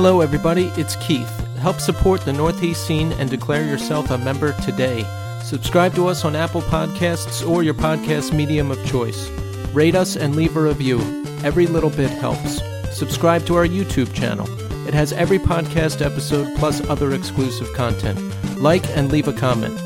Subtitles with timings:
[0.00, 0.66] Hello, everybody.
[0.76, 1.28] It's Keith.
[1.56, 5.04] Help support the Northeast scene and declare yourself a member today.
[5.42, 9.28] Subscribe to us on Apple Podcasts or your podcast medium of choice.
[9.72, 11.00] Rate us and leave a review.
[11.42, 12.60] Every little bit helps.
[12.96, 14.46] Subscribe to our YouTube channel.
[14.86, 18.20] It has every podcast episode plus other exclusive content.
[18.56, 19.80] Like and leave a comment.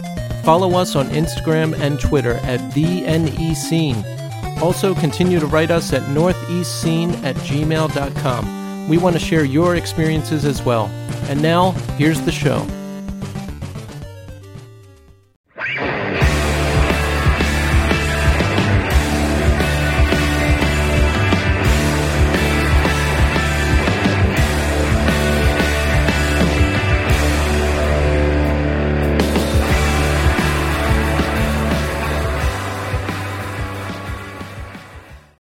[0.44, 4.04] Follow us on Instagram and Twitter at the NE Scene.
[4.60, 8.61] Also, continue to write us at northeastscene at gmail.com.
[8.88, 10.86] We want to share your experiences as well.
[11.28, 12.66] And now, here's the show.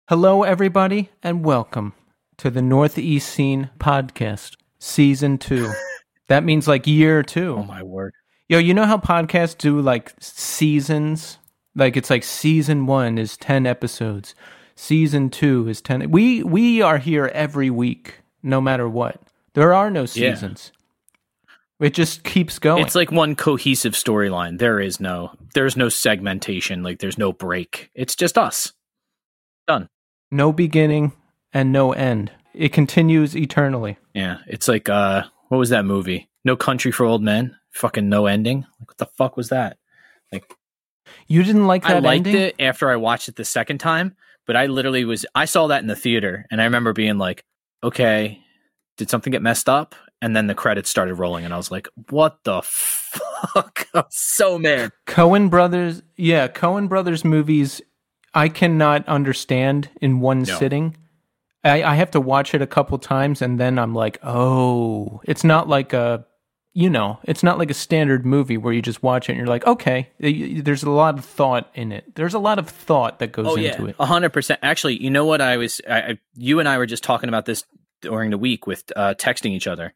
[0.07, 1.93] Hello, everybody, and welcome
[2.37, 5.71] to the Northeast Scene Podcast, Season 2.
[6.27, 7.55] that means like year two.
[7.57, 8.13] Oh my word.
[8.49, 11.39] Yo, you know how podcasts do like seasons?
[11.75, 14.35] Like it's like season one is 10 episodes,
[14.75, 16.09] season two is 10.
[16.11, 19.21] We, we are here every week, no matter what.
[19.53, 20.33] There are no Yeah.
[20.33, 20.71] seasons.
[21.79, 22.83] It just keeps going.
[22.83, 24.57] It's like one cohesive storyline.
[24.57, 27.91] There is no there's no segmentation, like there's no break.
[27.93, 28.73] It's just us.
[29.67, 29.89] Done.
[30.31, 31.11] no beginning
[31.53, 32.31] and no end.
[32.53, 33.97] It continues eternally.
[34.13, 34.37] Yeah.
[34.47, 36.29] It's like uh what was that movie?
[36.43, 37.55] No Country for Old Men?
[37.71, 38.65] Fucking no ending?
[38.79, 39.77] Like what the fuck was that?
[40.31, 40.51] Like,
[41.27, 41.97] you didn't like that.
[41.97, 42.41] I liked ending?
[42.41, 45.81] it after I watched it the second time, but I literally was I saw that
[45.81, 47.43] in the theater and I remember being like,
[47.83, 48.41] okay,
[48.97, 49.95] did something get messed up?
[50.21, 53.87] And then the credits started rolling and I was like, what the fuck?
[53.93, 54.91] I'm so mad.
[55.05, 57.81] Coen Brothers, yeah, Coen Brothers movies,
[58.33, 60.57] I cannot understand in one No.
[60.57, 60.97] sitting.
[61.63, 65.43] I, I have to watch it a couple times and then I'm like, oh, it's
[65.43, 66.25] not like a,
[66.73, 69.47] you know, it's not like a standard movie where you just watch it and you're
[69.47, 72.15] like, okay, there's a lot of thought in it.
[72.15, 73.95] There's a lot of thought that goes Oh into yeah, it.
[73.99, 74.59] a hundred percent.
[74.63, 75.41] Actually, you know what?
[75.41, 77.63] I was, I, I, you and I were just talking about this
[78.01, 79.93] during the week with uh, texting each other.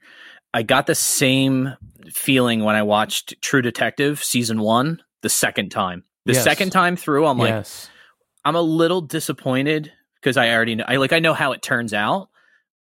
[0.54, 1.76] I got the same
[2.12, 6.04] feeling when I watched True Detective season one the second time.
[6.26, 6.44] The Yes.
[6.44, 7.90] second time through, I'm like, yes.
[8.44, 9.92] I'm a little disappointed
[10.22, 10.86] because I already know.
[10.88, 12.30] I like, I know how it turns out.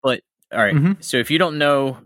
[0.03, 0.21] But
[0.51, 1.03] all right, Mhm.
[1.03, 1.97] so if you don't know,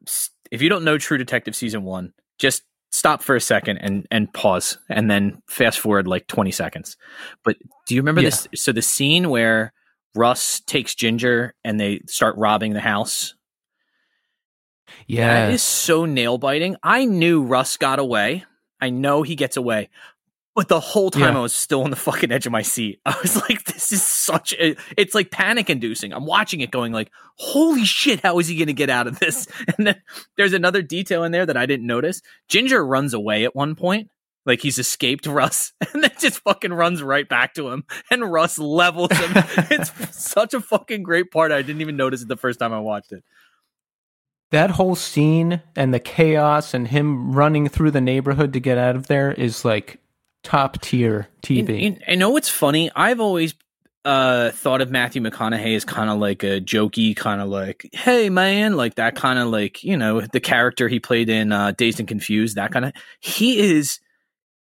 [0.51, 4.33] if you don't know True Detective season one, just stop for a second and and
[4.33, 6.97] pause, and then fast forward like 20 seconds.
[7.43, 8.29] But do you remember Yeah.
[8.29, 8.47] this?
[8.55, 9.73] So the scene where
[10.15, 13.33] Rust takes Ginger and they start robbing the house.
[15.07, 15.45] Yeah.
[15.45, 16.75] That is so nail biting.
[16.83, 18.43] I knew Rust got away.
[18.81, 19.89] I know he gets away.
[20.53, 21.39] But the whole time Yeah.
[21.39, 22.99] I was still on the fucking edge of my seat.
[23.05, 26.11] I was like, this is such a it's like panic inducing.
[26.13, 29.47] I'm watching it going like, holy shit, how is he gonna get out of this?
[29.77, 30.01] And then
[30.37, 32.21] there's another detail in there that I didn't notice.
[32.49, 34.09] Ginger runs away at one point.
[34.45, 38.59] Like he's escaped Rust and then just fucking runs right back to him and Rust
[38.59, 39.31] levels him.
[39.69, 41.51] it's such a fucking great part.
[41.51, 43.23] I didn't even notice it the first time I watched it.
[44.49, 48.95] that whole scene and the chaos and him running through the neighborhood to get out
[48.97, 50.00] of there is like
[50.43, 51.85] top tier TV.
[51.87, 52.91] And- and I know it's funny.
[52.95, 53.53] I've always
[54.03, 58.29] uh, thought of Matthew McConaughey as kind of like a jokey, kind of like, hey
[58.29, 61.99] man, like that kind of like you know the character he played in uh, Dazed
[61.99, 62.55] and Confused.
[62.55, 63.99] That kind of he is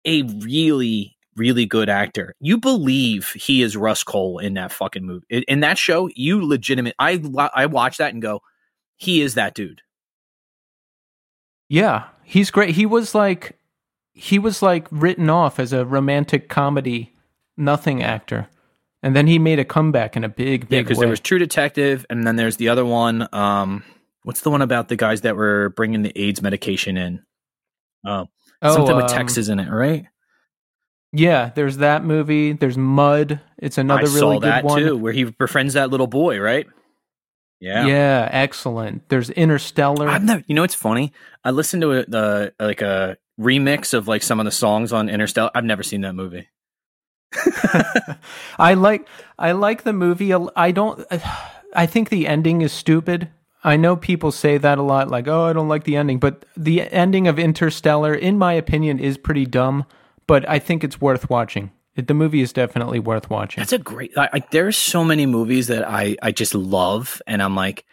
[0.05, 2.33] a really really good actor.
[2.39, 6.09] You believe he is Rust Cohle in that fucking movie in, in that show.
[6.15, 6.95] You legitimate.
[6.97, 7.21] I
[7.53, 8.41] I watch that and go,
[8.95, 9.81] he is that dude.
[11.67, 12.75] Yeah, he's great.
[12.75, 13.57] He was like
[14.15, 17.13] he was like written off as a romantic comedy
[17.57, 18.47] nothing actor.
[19.03, 21.01] And then he made a comeback in a big, Yeah, big because way.
[21.03, 23.27] there was True Detective, and then there's the other one.
[23.33, 23.83] Um,
[24.23, 27.23] what's the one about the guys that were bringing the AIDS medication in?
[28.03, 28.25] Uh,
[28.63, 30.05] Oh, something with um, Texas in it, right?
[31.11, 32.53] Yeah, there's that movie.
[32.53, 33.39] There's Mud.
[33.59, 34.81] It's another I really saw good that one.
[34.81, 36.65] too, where he befriends that little boy, right?
[37.59, 37.85] Yeah.
[37.87, 38.29] Yeah.
[38.31, 39.07] excellent.
[39.09, 40.07] There's Interstellar.
[40.09, 40.43] I've never.
[40.47, 41.13] You know, it's funny.
[41.43, 45.09] I listened to a, the like a remix of like some of the songs on
[45.09, 45.51] Interstellar.
[45.55, 46.47] I've never seen that movie.
[48.59, 49.07] I like
[49.37, 50.31] I like the movie.
[50.31, 51.05] a- I don't.
[51.75, 53.29] I think the ending is stupid.
[53.63, 56.45] I know people say that a lot, like, "Oh, I don't like the ending," but
[56.55, 59.85] the ending of Interstellar, in my opinion, is pretty dumb.
[60.27, 61.71] But I think it's worth watching.
[61.95, 63.61] It, the movie is definitely worth watching.
[63.61, 64.17] That's a great.
[64.17, 67.85] I, I, there's so many movies that I I just love, and I'm like,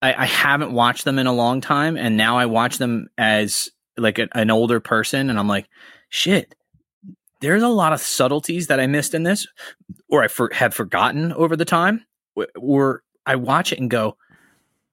[0.00, 3.70] I, I haven't watched them in a long time, and now I watch them as
[3.96, 5.68] like a, an older person, and I'm like,
[6.08, 6.54] shit.
[7.40, 9.48] There's a lot of subtleties that I missed in this,
[10.08, 12.06] or I for, have forgotten over the time,
[12.56, 14.16] or I watch it and go,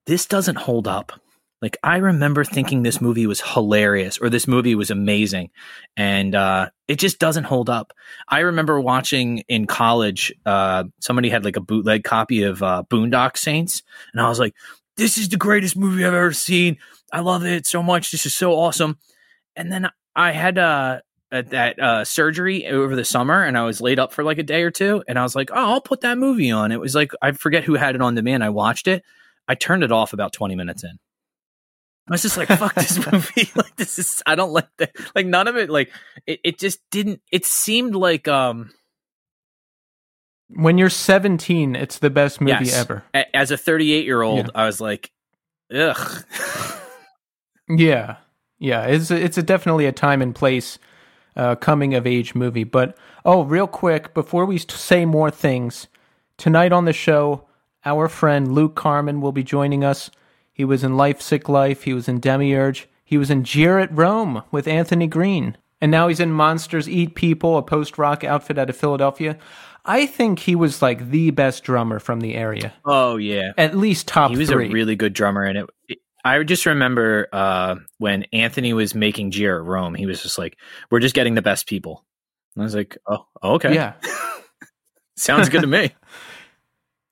[0.08, 1.22] this doesn't hold up.
[1.62, 5.50] Like I remember thinking this movie was hilarious or this movie was amazing,
[5.98, 7.92] and uh, it just doesn't hold up.
[8.30, 10.34] I remember watching in college.
[10.46, 13.84] Uh, somebody had like a bootleg copy of uh, Boondock Saints,
[14.14, 14.56] and I was like,
[14.96, 16.78] "This is the greatest movie I've ever seen.
[17.12, 18.12] I love it so much.
[18.12, 18.98] This is so awesome."
[19.58, 21.02] And then I had uh,
[21.32, 24.64] that uh, surgery over the summer, and I was laid up for like a day
[24.64, 27.12] or two, and I was like, "Oh, I'll put that movie on." It was like
[27.22, 28.46] I forget who had it on demand.
[28.46, 29.04] I watched it.
[29.46, 31.00] I turned it off about twenty minutes in.
[32.10, 33.52] I was just like, fuck this movie.
[33.56, 34.92] like this is I don't like that.
[35.16, 35.92] Like none of it like
[36.26, 38.72] it, it just didn't it seemed like um
[40.52, 43.04] when you're 17, it's the best movie yes, ever.
[43.14, 45.12] a- As a 38 year old, I was like,
[45.72, 46.26] ugh.
[47.70, 48.18] Yeah,
[48.58, 50.80] yeah, it's a, it's a definitely a time and place
[51.36, 52.64] uh, coming of age movie.
[52.64, 55.88] But oh, real quick before we say more things,
[56.38, 57.46] tonight on the show,
[57.86, 60.10] our friend Luke Carmen will be joining us.
[60.60, 61.84] He was in Life Sick Life.
[61.84, 62.90] He was in Demiurge.
[63.06, 65.56] He was in Jeer at Rome with Anthony Green.
[65.80, 69.38] And now he's in Monsters Eat People, a post rock outfit out of Philadelphia.
[69.86, 72.74] I think he was like the best drummer from the area.
[72.84, 74.68] Oh yeah, At least top he was three.
[74.68, 75.70] a really good drummer, and it.
[75.88, 79.96] it I just remember uh, when Anthony was making Jeer at Rome.
[79.96, 80.58] He was just like,
[80.92, 82.04] "We're just getting the best people."
[82.58, 83.94] And I was like, "Oh, okay, Yeah.
[85.16, 85.96] sounds good to me."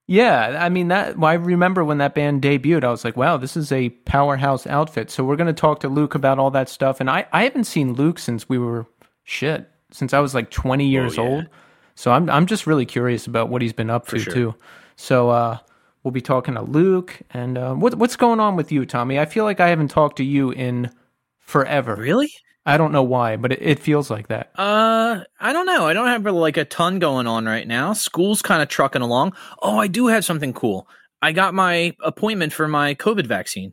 [0.09, 1.17] Yeah, I mean that.
[1.17, 4.65] Well, I remember when that band debuted, I was like, "Wow, this is a powerhouse
[4.65, 7.01] outfit." So we're going to talk to Luke about all that stuff.
[7.01, 8.85] And I, I haven't seen Luke since we were
[9.25, 11.29] shit since I was like twenty years Oh, yeah.
[11.29, 11.47] old.
[11.95, 14.33] So I'm, I'm just really curious about what he's been up to sure.
[14.33, 14.55] too.
[14.95, 15.57] So uh,
[16.03, 17.19] we'll be talking to Luke.
[17.31, 19.19] And uh, what, what's going on with you, Tommy?
[19.19, 20.91] I feel like I haven't talked to you in
[21.39, 21.95] forever.
[21.95, 22.31] really?
[22.67, 24.51] I don't know why, but it, it feels like that.
[24.55, 25.87] Uh, I don't know.
[25.87, 27.93] I don't have like a ton going on right now.
[27.93, 29.35] School's kind of trucking along.
[29.61, 30.85] Oh, I do have something cool.
[31.21, 33.71] I got my appointment for my COVID vaccine.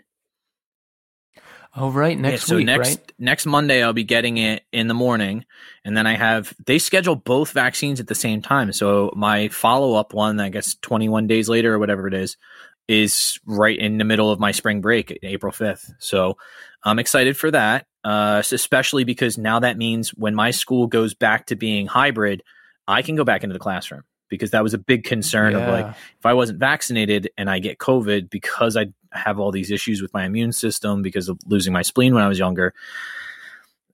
[1.76, 3.12] Oh, right, next yeah, so week, next right?
[3.18, 5.44] next Monday I'll be getting it in the morning,
[5.84, 8.72] and then I have they schedule both vaccines at the same time.
[8.72, 12.36] So my follow up one, I guess twenty one days later or whatever it is,
[12.86, 15.92] is right in the middle of my spring break, April fifth.
[15.98, 16.36] So
[16.84, 21.46] I'm excited for that, uh, especially because now that means when my school goes back
[21.46, 22.42] to being hybrid,
[22.86, 25.86] I can go back into the classroom because that was a big concern of like
[25.86, 30.12] if I wasn't vaccinated and I get COVID because I have all these issues with
[30.12, 32.74] my immune system because of losing my spleen when I was younger,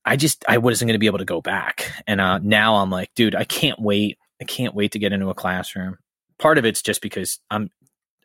[0.04, 1.92] I just I wasn't going to be able to go back.
[2.06, 4.18] And uh, now I'm like, dude, I can't wait.
[4.40, 5.98] I can't wait to get into a classroom.
[6.38, 7.70] Part of it's just because I'm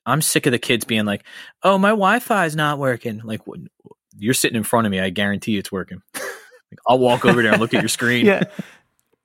[0.06, 1.24] I'm sick of the kids being like,
[1.64, 3.42] "Oh, my Wi-Fi is not working." Like,
[4.18, 5.00] you're sitting in front of me.
[5.00, 6.02] I guarantee it's working.
[6.14, 8.26] like, I'll walk over there and look at your screen.
[8.26, 8.44] Yeah.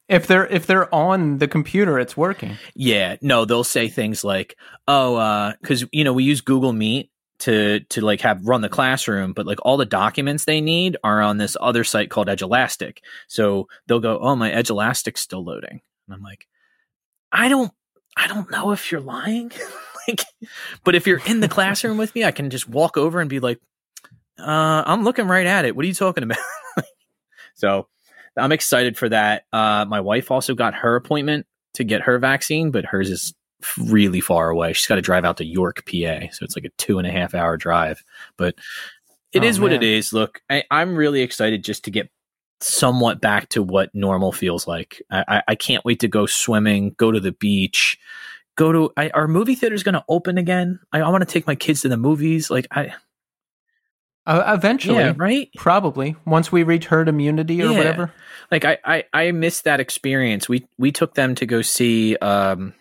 [0.08, 2.58] If they're if they're on the computer, it's working.
[2.74, 4.56] Yeah, no, they'll say things like,
[4.88, 8.68] "Oh, uh, because you know we use Google Meet to to like have run the
[8.68, 13.02] classroom, but like all the documents they need are on this other site called Edulastic.
[13.28, 16.46] So they'll go, "Oh, my Edulastic's still loading," and I'm like,
[17.32, 17.72] "I don't,
[18.16, 19.52] I don't know if you're lying,
[20.08, 20.22] like,
[20.84, 23.40] but if you're in the classroom with me, I can just walk over and be
[23.40, 23.60] like,
[24.40, 25.76] uh, I'm looking right at it.
[25.76, 26.38] What are you talking about?"
[27.54, 27.88] so
[28.36, 29.44] I'm excited for that.
[29.52, 33.34] Uh, my wife also got her appointment to get her vaccine, but hers is
[33.78, 34.72] really far away.
[34.72, 37.10] She's got to drive out to York, PA, so it's like a two and a
[37.10, 38.02] half hour drive.
[38.36, 38.54] But
[39.32, 40.12] it Oh, is what it is.
[40.12, 42.10] Look, I, I'm really excited just to get
[42.60, 45.02] somewhat back to what normal feels like.
[45.10, 47.98] I, I, I can't wait to go swimming, go to the beach,
[48.56, 48.92] go to.
[48.96, 50.80] I, are movie theaters going to open again?
[50.92, 52.50] I, I want to take my kids to the movies.
[52.50, 52.94] Like I,
[54.26, 55.48] Uh, eventually, yeah, right.
[55.56, 57.76] probably once we reach herd immunity or Yeah.
[57.78, 58.12] whatever.
[58.50, 60.48] like I, I I missed that experience.
[60.48, 62.74] We we took them to go see um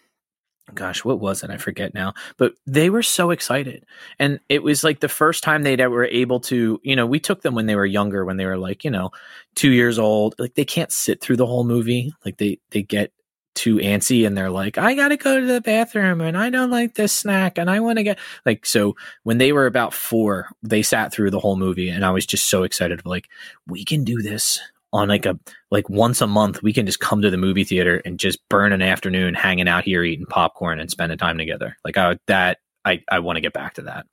[0.73, 1.49] gosh, what was it?
[1.49, 2.13] I forget now.
[2.37, 3.85] But they were so excited.
[4.19, 7.41] And it was like the first time they'd ever able to, you know, we took
[7.41, 9.09] them when they were younger, when they were like, you know,
[9.55, 10.35] two years old.
[10.37, 12.13] Like they can't sit through the whole movie.
[12.23, 13.11] Like they they get
[13.55, 16.95] too antsy and they're like, I gotta go to the bathroom and I don't like
[16.95, 21.13] this snack and I wanna get like so when they were about four, they sat
[21.13, 23.27] through the whole movie and I was just so excited like,
[23.67, 24.59] we can do this
[24.91, 25.37] on like a
[25.69, 28.73] like once a month we can just come to the movie theater and just burn
[28.73, 33.03] an afternoon hanging out here eating popcorn and spending time together like I, that i
[33.07, 34.07] i want to get back to that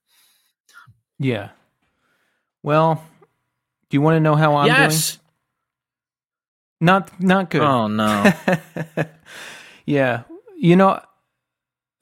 [1.18, 1.50] Yeah.
[2.62, 3.02] Well,
[3.88, 5.25] do you want to know how I'm yes doing?
[6.80, 7.62] Not not good.
[7.62, 8.32] oh no
[9.86, 10.22] yeah.
[10.58, 11.00] You know,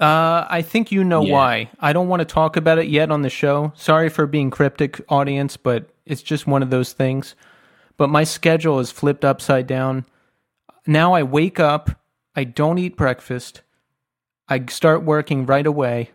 [0.00, 1.32] uh, I think you know Yeah.
[1.32, 1.70] why.
[1.80, 3.72] I don't want to talk about it yet on the show.
[3.76, 7.34] Sorry for being cryptic, audience, but it's just one of those things.
[7.96, 10.04] But my schedule is flipped upside down.
[10.86, 11.90] Now I wake up,
[12.36, 13.62] I don't eat breakfast,
[14.48, 16.10] I start working right away,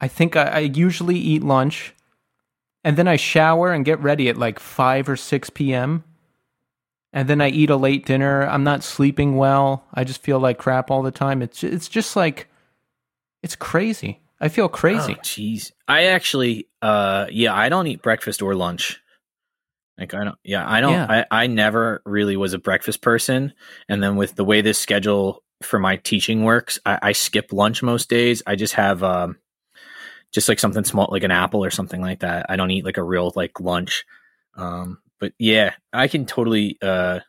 [0.00, 1.94] I think I, I usually eat lunch,
[2.84, 6.04] and then I shower and get ready at like five or six p.m.
[7.12, 8.46] And then I eat a late dinner.
[8.46, 9.86] I'm not sleeping well.
[9.94, 11.40] I just feel like crap all the time.
[11.40, 12.48] It's it's just like
[13.42, 14.20] it's crazy.
[14.40, 15.14] I feel crazy.
[15.16, 15.72] Oh, jeez.
[15.88, 19.00] I actually, uh, yeah, I don't eat breakfast or lunch.
[19.98, 21.24] Like I don't, yeah, I don't, Yeah.
[21.30, 23.54] I, I never really was a breakfast person.
[23.88, 27.82] And then with the way this schedule for my teaching works, I, I skip lunch
[27.82, 28.42] most days.
[28.46, 29.38] I just have, um,
[30.32, 32.46] just like something small, like an apple or something like that.
[32.50, 34.04] I don't eat like a real like lunch.
[34.54, 37.20] Um, but yeah, I can totally, uh,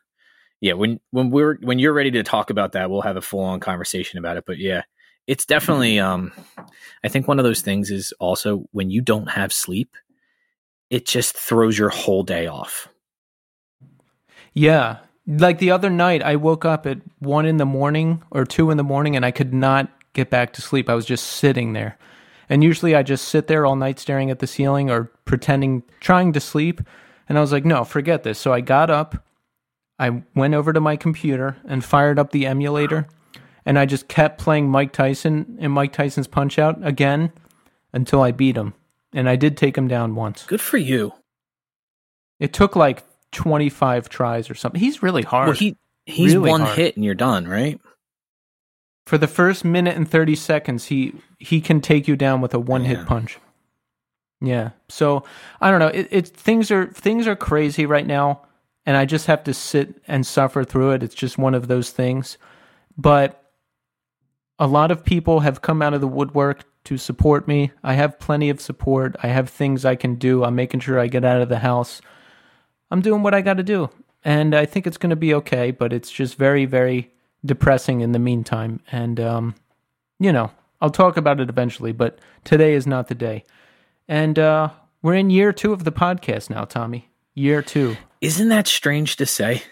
[0.61, 3.41] yeah, when, when we're, when you're ready to talk about that, we'll have a full
[3.41, 4.45] on conversation about it.
[4.45, 4.83] But yeah,
[5.27, 6.31] it's definitely, um,
[7.03, 9.95] I think one of those things is also when you don't have sleep,
[10.89, 12.87] it just throws your whole day off.
[14.53, 14.97] Yeah.
[15.27, 18.77] Like the other night, I woke up at one in the morning or two in
[18.77, 20.89] the morning and I could not get back to sleep.
[20.89, 21.97] I was just sitting there.
[22.49, 26.31] And usually I just sit there all night staring at the ceiling or pretending, trying
[26.33, 26.81] to sleep.
[27.29, 28.39] And I was like, no, forget this.
[28.39, 29.25] So I got up,
[29.99, 33.07] I went over to my computer and fired up the emulator.
[33.65, 37.33] And I just kept playing Mike Tyson and Mike Tyson's Punch Out again
[37.91, 38.73] until I beat him.
[39.13, 40.45] And I did take him down once.
[40.45, 41.13] Good for you.
[42.39, 44.79] It took like 25 tries or something.
[44.79, 45.47] He's really hard.
[45.47, 46.77] Well, he he's Really one hard.
[46.77, 47.79] hit and you're done, right?
[49.05, 52.59] for the first minute and 30 seconds he he can take you down with a
[52.59, 53.05] one hit Yeah.
[53.05, 53.37] punch
[54.41, 54.71] yeah.
[54.89, 55.23] So
[55.61, 55.87] i don't know.
[55.87, 58.41] It, it things are things are crazy right now
[58.85, 61.03] and i just have to sit and suffer through it.
[61.03, 62.37] It's just one of those things.
[62.97, 63.43] But
[64.59, 67.71] a lot of people have come out of the woodwork to support me.
[67.83, 69.15] I have plenty of support.
[69.21, 70.43] I have things i can do.
[70.43, 72.01] I'm making sure i get out of the house.
[72.89, 73.89] I'm doing what i got to do.
[74.23, 77.11] And i think it's going to be okay but it's just very very
[77.45, 78.81] depressing in the meantime.
[78.91, 79.55] And, um,
[80.19, 80.51] you know,
[80.81, 83.43] I'll talk about it eventually, but today is not the day.
[84.07, 84.69] And uh,
[85.01, 87.09] we're in year two of the podcast now, Tommy.
[87.35, 87.97] Year two.
[88.21, 89.61] Isn't that strange to say?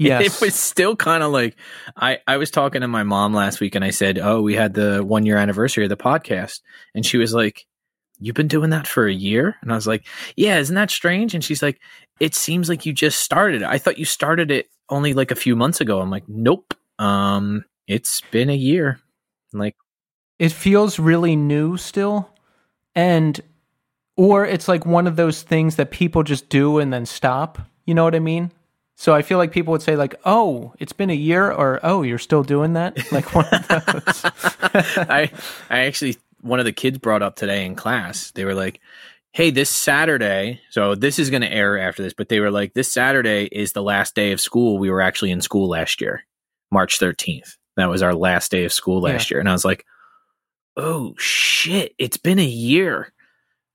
[0.00, 0.40] Yes.
[0.40, 1.56] It was still kind of like
[1.94, 4.72] I, I was talking to my mom last week and I said, Oh, we had
[4.72, 6.60] the one year anniversary of the podcast.
[6.94, 7.66] And she was like,
[8.18, 9.56] You've been doing that for a year?
[9.60, 11.34] And I was like, Yeah, isn't that strange?
[11.34, 11.82] And she's like,
[12.18, 13.60] It seems like you just started.
[13.60, 13.68] it.
[13.68, 16.00] I thought you started it only like a few months ago.
[16.00, 16.72] I'm like, Nope.
[16.98, 19.00] Um, it's been a year.
[19.52, 19.76] Like,
[20.38, 22.30] it feels really new still.
[22.94, 23.40] And,
[24.16, 27.58] or it's like one of those things that people just do and then stop.
[27.86, 28.52] You know what I mean?
[29.00, 32.02] So I feel like people would say like, "Oh, it's been a year," or "Oh,
[32.02, 34.20] you're still doing that." Like one of those.
[35.08, 35.30] I
[35.70, 38.30] I actually one of the kids brought up today in class.
[38.32, 38.78] They were like,
[39.32, 42.74] "Hey, this Saturday, so this is going to air after this, but they were like,
[42.74, 44.76] this Saturday is the last day of school.
[44.76, 46.26] We were actually in school last year,
[46.70, 47.56] March 13th.
[47.78, 49.86] That was our last day of school last year." And I was like,
[50.80, 53.12] "Oh shit, it's been a year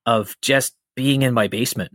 [0.06, 1.92] of just being in my basement."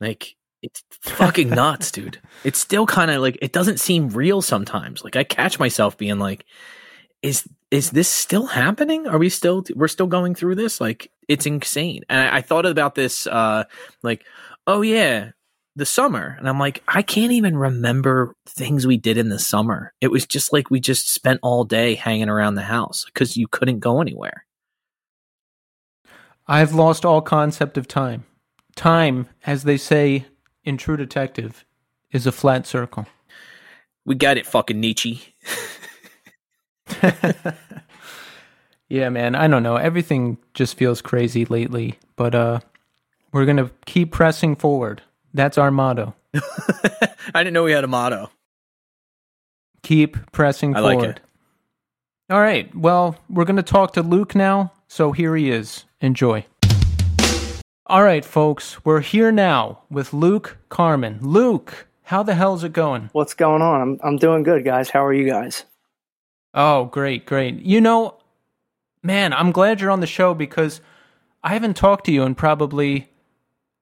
[0.00, 2.20] Like it's fucking nuts, dude.
[2.44, 5.04] It's still kind of like it doesn't seem real sometimes.
[5.04, 6.44] Like I catch myself being like,
[7.22, 9.06] is is this still happening?
[9.06, 10.80] Are we still we're still going through this?
[10.80, 12.02] Like it's insane.
[12.08, 13.64] And I, I thought about this uh
[14.02, 14.24] like,
[14.66, 15.32] oh yeah,
[15.76, 16.36] the summer.
[16.38, 19.92] And I'm like, I can't even remember things we did in the summer.
[20.00, 23.48] It was just like we just spent all day hanging around the house because you
[23.48, 24.44] couldn't go anywhere.
[26.46, 28.24] I've lost all concept of time.
[28.76, 30.26] Time, as they say
[30.64, 31.64] in True Detective,
[32.12, 33.06] is a flat circle.
[34.04, 35.34] We got it, fucking Nietzsche.
[38.88, 39.76] Yeah, man, I don't know.
[39.76, 42.60] Everything just feels crazy lately, but uh
[43.32, 45.02] we're going to keep pressing forward.
[45.34, 46.14] That's our motto.
[46.34, 48.30] I didn't know we had a motto.
[49.82, 51.16] Keep pressing I like forward.
[51.16, 51.20] it.
[52.30, 52.74] All right.
[52.74, 54.72] Well, we're going to talk to Luke now.
[54.88, 55.84] So here he is.
[56.00, 56.46] Enjoy.
[57.86, 58.82] All right, folks.
[58.84, 61.18] We're here now with Luke Carmen.
[61.20, 63.10] Luke, how the hell's it going?
[63.12, 63.80] What's going on?
[63.82, 64.88] I'm I'm doing good, guys.
[64.88, 65.64] How are you guys?
[66.54, 67.60] Oh, great, great.
[67.60, 68.16] You know,
[69.02, 70.80] man, I'm glad you're on the show because
[71.42, 73.10] I haven't talked to you in probably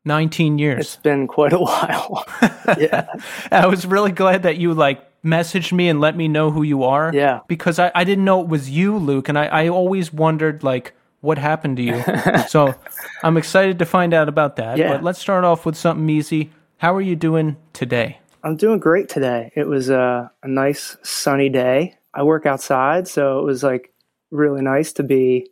[0.04, 0.80] 19 years.
[0.80, 2.24] It's been quite a while.
[2.78, 3.06] yeah.
[3.50, 6.84] I was really glad that you like messaged me and let me know who you
[6.84, 7.12] are.
[7.14, 7.40] Yeah.
[7.46, 10.94] Because I, I didn't know it was you, Luke, and I, I always wondered like
[11.20, 12.02] what happened to you.
[12.48, 12.74] so
[13.22, 14.76] I'm excited to find out about that.
[14.76, 14.92] Yeah.
[14.92, 16.50] But let's start off with something easy.
[16.78, 18.18] How are you doing today?
[18.42, 19.52] I'm doing great today.
[19.54, 21.96] It was a, a nice sunny day.
[22.12, 23.92] I work outside, so it was like
[24.32, 25.48] really nice to be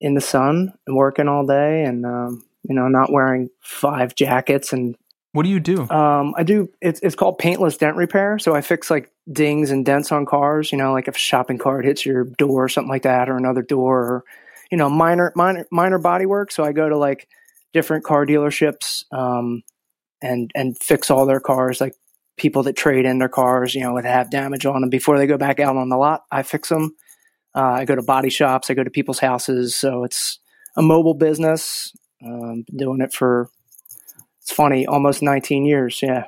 [0.00, 4.72] in the sun and working all day and um, you know, not wearing five jackets
[4.72, 4.96] and
[5.32, 5.88] What do you do?
[5.90, 8.38] um, I do it's it's called paintless dent repair.
[8.38, 11.58] So I fix like dings and dents on cars, you know, like if a shopping
[11.58, 14.24] cart hits your door or something like that or another door or
[14.70, 16.50] you know minor minor minor body work.
[16.52, 17.28] So I go to like
[17.72, 19.62] different car dealerships um,
[20.22, 21.94] and and fix all their cars, like
[22.36, 25.26] people that trade in their cars, you know, that have damage on them before they
[25.26, 26.24] go back out on the lot.
[26.30, 26.94] I fix them.
[27.54, 28.68] Uh, I go to body shops.
[28.70, 29.74] I go to people's houses.
[29.74, 30.38] So it's
[30.76, 31.92] a mobile business.
[32.24, 33.50] Um, doing it for
[34.40, 36.00] it's funny, almost 19 years.
[36.00, 36.26] Yeah.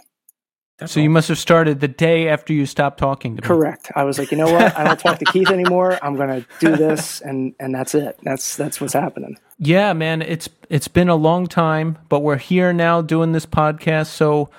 [0.79, 3.47] That's so you must have started the day after you stopped talking to me.
[3.47, 3.91] Correct.
[3.97, 4.77] I was like, you know what?
[4.79, 5.99] I don't talk to Keith anymore.
[6.03, 8.17] I'm going to do this, and and that's it.
[8.23, 9.39] That's that's what's happening.
[9.59, 10.23] Yeah, man.
[10.23, 14.07] It's it's been a long time, but we're here now doing this podcast.
[14.07, 14.51] So,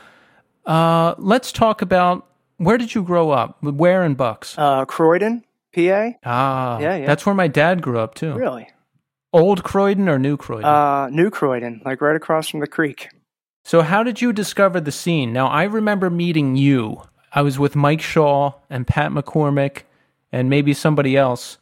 [0.66, 3.64] uh, let's talk about where did you grow up?
[3.64, 4.58] Where in Bucks?
[4.58, 6.10] Uh, Croydon, PA.
[6.26, 7.06] Ah, yeah, yeah.
[7.08, 8.34] That's where my dad grew up too.
[8.34, 8.70] Really?
[9.32, 10.66] Old Croydon or New Croydon?
[10.66, 13.10] Uh, New Croydon, like right across from the creek.
[13.64, 15.32] So, how did you discover the scene?
[15.32, 17.04] Now, I remember meeting you.
[17.32, 19.84] I was with Mike Shaw and Pat McCormick
[20.32, 21.58] and maybe somebody else.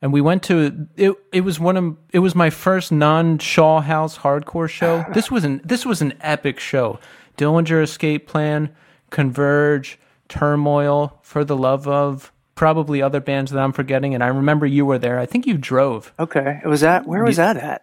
[0.00, 1.16] And we went to it.
[1.32, 5.04] It was one of it was my first non Shaw House hardcore show.
[5.12, 7.00] This was an this was an epic show.
[7.36, 8.70] Dillinger Escape Plan,
[9.10, 9.98] Converge,
[10.28, 14.14] Turmoil, For the Love of, probably other bands that I'm forgetting.
[14.14, 15.18] And I remember you were there.
[15.18, 16.12] I think you drove.
[16.18, 17.06] Okay, it was that.
[17.06, 17.82] Where was that at?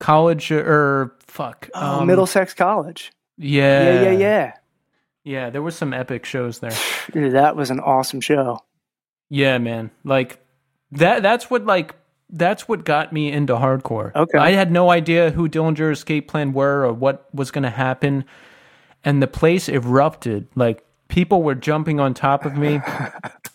[0.00, 1.70] College or fuck?
[1.72, 3.12] Oh, um, Middlesex College.
[3.38, 4.52] Yeah, yeah, yeah, yeah.
[5.22, 6.76] Yeah, there were some epic shows there.
[7.12, 8.58] Dude, that was an awesome show.
[9.30, 9.92] Yeah, man.
[10.02, 10.44] Like
[10.90, 11.22] that.
[11.22, 11.94] That's what like
[12.28, 14.12] that's what got me into hardcore.
[14.14, 14.38] Okay.
[14.38, 18.24] I had no idea who Dillinger Escape Plan were or what was going to happen,
[19.04, 20.48] and the place erupted.
[20.56, 22.80] Like people were jumping on top of me.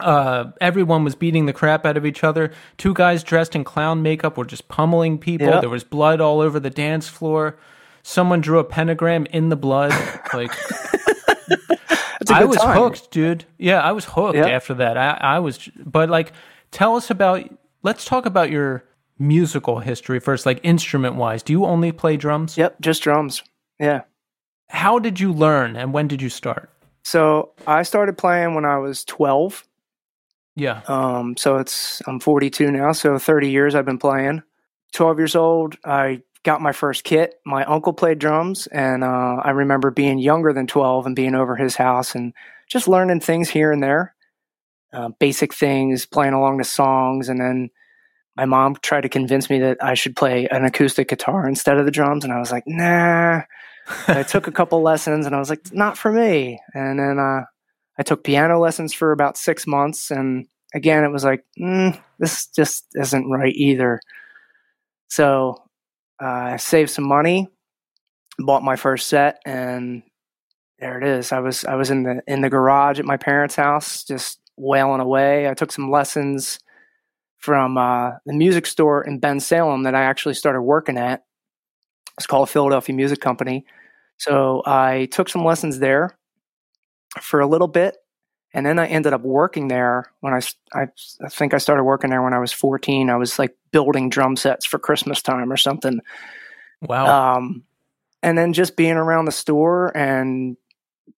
[0.01, 2.53] Uh, everyone was beating the crap out of each other.
[2.77, 5.47] Two guys dressed in clown makeup were just pummeling people.
[5.47, 5.59] Yep.
[5.59, 7.57] There was blood all over the dance floor.
[8.01, 9.91] Someone drew a pentagram in the blood.
[10.33, 10.51] Like
[12.31, 12.77] I was time.
[12.77, 13.43] hooked, dude.
[13.57, 14.47] Yeah, I was hooked Yep.
[14.47, 14.95] after that.
[14.97, 16.31] I, I was, but like,
[16.71, 17.43] tell us about.
[17.83, 18.85] Let's talk about your
[19.17, 21.43] musical history first, like instrument wise.
[21.43, 22.57] Do you only play drums?
[22.57, 23.43] Yep, just drums.
[23.79, 24.03] Yeah.
[24.69, 26.69] How did you learn, and when did you start?
[27.09, 29.67] So I started playing when I was 12.
[30.55, 30.83] Yeah.
[30.87, 34.43] Um, so it's I'm 42 now, so 30 years I've been playing.
[34.93, 37.41] 12 years old, I got my first kit.
[37.47, 41.55] My uncle played drums, and uh, I remember being younger than 12 and being over
[41.55, 42.31] his house and
[42.67, 44.13] just learning things here and there,
[44.93, 47.71] uh, basic things, playing along the songs, and then
[48.37, 51.85] my mom tried to convince me that I should play an acoustic guitar instead of
[51.85, 53.41] the drums, and I was like, nah.
[54.07, 56.59] I took a couple lessons, and I was like, not for me.
[56.73, 57.45] And then uh,
[57.97, 62.47] I took piano lessons for about six months, and again, it was like, mm, this
[62.47, 63.99] just isn't right either.
[65.09, 65.63] So
[66.21, 67.47] uh, I saved some money,
[68.37, 70.03] bought my first set, and
[70.79, 71.31] there it is.
[71.31, 75.01] I was I was in the in the garage at my parents' house, just wailing
[75.01, 75.49] away.
[75.49, 76.59] I took some lessons
[77.37, 81.23] from uh, the music store in Bensalem that I actually started working at.
[82.17, 83.65] It's called Philadelphia Music Company.
[84.19, 86.17] So I took some lessons there
[87.21, 87.97] for a little bit,
[88.53, 90.41] and then I ended up working there when I,
[90.73, 90.87] I,
[91.23, 93.09] I think I started working there when I was 14.
[93.09, 96.01] I was like building drum sets for Christmas time or something.
[96.81, 97.37] Wow.
[97.37, 97.63] Um,
[98.21, 100.57] and then just being around the store and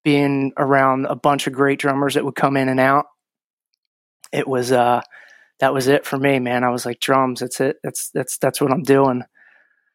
[0.04, 3.06] being around a bunch of great drummers that would come in and out.
[4.32, 5.02] It was uh
[5.60, 6.64] that was it for me, man.
[6.64, 7.78] I was like drums, that's it.
[7.84, 9.24] That's that's that's what I'm doing.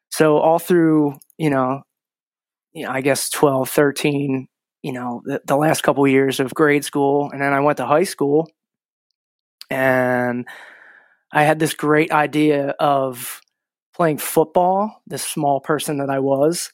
[0.09, 1.83] So all through, you know,
[2.77, 4.47] you know, I guess 12, 13,
[4.83, 7.77] you know, the, the last couple of years of grade school and then I went
[7.77, 8.51] to high school
[9.71, 10.47] and
[11.31, 13.41] I had this great idea of
[13.95, 16.71] playing football, this small person that I was.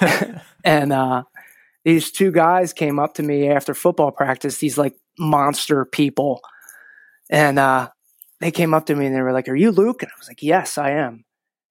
[0.64, 1.24] and uh,
[1.84, 6.40] these two guys came up to me after football practice, these like monster people.
[7.28, 7.88] And uh,
[8.38, 10.04] they came up to me and they were like, Are you Luke?
[10.04, 11.24] And I was like, Yes, I am.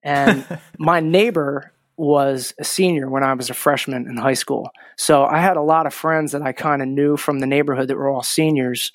[0.04, 0.46] And
[0.78, 4.72] my neighbor was a senior when I was a freshman in high school.
[4.98, 7.90] So I had a lot of friends that I kind of knew from the neighborhood
[7.90, 8.92] that were all seniors.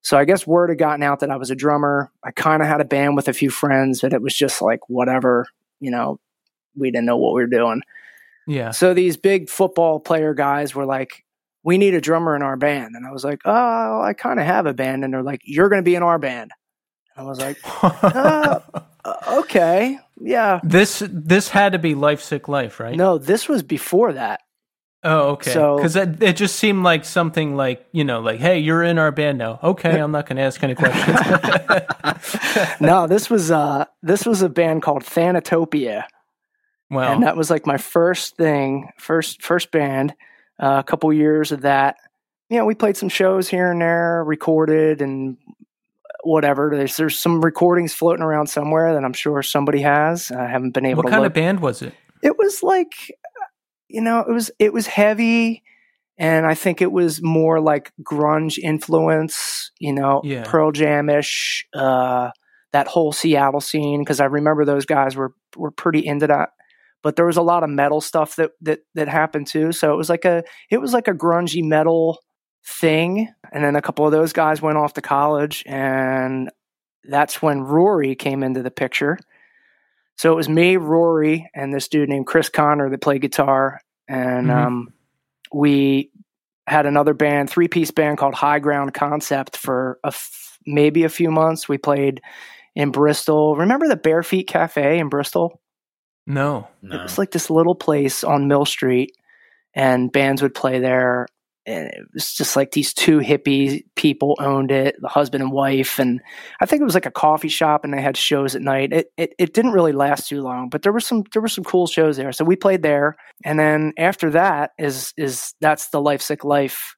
[0.00, 2.10] So I guess word had gotten out that I was a drummer.
[2.24, 4.88] I kind of had a band with a few friends, but it was just like
[4.88, 5.44] whatever,
[5.78, 6.20] you know,
[6.74, 7.82] we didn't know what we were doing.
[8.46, 8.70] yeah.
[8.70, 11.26] So these big football player guys were like,
[11.64, 14.46] "We need a drummer in our band," and I was like, "Oh, I kind of
[14.46, 16.52] have a band," and they're like, "You're going to be in our band."
[17.14, 18.60] I was like, uh,
[19.32, 22.96] "Okay, yeah." this this had to be Life Sick Life, right?
[22.96, 24.40] No, this was before that.
[25.04, 25.52] Oh, okay.
[25.52, 28.98] So- Because it, it just seemed like something like you know, like, hey, you're in
[28.98, 29.60] our band now.
[29.62, 31.18] Okay, I'm not going to ask any questions.
[32.80, 36.04] No, this was uh, this was a band called Thanatopia.
[36.90, 37.12] wow.
[37.12, 40.14] and that was like my first thing, first first band.
[40.60, 41.96] Uh, a couple years of that.
[42.50, 45.36] You know, we played some shows here and there, recorded, and
[46.24, 46.72] whatever.
[46.74, 50.30] There's there's some recordings floating around somewhere that I'm sure somebody has.
[50.30, 51.30] I haven't been able to What to kind look.
[51.30, 51.94] of band was it?
[52.22, 52.92] it was like
[53.88, 55.62] you know it was it was heavy
[56.18, 60.42] and i think it was more like grunge influence you know Yeah.
[60.44, 62.30] pearl jam-ish uh
[62.72, 66.50] that whole seattle scene because i remember those guys were were pretty into that
[67.04, 69.96] but there was a lot of metal stuff that that that happened too so it
[69.96, 72.18] was like a it was like a grungy metal
[72.68, 76.50] thing and then a couple of those guys went off to college and
[77.04, 79.18] that's when rory came into the picture
[80.16, 84.48] so it was me, Rory, and this dude named Chris Connor that played guitar, and
[84.48, 84.56] Mhm.
[84.66, 84.92] um,
[85.52, 86.10] we
[86.66, 91.08] had another band, three piece band called High Ground Concept for a f- maybe a
[91.08, 91.68] few months.
[91.68, 92.20] We played
[92.74, 93.54] in Bristol.
[93.56, 95.60] Remember the Bare Feet Cafe in Bristol?
[96.26, 96.66] No.
[96.82, 99.12] It was like this little place on Mill Street,
[99.72, 101.28] and bands would play there.
[101.68, 105.98] And it was just like these two hippie people owned it, the husband and wife,
[105.98, 106.20] and
[106.60, 108.92] I think it was like a coffee shop, and they had shows at night.
[108.92, 111.64] It it, it didn't really last too long, but there were some there were some
[111.64, 112.32] cool shows there.
[112.32, 116.94] So we played there, and then after that is is that's the Life Sick Life.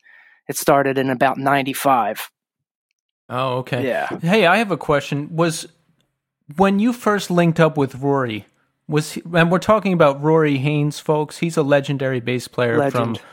[0.48, 2.30] It started in about ninety five.
[3.28, 3.86] Oh, okay.
[3.86, 4.18] Yeah.
[4.20, 5.34] Hey, I have a question.
[5.34, 5.66] Was
[6.56, 8.46] when you first linked up with Rory,
[8.88, 11.38] was he, and we're talking about Rory Haynes, folks.
[11.38, 13.18] He's a legendary bass player Legend.
[13.18, 13.26] from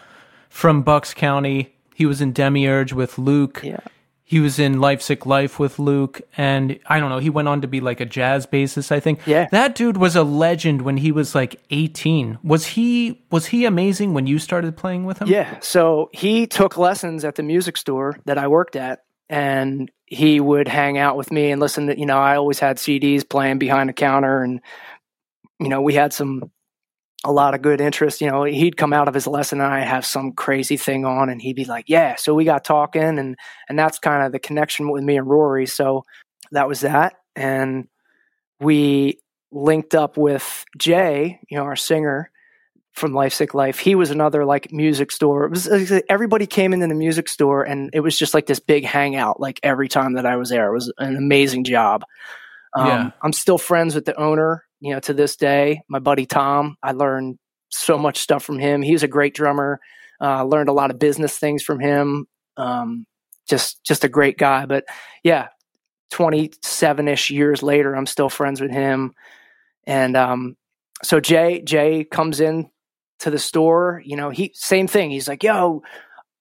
[0.49, 1.75] from Bucks County.
[1.95, 3.61] He was in Demiurge with Luke.
[3.63, 3.79] Yeah.
[4.23, 7.19] He was in Life Sick Life with Luke, and I don't know.
[7.19, 9.25] He went on to be like a jazz bassist, I think.
[9.25, 9.47] Yeah.
[9.51, 12.37] that dude was a legend when he was like eighteen.
[12.43, 15.29] Was he was he amazing when you started playing with him?
[15.29, 15.59] Yeah.
[15.61, 20.67] So he took lessons at the music store that I worked at, and he would
[20.67, 23.89] hang out with me and listen to, you know, I always had CDs playing behind
[23.89, 24.61] the counter, and,
[25.59, 26.49] you know, we had some,
[27.23, 28.21] a lot of good interest.
[28.21, 31.29] You know, he'd come out of his lesson and I'd have some crazy thing on,
[31.29, 32.15] and he'd be like, yeah.
[32.15, 33.35] So we got talking, and,
[33.67, 35.65] and that's kind of the connection with me and Rory.
[35.65, 36.03] So
[36.51, 37.15] that was that.
[37.35, 37.87] And
[38.59, 39.19] we
[39.51, 42.31] linked up with Jay, you know, our singer
[42.93, 43.77] from Life Sick Life.
[43.77, 45.45] He was another like music store.
[45.45, 45.69] It was
[46.09, 49.59] everybody came into the music store and it was just like this big hangout like
[49.61, 50.69] every time that I was there.
[50.69, 52.03] It was an amazing job.
[52.75, 53.11] Um, Yeah.
[53.21, 55.81] I'm still friends with the owner, you know, to this day.
[55.87, 57.37] My buddy Tom, I learned
[57.69, 58.81] so much stuff from him.
[58.81, 59.79] He was a great drummer.
[60.21, 62.25] Uh, learned a lot of business things from him.
[62.55, 63.05] Um,
[63.47, 64.65] just just a great guy.
[64.65, 64.85] But
[65.23, 65.47] yeah,
[66.11, 69.13] 27 ish years later, I'm still friends with him.
[69.85, 70.57] And um,
[71.03, 72.69] so Jay Jay comes in
[73.19, 74.01] to the store.
[74.05, 75.11] You know, he same thing.
[75.11, 75.83] He's like, "Yo,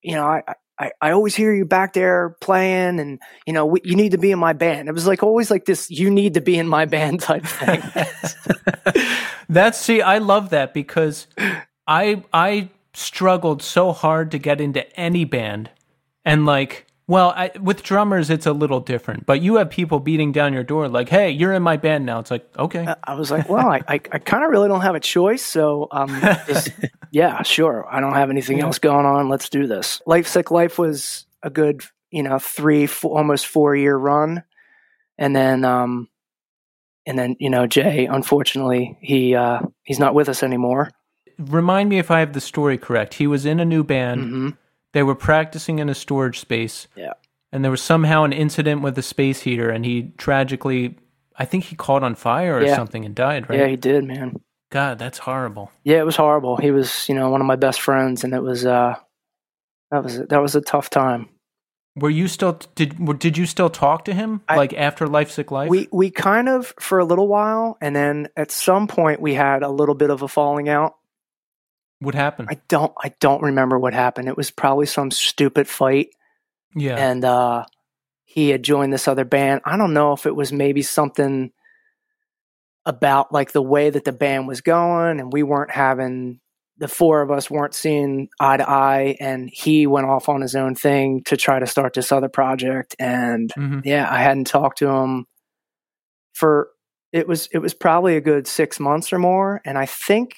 [0.02, 0.42] you know, I."
[0.78, 4.18] I, I always hear you back there playing and you know we, you need to
[4.18, 4.88] be in my band.
[4.88, 7.82] It was like always like this you need to be in my band type thing.
[9.48, 11.26] That's see, I love that because
[11.86, 15.70] I I struggled so hard to get into any band,
[16.24, 19.26] and like, well, I, with drummers it's a little different.
[19.26, 22.18] But you have people beating down your door like, "Hey, you're in my band now."
[22.18, 24.94] It's like, okay, I was like, well, I, I, I kind of really don't have
[24.94, 25.44] a choice.
[25.44, 26.08] So, um,
[26.46, 26.70] just,
[27.12, 27.86] yeah, sure.
[27.90, 29.28] I don't have anything else going on.
[29.28, 30.02] Let's do this.
[30.06, 34.42] Life Sick Life was a good, you know, three, four, almost four year run.
[35.18, 36.08] And then, um,
[37.06, 40.90] and then, you know, Jay, unfortunately, he, uh, he's not with us anymore.
[41.38, 43.14] remind me if I have the story correct.
[43.14, 44.20] He was in a new band.
[44.24, 44.48] hmm
[44.96, 46.88] They were practicing in a storage space.
[46.96, 47.12] Yeah.
[47.52, 50.96] And there was somehow an incident with the space heater, and he tragically,
[51.36, 52.76] I think he caught on fire or Yeah.
[52.76, 53.50] something and died.
[53.50, 53.58] Right?
[53.58, 54.40] Yeah, he did, man.
[54.72, 55.70] God, that's horrible.
[55.84, 56.56] Yeah, it was horrible.
[56.56, 58.94] He was, you know, one of my best friends and it was, uh,
[59.90, 61.28] that was, that was a tough time.
[61.94, 63.18] Were you still did?
[63.18, 65.68] Did you still talk to him I- like after Life Sick Life?
[65.68, 69.62] We we kind of for a little while, and then at some point we had
[69.62, 70.96] a little bit of a falling out.
[72.00, 72.48] What happened?
[72.50, 74.28] I don't I don't remember what happened.
[74.28, 76.08] It was probably some stupid fight,
[76.74, 76.96] yeah.
[76.96, 77.64] and uh,
[78.24, 79.62] he had joined this other band.
[79.64, 81.50] I don't know if it was maybe something
[82.84, 86.40] about like the way that the band was going, and we weren't having
[86.78, 90.54] the four of us weren't seeing eye to eye, and he went off on his
[90.54, 93.80] own thing to try to start this other project, and Mhm.
[93.84, 95.26] yeah, I hadn't talked to him
[96.34, 96.68] for
[97.12, 100.34] it was it was probably a good six months or more, and I think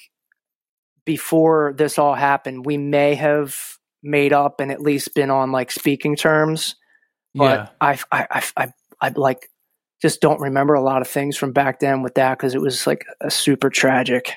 [1.09, 3.57] before this all happened, we may have
[4.03, 6.75] made up and at least been on like speaking terms.
[7.33, 7.69] But yeah.
[7.81, 9.49] I, I, I, I, I like
[10.03, 12.85] just don't remember a lot of things from back then with that because it was
[12.85, 14.33] like a super tragic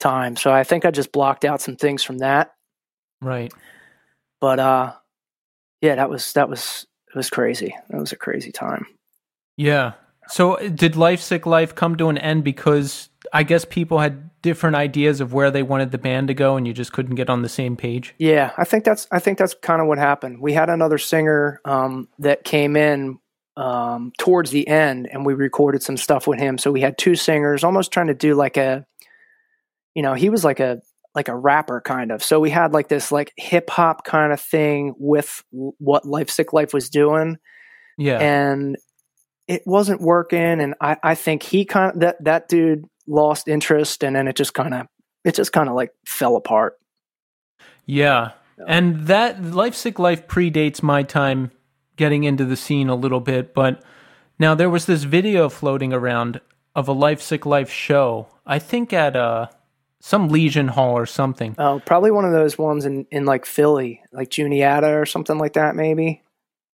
[0.00, 0.34] time.
[0.34, 2.50] So I think I just blocked out some things from that.
[3.22, 3.52] Right.
[4.40, 4.94] But uh,
[5.82, 7.76] yeah, that was that was it was crazy.
[7.90, 8.88] That was a crazy time.
[9.56, 9.92] Yeah.
[10.26, 14.76] So did Life Sick Life come to an end because I guess people had different
[14.76, 17.42] ideas of where they wanted the band to go and you just couldn't get on
[17.42, 18.14] the same page?
[18.18, 20.40] Yeah, I think that's I think that's kind of what happened.
[20.40, 23.18] We had another singer um, that came in
[23.56, 26.56] um, towards the end, and we recorded some stuff with him.
[26.56, 28.86] So we had two singers, almost trying to do like a,
[29.94, 30.80] you know, he was like a
[31.14, 32.22] like a rapper kind of.
[32.22, 36.52] So we had like this like hip hop kind of thing with what Life Sick
[36.52, 37.36] Life was doing,
[37.98, 38.18] Yeah.
[38.18, 38.76] and
[39.46, 40.60] it wasn't working.
[40.60, 44.36] And I I think he kind of that that dude lost interest, and then it
[44.36, 44.86] just kind of
[45.24, 46.78] it just kind of like fell apart.
[47.86, 48.32] Yeah.
[48.66, 51.50] And that Life Sick Life predates my time
[51.96, 53.82] getting into the scene a little bit, but
[54.38, 56.40] now there was this video floating around
[56.74, 58.28] of a Life Sick Life show.
[58.46, 59.48] I think at uh
[60.00, 61.54] some Legion Hall or something.
[61.58, 65.52] Oh, probably one of those ones in, in like Philly, like Juniata or something like
[65.52, 66.22] that, maybe.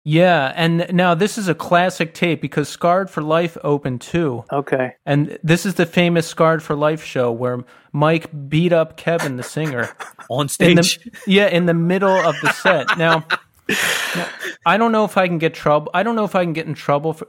[0.07, 4.45] Yeah, and now this is a classic tape because Scarred for Life opened too.
[4.53, 4.95] Okay.
[5.07, 9.43] And this is the famous Scarred for Life show where Mike beat up Kevin the
[9.43, 9.89] singer.
[10.31, 10.99] on in stage.
[11.05, 13.25] the yeah in the middle of the set now,
[14.17, 14.29] now,
[14.67, 16.67] i don't know if i can get trouble i don't know if i can get
[16.67, 17.29] in trouble for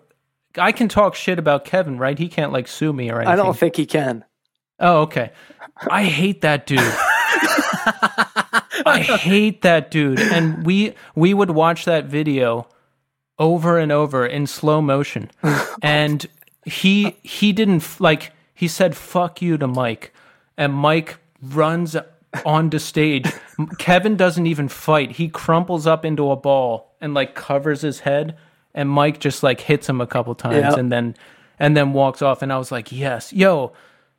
[0.58, 3.36] i can talk shit about kevin right he can't like sue me or anything I
[3.36, 4.24] don't think he can.
[4.80, 5.32] oh okay
[5.90, 6.80] i hate that dude
[8.86, 10.20] i hate that dude.
[10.20, 12.68] And we we would watch that video
[13.38, 15.30] over and over in slow motion.
[15.82, 16.26] And
[16.66, 20.14] he he didn't like he said fuck you to mike.
[20.58, 21.96] And mike runs
[22.46, 23.32] onto stage.
[23.78, 25.12] Kevin doesn't even fight.
[25.12, 28.38] He crumples up into a ball and like covers his head.
[28.74, 30.76] And mike just like hits him a couple times Yeah.
[30.80, 31.16] and then
[31.60, 32.42] and then walks off.
[32.42, 33.32] And i was like yes.
[33.32, 33.74] Yo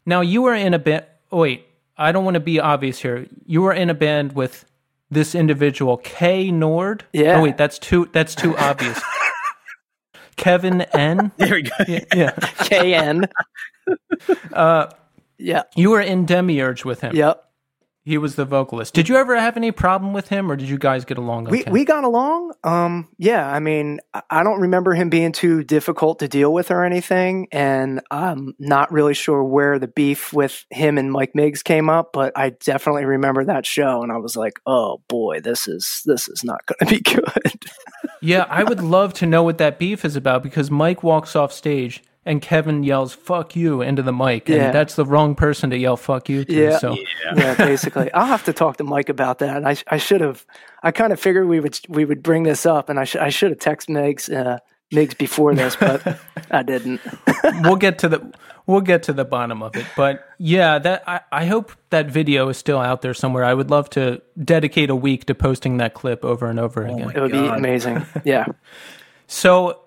[0.07, 1.66] now you were in a band oh, wait
[1.99, 4.65] i don't want to be obvious here you were in a band with
[5.11, 7.37] this individual k nord Yeah.
[7.39, 9.01] oh wait that's too that's too obvious
[10.37, 11.75] kevin n there we go.
[12.15, 12.31] yeah
[12.69, 13.25] KN.
[14.53, 14.89] uh
[15.39, 15.63] yeah.
[15.75, 17.46] you were in demiurge with him Yep.
[18.07, 18.95] He was the vocalist.
[18.95, 21.65] Did you ever have any problem with him, or did you guys get along okay?
[21.67, 22.53] We we got along.
[22.63, 23.99] Um yeah, I mean,
[24.31, 28.93] I- don't remember him being too difficult to deal with or anything, and I'm not
[28.93, 33.07] really sure where the beef with him and Mike Miggs came up, but I definitely
[33.07, 36.89] remember that show and I was like, "Oh boy, this is this is not going
[36.89, 37.65] to be good."
[38.23, 41.53] yeah, I would love to know what that beef is about because Mike walks off
[41.53, 44.71] stage and Kevin yells "fuck you" into the mic, and Yeah.
[44.73, 46.53] that's the wrong person to yell "fuck you" to.
[46.53, 46.79] Yeah.
[46.79, 46.97] So
[47.37, 48.13] yeah, basically.
[48.13, 49.65] I'll have to talk to Mike about that.
[49.67, 50.45] I I should have
[50.83, 53.31] I kind of figured we would we would bring this up and I should I
[53.31, 54.59] should have texted Miggs uh
[54.93, 56.19] Miggs before this, but
[56.51, 57.01] I didn't.
[57.63, 58.33] we'll get to the
[58.67, 59.85] we'll get to the bottom of it.
[59.97, 63.45] But yeah, that I, I hope that video is still out there somewhere.
[63.45, 67.11] I would love to dedicate a week to posting that clip over and over again.
[67.15, 68.05] It would be amazing.
[68.25, 68.47] Yeah.
[69.29, 69.81] So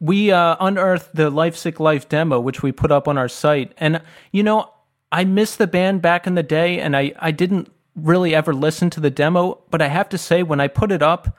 [0.00, 3.72] we uh, unearthed the Life Sick Life demo, which we put up on our site.
[3.78, 4.00] And,
[4.32, 4.70] you know,
[5.12, 8.90] I missed the band back in the day and I, I didn't really ever listen
[8.90, 9.62] to the demo.
[9.70, 11.36] But I have to say, when I put it up,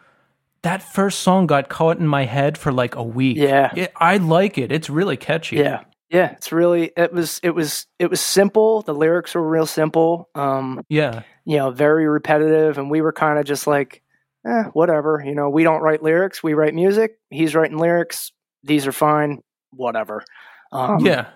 [0.61, 3.37] that first song got caught in my head for like a week.
[3.37, 3.71] Yeah.
[3.75, 4.71] It- I like it.
[4.71, 5.57] It's really catchy.
[5.57, 5.83] Yeah.
[6.09, 6.31] Yeah.
[6.31, 8.81] It's really it was it was it was simple.
[8.83, 10.29] The lyrics were real simple.
[10.35, 11.23] Um, Yeah.
[11.45, 14.01] you know, very repetitive and we were kind of just like,
[14.47, 15.21] eh, whatever.
[15.25, 17.17] You know, we don't write lyrics, we write music.
[17.29, 18.31] He's writing lyrics.
[18.65, 19.41] These are fine.
[19.71, 20.23] Whatever.
[20.71, 21.27] Um, yeah.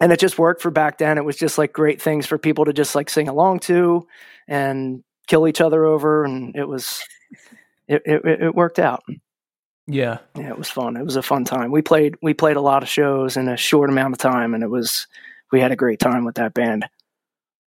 [0.00, 1.16] and it just worked for back then.
[1.16, 4.06] It was just like great things for people to just like sing along to
[4.48, 7.02] and kill each other over, and it was
[7.88, 9.02] it it, it worked out.
[9.86, 10.18] Yeah.
[10.36, 10.96] Yeah, it was fun.
[10.96, 11.70] It was a fun time.
[11.70, 14.62] We played we played a lot of shows in a short amount of time, and
[14.62, 15.06] it was
[15.52, 16.86] we had a great time with that band.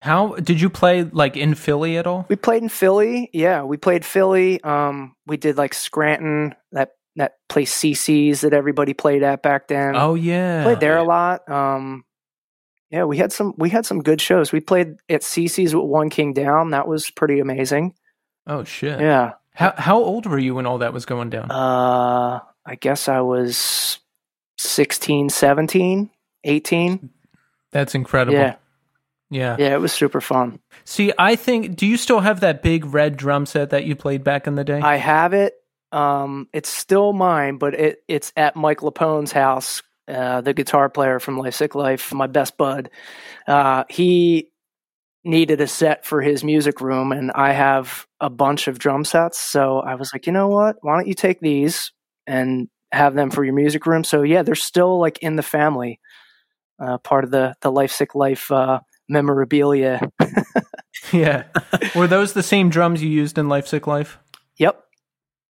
[0.02, 2.26] How did you play like in Philly at all?
[2.30, 3.30] We played in Philly.
[3.34, 4.62] Yeah, we played Philly.
[4.64, 9.96] Um, we did like Scranton, that that place CC's that everybody played at back then.
[9.96, 10.64] Oh yeah.
[10.64, 11.50] played there a lot.
[11.50, 12.06] Um,
[12.90, 14.52] yeah, we had some we had some good shows.
[14.52, 16.72] We played at CC's with One King Down.
[16.72, 17.94] That was pretty amazing.
[18.48, 19.00] Oh shit.
[19.00, 19.34] Yeah.
[19.54, 21.52] How how old were you when all that was going down?
[21.52, 24.00] Uh, I guess I was
[24.58, 26.10] 16, 17,
[26.44, 27.10] 18.
[27.72, 28.38] That's incredible.
[28.38, 28.56] Yeah.
[29.30, 29.56] Yeah.
[29.60, 30.60] Yeah, it was super fun.
[30.86, 34.24] See, I think do you still have that big red drum set that you played
[34.24, 34.80] back in the day?
[34.80, 35.54] I have it.
[35.92, 39.82] Um, it's still mine, but it it's at Mike Lapone's house.
[40.08, 42.90] Uh, the guitar player from Life Sick Life, my best bud.
[43.48, 44.50] Uh, he
[45.24, 49.38] needed a set for his music room, and I have a bunch of drum sets.
[49.38, 50.78] So I was like, you know what?
[50.82, 51.92] Why don't you take these
[52.26, 54.04] and have them for your music room?
[54.04, 56.00] So yeah, they're still like in the family,
[56.80, 60.02] uh, part of the the Life Sick Life uh, memorabilia.
[61.12, 61.44] yeah.
[61.96, 64.18] Were those the same drums you used in Life Sick Life?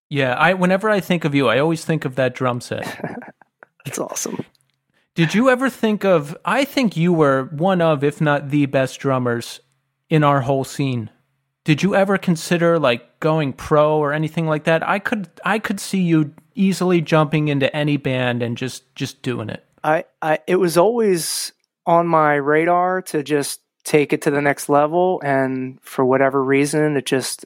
[0.10, 2.84] Yeah, I whenever I think of you, I always think of that drum set.
[3.86, 4.46] that's awesome.
[5.16, 9.00] Did you ever think of I think you were one of if not the best
[9.00, 9.60] drummers
[10.10, 11.10] in our whole scene.
[11.64, 14.88] Did you ever consider like going pro or anything like that?
[14.88, 19.50] I could I could see you easily jumping into any band and just just doing
[19.50, 19.64] it?
[19.84, 21.54] I, I it was always
[21.86, 26.98] on my radar to just take it to the next level and for whatever reason
[26.98, 27.46] it just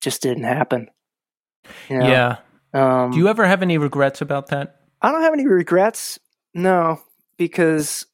[0.00, 0.88] just didn't happen.
[1.88, 2.08] You know?
[2.08, 2.36] Yeah.
[2.72, 4.80] Um, Do you ever have any regrets about that?
[5.02, 6.18] I don't have any regrets.
[6.54, 7.00] No,
[7.36, 8.06] because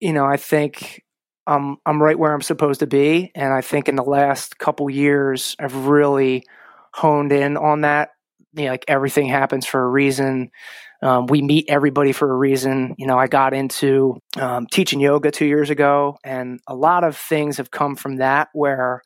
[0.00, 1.04] you know, I think
[1.46, 4.88] I'm I'm right where I'm supposed to be and I think in the last couple
[4.88, 6.44] years I've really
[6.92, 8.10] honed in on that.
[8.54, 10.50] You know, like everything happens for a reason.
[11.02, 12.94] Um, we meet everybody for a reason.
[12.98, 17.16] You know, I got into um, teaching yoga two years ago, and a lot of
[17.16, 19.00] things have come from that where,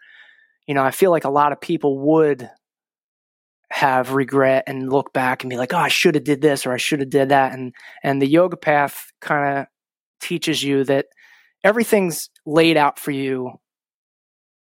[0.67, 2.51] you know, I feel like a lot of people would
[3.75, 6.73] have regret and look back and be like, oh, I should have did this or
[6.73, 7.53] I should have did that.
[7.53, 9.67] And and the yoga path kind of
[10.21, 11.07] teaches you that
[11.65, 13.59] everything's laid out for you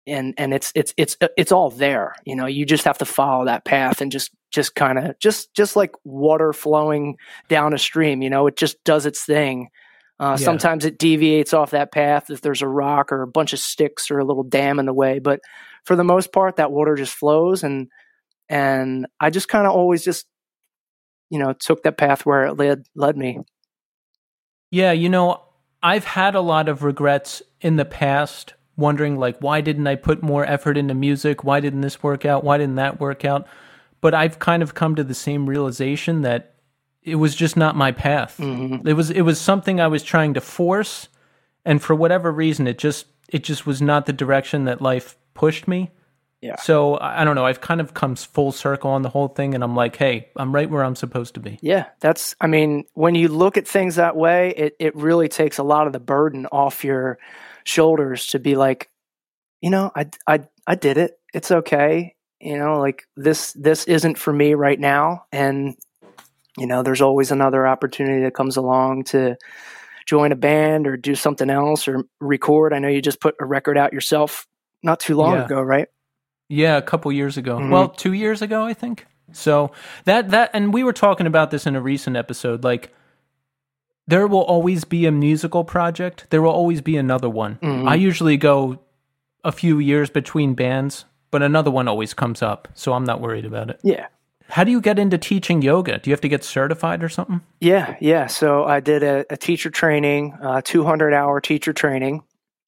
[0.05, 3.45] and and it's it's it's it's all there you know you just have to follow
[3.45, 7.15] that path and just just kind of just just like water flowing
[7.47, 9.69] down a stream you know it just does its thing
[10.19, 10.45] uh, yeah.
[10.45, 14.11] sometimes it deviates off that path if there's a rock or a bunch of sticks
[14.11, 15.39] or a little dam in the way but
[15.85, 17.87] for the most part that water just flows and
[18.49, 20.25] and i just kind of always just
[21.29, 23.39] you know took that path where it led led me
[24.71, 25.41] yeah you know
[25.83, 30.23] i've had a lot of regrets in the past wondering like why didn't I put
[30.23, 31.43] more effort into music?
[31.43, 32.43] Why didn't this work out?
[32.43, 33.47] Why didn't that work out?
[33.99, 36.53] But I've kind of come to the same realization that
[37.01, 38.37] it was just not my path.
[38.37, 38.87] Mm-hmm.
[38.87, 41.09] It was it was something I was trying to force
[41.65, 45.67] and for whatever reason it just it just was not the direction that life pushed
[45.67, 45.91] me.
[46.41, 46.57] Yeah.
[46.57, 47.45] So I don't know.
[47.45, 50.53] I've kind of come full circle on the whole thing, and I'm like, hey, I'm
[50.53, 51.57] right where I'm supposed to be.
[51.61, 52.35] Yeah, that's.
[52.39, 55.87] I mean, when you look at things that way, it it really takes a lot
[55.87, 57.17] of the burden off your
[57.67, 58.89] shoulders to be like,
[59.61, 61.19] you know, I, I, I did it.
[61.33, 62.15] It's okay.
[62.39, 65.25] You know, like this, this isn't for me right now.
[65.31, 65.75] And,
[66.57, 69.35] you know, there's always another opportunity that comes along to
[70.05, 72.73] join a band or do something else or record.
[72.73, 74.47] I know you just put a record out yourself
[74.83, 75.45] not too long yeah.
[75.45, 75.87] ago, right?
[76.49, 77.57] Yeah, a couple years ago.
[77.57, 77.71] Mm-hmm.
[77.71, 79.05] Well, two years ago, I think.
[79.33, 79.71] So
[80.05, 82.63] that that and we were talking about this in a recent episode.
[82.63, 82.93] Like
[84.07, 86.27] there will always be a musical project.
[86.29, 87.55] There will always be another one.
[87.61, 87.87] Mm-hmm.
[87.87, 88.79] I usually go
[89.43, 93.45] a few years between bands, but another one always comes up, so I'm not worried
[93.45, 93.79] about it.
[93.83, 94.07] Yeah.
[94.49, 95.99] How do you get into teaching yoga?
[95.99, 97.41] Do you have to get certified or something?
[97.59, 98.27] Yeah, yeah.
[98.27, 102.23] So I did a, a teacher training, a 200 hour teacher training.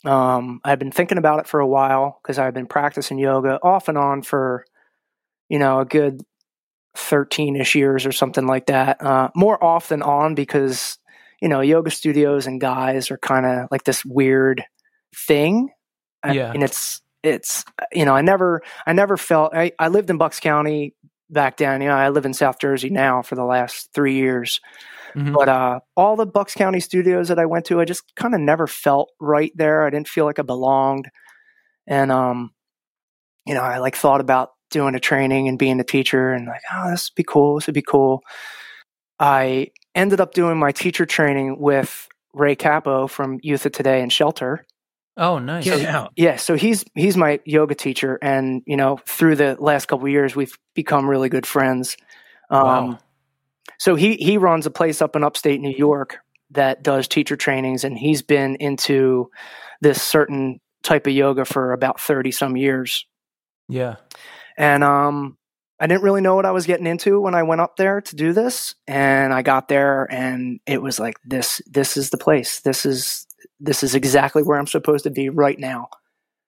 [0.06, 3.88] Um, I've been thinking about it for a while because I've been practicing yoga off
[3.88, 4.66] and on for,
[5.50, 6.22] you know, a good
[6.96, 9.02] 13 ish years or something like that.
[9.02, 11.00] Uh, more off than on because
[11.42, 14.64] you know, yoga studios and guys are kind of like this weird
[15.16, 15.70] thing.
[16.26, 16.52] Yeah.
[16.52, 20.40] And it's, it's, you know, I never, I never felt, I, I lived in Bucks
[20.40, 20.96] County
[21.30, 21.82] back then.
[21.82, 24.60] You know, I live in South Jersey now for the last three years.
[25.15, 25.34] Mm-hmm.
[25.34, 28.41] But uh, all the Bucks County studios that I went to, I just kind of
[28.41, 29.86] never felt right there.
[29.86, 31.10] I didn't feel like I belonged.
[31.88, 32.52] And, um,
[33.45, 36.62] you know, I like thought about doing a training and being a teacher and like,
[36.74, 37.56] oh, this would be cool.
[37.56, 38.22] This would be cool.
[39.19, 44.13] I ended up doing my teacher training with Ray Cappo from Youth of Today and
[44.13, 44.65] Shelter.
[45.17, 45.65] Oh, nice.
[45.65, 46.38] Yeah, yeah.
[46.38, 50.58] So he's he's my yoga teacher, and you know, through the last couple years, we've
[50.76, 51.98] become really good friends.
[52.50, 53.00] Um, wow.
[53.80, 56.18] So he he runs a place up in upstate New York
[56.52, 59.32] that does teacher trainings, and he's been into
[59.82, 63.06] this certain type of yoga for about thirty some years.
[63.68, 63.96] Yeah.
[64.58, 65.38] And um,
[65.80, 68.15] I didn't really know what I was getting into when I went up there to
[68.15, 68.76] do this.
[68.88, 72.60] And I got there and it was like this this is the place.
[72.60, 73.26] This is
[73.62, 75.89] this is exactly where I'm supposed to be right now.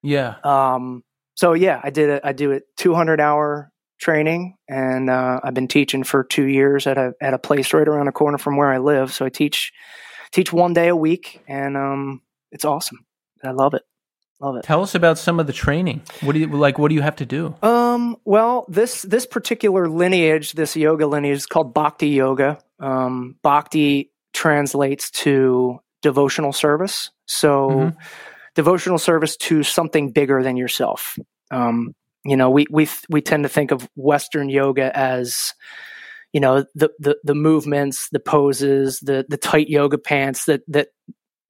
[0.02, 0.36] Yeah.
[0.44, 1.02] Um
[1.34, 5.68] so yeah, I did it I do it 200 hour training and uh, I've been
[5.68, 8.70] teaching for 2 years at a at a place right around the corner from where
[8.70, 9.12] I live.
[9.12, 9.72] So I teach
[10.32, 13.06] teach one day a week and um it's awesome.
[13.42, 13.82] I love it.
[14.42, 14.64] Love it.
[14.64, 16.02] Tell us about some of the training.
[16.20, 16.76] What do you like?
[16.76, 17.54] What do you have to do?
[17.62, 22.58] Um, well, this this particular lineage, this yoga lineage, is called Bhakti Yoga.
[22.80, 27.10] Um, Bhakti translates to devotional service.
[27.26, 27.98] So, mm-hmm.
[28.56, 31.16] devotional service to something bigger than yourself.
[31.52, 31.94] Um,
[32.24, 35.54] you know, we we we tend to think of Western yoga as
[36.32, 40.88] you know the the the movements, the poses, the the tight yoga pants that that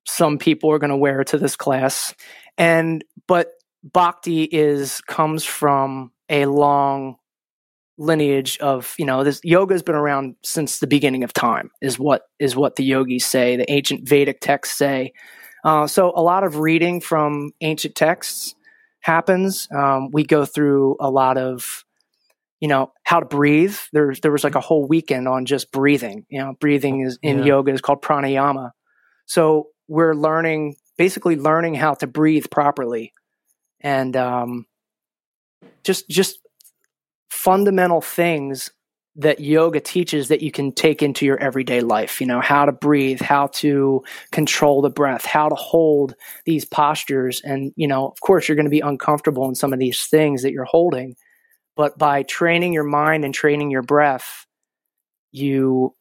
[0.06, 2.14] some people are going to wear to this class.
[2.58, 3.52] And but
[3.82, 7.16] bhakti is comes from a long
[7.98, 11.98] lineage of you know this yoga has been around since the beginning of time is
[11.98, 15.12] what is what the yogis say the ancient vedic texts say.
[15.64, 18.54] Uh, so a lot of reading from ancient texts
[19.02, 21.84] happens um, we go through a lot of
[22.60, 23.76] you know how to breathe.
[23.92, 26.26] There's there was like a whole weekend on just breathing.
[26.30, 27.44] You know, breathing is in Yeah.
[27.46, 28.70] yoga is called pranayama.
[29.26, 33.12] So we're learning basically learning how to breathe properly,
[33.80, 34.66] and um,
[35.84, 36.38] just just
[37.30, 38.70] fundamental things
[39.16, 42.20] that yoga teaches that you can take into your everyday life.
[42.20, 46.14] You know, how to breathe, how to control the breath, how to hold
[46.46, 47.40] these postures.
[47.42, 50.42] And, you know, of course, you're going to be uncomfortable in some of these things
[50.42, 51.14] that you're holding.
[51.76, 54.46] But by training your mind and training your breath,
[55.30, 55.94] you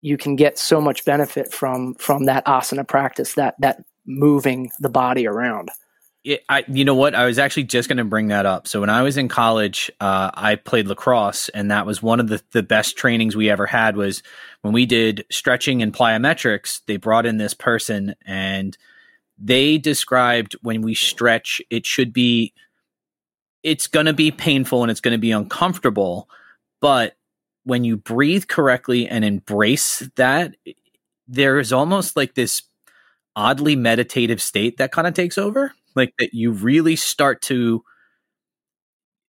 [0.00, 4.88] you can get so much benefit from from that asana practice that that moving the
[4.88, 5.70] body around
[6.48, 7.14] I, you know what?
[7.14, 8.68] I was actually just going to bring that up.
[8.68, 12.28] So when I was in college, uh, I played lacrosse, and that was one of
[12.28, 13.96] the, the best trainings we ever had.
[13.96, 14.22] Was
[14.62, 16.80] when we did stretching and plyometrics.
[16.86, 18.76] They brought in this person, and
[19.38, 22.52] they described when we stretch, it should be,
[23.62, 26.28] it's going to be painful and it's going to be uncomfortable,
[26.80, 27.16] but
[27.64, 30.54] when you breathe correctly and embrace that,
[31.26, 32.62] there is almost like this
[33.36, 37.84] oddly meditative state that kind of takes over like that you really start to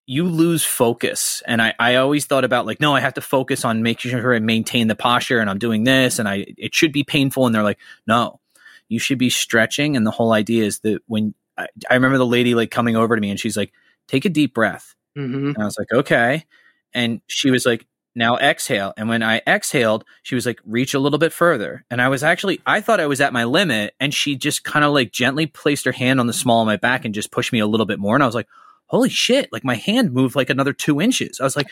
[0.05, 3.65] you lose focus and I, I always thought about like no i have to focus
[3.65, 6.91] on making sure i maintain the posture and i'm doing this and i it should
[6.91, 8.39] be painful and they're like no
[8.87, 12.25] you should be stretching and the whole idea is that when i, I remember the
[12.25, 13.71] lady like coming over to me and she's like
[14.07, 15.47] take a deep breath mm-hmm.
[15.49, 16.45] and I was like, okay.
[16.93, 17.85] And she was like,
[18.19, 18.93] now exhale.
[18.95, 21.83] And when I exhaled, she was like, reach a little bit further.
[21.89, 23.95] And I was actually, I thought I was at my limit.
[23.99, 26.77] And she just kind of like gently placed her hand on the small of my
[26.77, 28.15] back and just pushed me a little bit more.
[28.15, 28.47] And I was like,
[28.85, 29.51] holy shit.
[29.51, 31.39] Like my hand moved like another two inches.
[31.39, 31.69] I was like,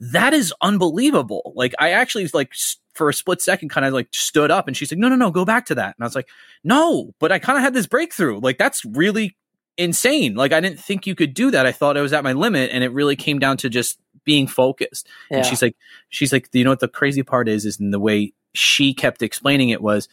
[0.00, 1.52] that is unbelievable.
[1.54, 2.52] Like I actually like
[2.94, 5.30] for a split second kind of like stood up and she's like, no, no, no,
[5.30, 5.94] go back to that.
[5.96, 6.28] And I was like,
[6.62, 8.40] no, but I kind of had this breakthrough.
[8.40, 9.36] Like that's really
[9.76, 10.34] insane.
[10.34, 11.66] Like I didn't think you could do that.
[11.66, 14.46] I thought I was at my limit and it really came down to just being
[14.46, 15.08] focused.
[15.30, 15.38] yeah.
[15.38, 15.76] And she's like,
[16.08, 19.22] she's like, you know what the crazy part is, is in the way she kept
[19.22, 20.08] explaining it was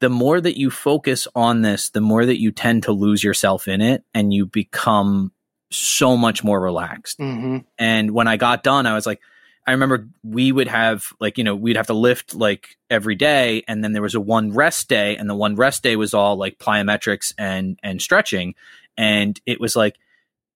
[0.00, 3.68] the more that you focus on this, the more that you tend to lose yourself
[3.68, 5.32] in it and you become
[5.70, 7.18] so much more relaxed.
[7.18, 7.58] mm-hmm.
[7.78, 9.20] And when I got done, I was like,
[9.66, 13.62] I remember we would have like, you know, we'd have to lift like every day.
[13.68, 15.16] And then there was a one rest day.
[15.16, 18.54] And the one rest day was all like plyometrics and, and stretching.
[18.96, 19.96] And it was like,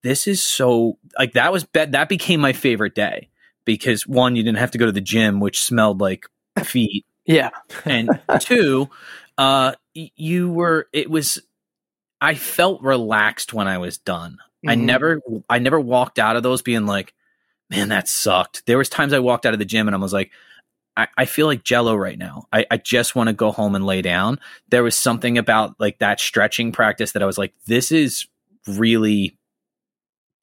[0.05, 3.29] this is so like that was be- that became my favorite day
[3.65, 6.27] because one, you didn't have to go to the gym, which smelled like
[6.63, 7.05] feet.
[7.25, 7.49] yeah
[7.85, 8.89] And two,
[9.39, 11.41] uh, you were, it was,
[12.21, 14.37] I felt relaxed when I was done.
[14.67, 14.81] I Mhm.
[14.81, 17.13] never I never walked out of those being like,
[17.71, 18.65] man, that sucked.
[18.67, 20.31] There was times I walked out of the gym and I was like,
[20.95, 22.45] I, I feel like jello right now.
[22.53, 24.39] I, I just want to go home and lay down.
[24.69, 28.27] There was something about like that stretching practice that I was like, this is
[28.67, 29.37] really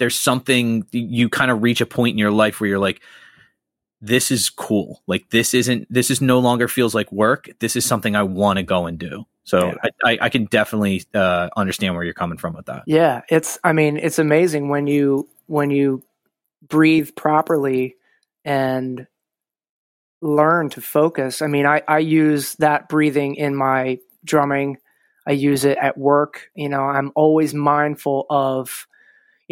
[0.02, 3.00] there's something you kind of reach a point in your life where you're like,
[4.00, 5.00] this is cool.
[5.06, 7.48] Like this isn't this is no longer feels like work.
[7.60, 9.26] This is something I want to go and do.
[9.44, 9.74] So Yeah.
[9.84, 12.82] I, I, I can definitely uh, understand where you're coming from with that.
[12.86, 16.02] Yeah, it's I mean, it's amazing when you when you
[16.68, 17.94] breathe properly
[18.44, 19.06] and
[20.20, 21.42] learn to focus.
[21.42, 24.78] I mean, I I use that breathing in my drumming.
[25.28, 26.50] I use it at work.
[26.56, 28.88] You know, I'm always mindful of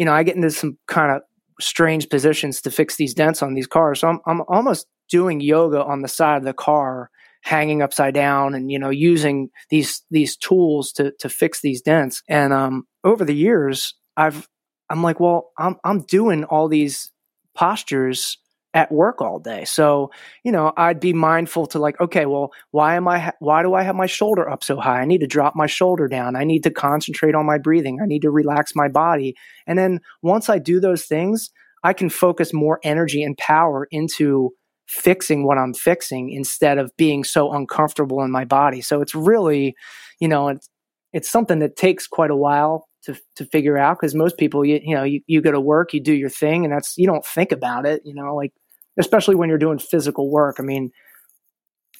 [0.01, 1.21] you know, I get into some kind of
[1.59, 3.99] strange positions to fix these dents on these cars.
[3.99, 7.11] So I'm I'm almost doing yoga on the side of the car
[7.43, 12.23] hanging upside down and you know using these these tools to to fix these dents
[12.27, 14.47] and um over the years i've
[14.91, 17.11] i'm like well i'm i'm doing all these
[17.55, 18.37] postures
[18.73, 19.65] at work all day.
[19.65, 20.11] So
[20.43, 23.73] you know i'd be mindful to like okay well why am i ha- why do
[23.73, 25.01] i have my shoulder up so high?
[25.01, 26.35] I need to drop my shoulder down.
[26.35, 27.99] I need to concentrate on my breathing.
[28.01, 29.35] I need to relax my body.
[29.67, 31.49] And then once i do those things
[31.83, 34.51] i can focus more energy and power into
[34.91, 38.81] fixing what I'm fixing instead of being so uncomfortable in my body.
[38.81, 39.73] So it's really,
[40.19, 40.67] you know, it's
[41.13, 44.81] it's something that takes quite a while to to figure out because most people, you,
[44.83, 47.25] you know, you, you go to work, you do your thing, and that's you don't
[47.25, 48.51] think about it, you know, like
[48.99, 50.57] especially when you're doing physical work.
[50.59, 50.91] I mean,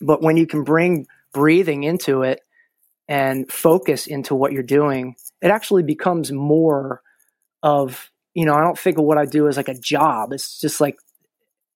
[0.01, 2.41] but when you can bring breathing into it
[3.09, 7.01] and focus into what you're doing, it actually becomes more
[7.63, 10.33] of you know, I don't think of what I do as like a job.
[10.33, 10.95] It's just like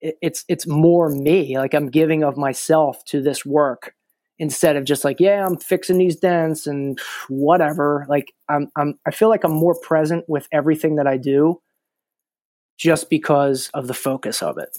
[0.01, 3.93] it- it's it's more me like i'm giving of myself to this work
[4.39, 6.99] instead of just like yeah i'm fixing these dents and
[7.29, 11.59] whatever like i'm i'm i feel like i'm more present with everything that i do
[12.77, 14.77] just because of the focus of it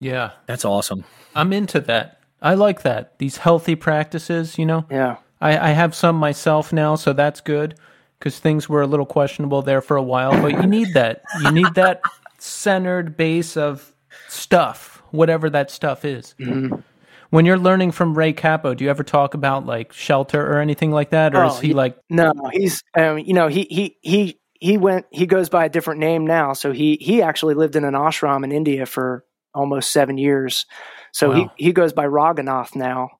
[0.00, 1.04] Yeah, That's awesome.
[1.34, 2.20] I'm into that.
[2.42, 3.18] I like that.
[3.18, 4.86] These healthy practices, you know.
[4.90, 7.74] yeah I, I have some myself now, so that's good
[8.18, 10.32] because things were a little questionable there for a while.
[10.32, 11.22] But you need that.
[11.42, 12.00] You need that
[12.38, 13.94] centered base of
[14.28, 16.34] stuff, whatever that stuff is.
[16.38, 16.82] Mhm.
[17.30, 20.90] When you're learning from Ray Cappo, do you ever talk about like shelter or anything
[20.90, 23.96] like that, or Oh, is he he- like No, he's um, you know he he
[24.02, 26.52] he he went he goes by a different name now.
[26.54, 29.24] So he he actually lived in an ashram in India for
[29.54, 30.66] almost seven years.
[31.12, 31.50] So Wow.
[31.56, 33.10] he he goes by Raghunath now.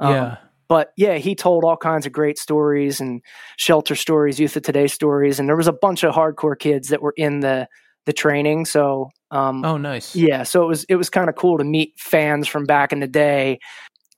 [0.00, 0.36] Um, yeah?
[0.68, 3.22] but yeah, he told all kinds of great stories and
[3.56, 7.02] shelter stories, youth of today stories, and there was a bunch of hardcore kids that
[7.02, 7.68] were in the
[8.06, 8.64] the training.
[8.66, 10.14] So um, Oh, nice.
[10.14, 13.00] yeah, so it was it was kind of cool to meet fans from back in
[13.00, 13.58] the day,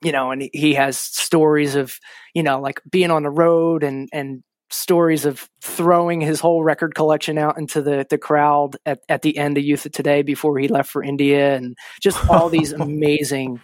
[0.02, 1.98] you know, and he has stories of
[2.34, 6.94] you know like being on the road and and stories of throwing his whole record
[6.94, 10.58] collection out into the the crowd at, at the end of Youth of Today before
[10.58, 13.60] he left for India and just all these amazing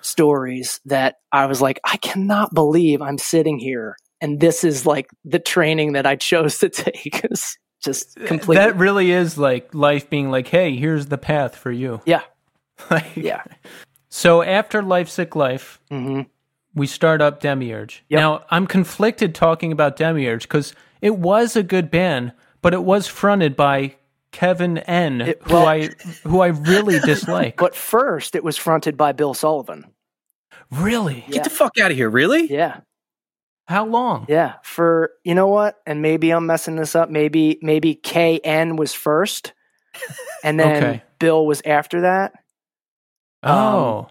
[0.00, 5.08] stories that I was like, I cannot believe I'm sitting here and this is like
[5.24, 7.20] the training that I chose to take.
[7.24, 11.70] It's just completely That really is like life being like, hey, here's the path for
[11.70, 12.00] you.
[12.06, 12.22] yeah
[12.90, 13.42] Like- yeah.
[14.10, 16.22] So after Life Sick Life, hmm
[16.74, 18.04] we start up Demiurge.
[18.08, 18.18] Yep.
[18.20, 23.06] Now, I'm conflicted talking about Demiurge because it was a good band, but it was
[23.06, 23.96] fronted by
[24.32, 25.88] Kevin N, It- who well- I
[26.24, 27.56] who I really dislike.
[27.56, 29.86] But first, it was fronted by Bill Sullivan.
[30.70, 31.24] really?
[31.26, 31.34] Yeah.
[31.34, 32.10] Get the fuck out of here!
[32.10, 32.46] Really?
[32.52, 32.80] Yeah,
[33.66, 34.26] How long?
[34.28, 34.54] yeah.
[34.62, 35.78] For you know what?
[35.86, 37.08] And maybe I'm messing this up.
[37.10, 39.54] Maybe maybe KN was first,
[40.44, 41.02] and then Okay.
[41.18, 42.32] Bill was after that.
[43.42, 44.08] Um, oh,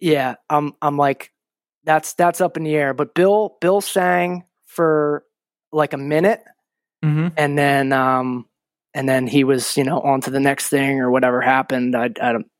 [0.00, 1.32] Yeah, I'm I'm like
[1.86, 2.92] that's that's up in the air.
[2.92, 5.24] But Bill Bill sang for
[5.72, 6.42] like a minute,
[7.02, 8.46] hmm and then um
[8.92, 11.96] and then he was you know on to the next thing or whatever happened.
[11.96, 12.50] I I don't.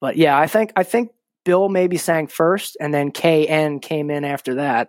[0.00, 1.12] But yeah, I think I think
[1.44, 4.88] Bill maybe sang first, and then KN came in after that.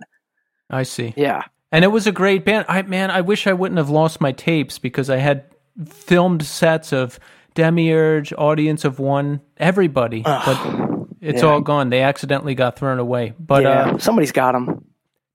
[0.69, 1.13] I see.
[1.15, 1.43] Yeah.
[1.71, 2.65] And it was a great band.
[2.67, 5.45] I man, I wish I wouldn't have lost my tapes because I had
[5.87, 7.19] filmed sets of
[7.55, 10.92] Demiurge, Audience of One, everybody, but
[11.23, 11.49] it's Yeah.
[11.49, 11.89] all gone.
[11.89, 13.33] They accidentally got thrown away.
[13.39, 14.85] But yeah, uh, somebody's got them.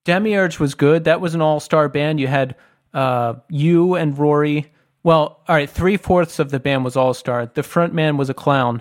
[0.04, 1.04] Demiurge was good.
[1.04, 2.20] That was an all-star band.
[2.20, 2.54] You had
[2.94, 4.72] uh, you and Rory.
[5.02, 7.46] Well, all right, three fourths of the band was all-star.
[7.54, 8.80] The front man was a clown.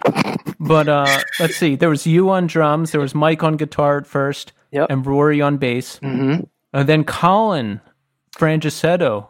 [0.60, 1.05] but uh,
[1.39, 1.76] let's see.
[1.76, 2.91] There was you on drums.
[2.91, 4.88] There was Mike on guitar at first, Yep.
[4.89, 5.97] and Rory on bass.
[5.97, 6.36] hmm
[6.74, 7.82] And then Colin
[8.38, 9.28] Frangicetto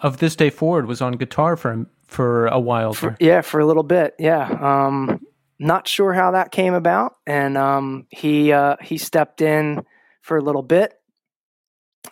[0.00, 2.92] of this day forward was on guitar for for a while.
[2.94, 3.16] there.
[3.20, 4.14] Yeah, for a little bit.
[4.18, 4.46] Yeah.
[4.60, 5.20] Um,
[5.58, 9.84] not sure how that came about, and um, he uh, he stepped in
[10.22, 10.94] for a little bit,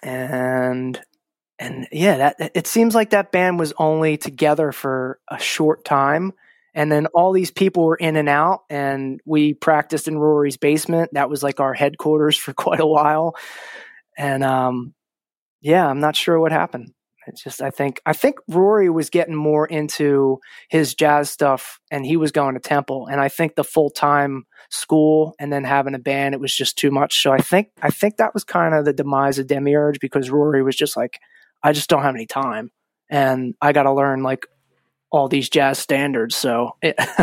[0.02, 1.00] and
[1.58, 6.32] and yeah, that it seems like that band was only together for a short time.
[6.74, 11.14] And then all these people were in and out, and we practiced in Rory's basement.
[11.14, 13.34] That was like our headquarters for quite a while.
[14.18, 14.94] And um,
[15.62, 16.92] yeah, I'm not sure what happened.
[17.26, 22.04] It's just I think I think Rory was getting more into his jazz stuff and
[22.04, 25.94] he was going to Temple and I think the full time school and then having
[25.94, 27.22] a band it was just too much.
[27.22, 30.62] So I think I think that was kind of the demise of Demiurge because Rory
[30.62, 31.20] was just like
[31.62, 32.70] I just don't have any time
[33.10, 34.46] and I got to learn like
[35.10, 36.36] all these jazz standards.
[36.36, 36.76] So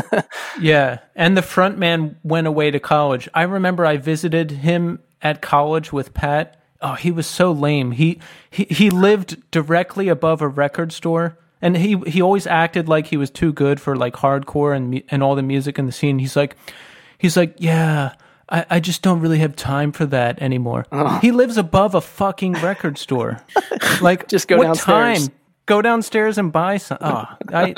[0.60, 3.30] Yeah, and the front man went away to college.
[3.34, 6.63] I remember I visited him at college with Pat.
[6.84, 7.92] Oh, he was so lame.
[7.92, 8.20] He
[8.52, 13.18] he he lived directly above a record store, and he he always acted like he
[13.18, 16.20] was too good for like hardcore and and all the music in the scene.
[16.20, 16.58] He's like,
[17.18, 18.14] he's like, yeah.
[18.50, 20.86] I, I just don't really have time for that anymore.
[20.92, 21.18] Oh.
[21.20, 23.42] He lives above a fucking record store.
[24.02, 25.28] Like, Just go what downstairs.
[25.28, 25.36] time?
[25.66, 26.98] Go downstairs and buy some.
[27.00, 27.74] Oh, I,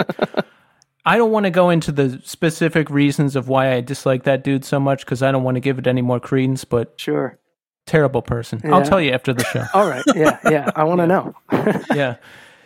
[1.05, 4.65] I don't want to go into the specific reasons of why I dislike that dude
[4.65, 6.65] so much because I don't want to give it any more credence.
[6.65, 7.37] But sure.
[7.85, 8.61] Terrible person.
[8.65, 9.63] I'll tell you after the show.
[9.73, 10.03] All right.
[10.15, 10.39] Yeah.
[10.49, 10.71] Yeah.
[10.75, 11.35] I want to know.
[11.93, 12.15] yeah.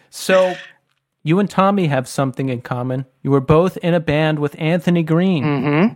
[0.09, 0.55] So
[1.23, 3.05] you and Tommy have something in common.
[3.23, 5.43] You were both in a band with Anthony Green.
[5.43, 5.87] hmm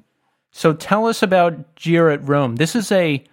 [0.51, 2.57] So tell us about Jeer at Rome.
[2.57, 3.23] This is a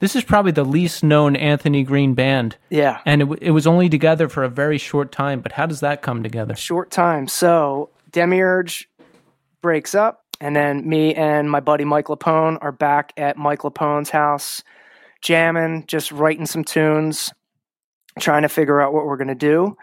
[0.00, 3.00] this is probably the least known Anthony Green band, Yeah.
[3.04, 5.40] and it, w- it was only together for a very short time.
[5.42, 6.56] But how does that come together?
[6.56, 7.28] short time.
[7.28, 8.88] So Demiurge
[9.60, 14.08] breaks up, and then me and my buddy Mike Lapone are back at Mike Lapone's
[14.08, 14.62] house,
[15.22, 17.32] jamming, just writing some tunes,
[18.18, 19.76] trying to figure out what we're gonna do.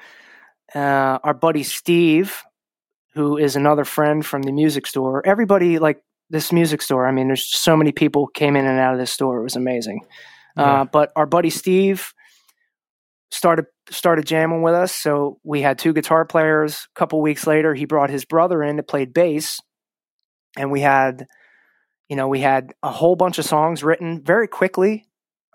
[0.73, 2.43] Uh, our buddy Steve,
[3.13, 7.07] who is another friend from the music store, everybody like this music store.
[7.07, 9.39] I mean, there's so many people came in and out of this store.
[9.39, 10.01] It was amazing.
[10.55, 10.81] Yeah.
[10.81, 12.13] Uh, but our buddy Steve
[13.31, 14.91] started started jamming with us.
[14.91, 16.87] So we had two guitar players.
[16.95, 19.59] A couple weeks later, he brought his brother in that played bass,
[20.57, 21.27] and we had,
[22.09, 25.05] you know, we had a whole bunch of songs written very quickly.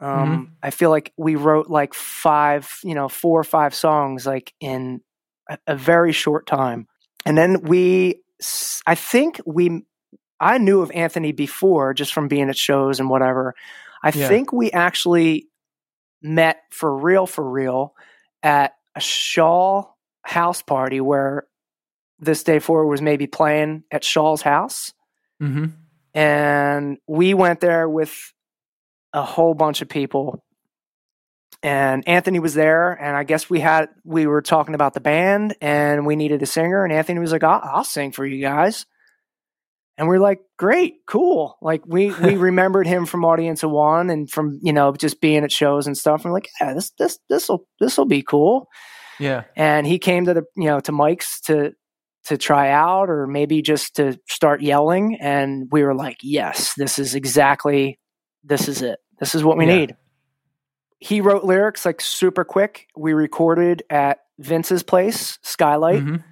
[0.03, 4.53] Um, I feel like we wrote like five, you know, four or five songs like
[4.61, 5.00] in
[5.48, 6.88] a, a very short time,
[7.24, 8.22] and then we
[8.86, 9.84] I think we,
[10.40, 13.55] I knew of Anthony before just from being at shows and whatever.
[14.03, 14.28] I Yeah.
[14.28, 15.48] think we actually
[16.22, 17.94] met for real, for real
[18.42, 19.84] at a Shaw
[20.22, 21.46] house party where
[22.18, 24.92] this day forward was maybe playing at Shaw's house.
[25.40, 25.66] Mm-hmm.
[26.14, 28.32] And we went there with
[29.13, 30.45] a whole bunch of people.
[31.63, 35.55] And Anthony was there, and I guess we had we were talking about the band,
[35.61, 38.85] and we needed a singer, and Anthony was like, "I'll, I'll sing for you guys,"
[39.97, 44.11] and we are like, "Great, cool!" Like we we remembered him from Audience of One
[44.11, 46.25] and from you know just being at shows and stuff.
[46.25, 48.67] And we're like, "Yeah, this this this will this will be cool."
[49.21, 49.45] Yeah.
[49.55, 51.73] and he came to the you know to Mike's to
[52.25, 56.99] to try out or maybe just to start yelling and we were like yes this
[56.99, 57.99] is exactly
[58.45, 59.01] this is it.
[59.18, 59.76] This is what we Yeah.
[59.76, 59.97] need.
[60.99, 62.88] He wrote lyrics like super quick.
[62.97, 66.03] We recorded at Vince's place Skylight.
[66.03, 66.24] Mhm.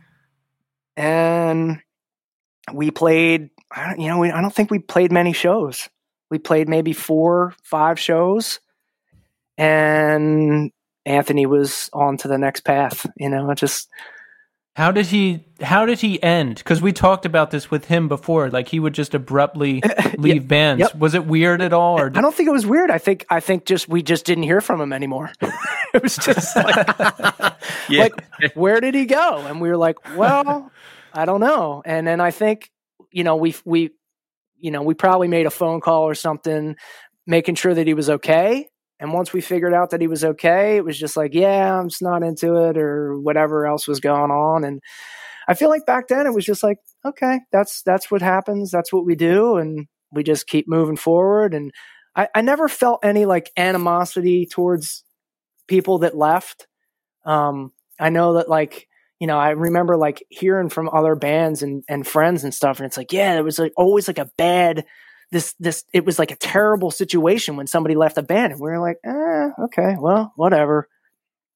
[0.97, 1.81] and
[2.73, 3.51] we played
[3.99, 5.89] you know we, I don't think we played many shows.
[6.31, 8.61] We played maybe four five shows.
[9.59, 10.71] And
[11.07, 13.89] Anthony was on to the next path you know just
[14.77, 15.45] How did he?
[15.61, 16.57] How did he end?
[16.57, 18.49] Because we talked about this with him before.
[18.51, 19.83] Like he would just abruptly
[20.17, 20.81] leave bands.
[20.81, 20.95] Yep.
[20.95, 21.99] Was it weird at all?
[21.99, 22.91] Or I don't think it was weird.
[22.91, 25.33] I think I think just we just didn't hear from him anymore.
[25.93, 26.87] it was just like,
[27.89, 28.03] Yeah.
[28.39, 29.39] like where did he go?
[29.39, 30.71] And we were like, well,
[31.13, 31.83] I don't know.
[31.85, 32.71] And then I think
[33.11, 33.91] you know we we
[34.57, 36.77] you know we probably made a phone call or something,
[37.27, 38.69] making sure that he was okay.
[39.01, 41.89] And once we figured out that he was okay, it was just like, yeah, I'm
[41.89, 44.63] just not into it or whatever else was going on.
[44.63, 44.81] And
[45.49, 48.71] I feel like back then it was just like, okay, that's that's what happens.
[48.71, 51.55] That's what we do, and we just keep moving forward.
[51.55, 51.73] And
[52.15, 55.03] I, I never felt any like animosity towards
[55.67, 56.69] people that left.
[57.25, 58.87] Um, I know that like
[59.19, 62.87] you know I remember like hearing from other bands and and friends and stuff, and
[62.87, 64.85] it's like yeah, it was like always like a bad
[65.33, 68.71] this this it was like a terrible situation when somebody left a band, and we
[68.71, 70.89] were like, eh, okay, well, whatever.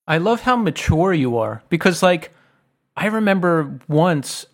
[0.07, 2.31] I love how mature you are because, like,
[2.97, 4.47] I remember once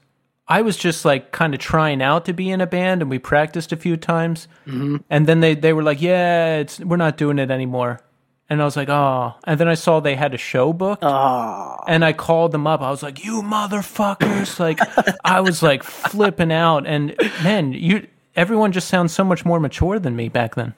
[0.47, 3.19] I was just like kind of trying out to be in a band, and we
[3.19, 7.39] practiced a few times, and then they they were like, "Yeah, it's we're not doing
[7.39, 8.01] it anymore,"
[8.49, 11.77] and I was like, "Oh," and then I saw they had a show booked, Oh,
[11.87, 12.81] and I called them up.
[12.81, 14.81] I was like, "You motherfuckers!" Like,
[15.25, 17.15] I was like flipping out, and
[17.45, 18.07] man, you
[18.37, 20.75] everyone just sounds so much more mature than me back then.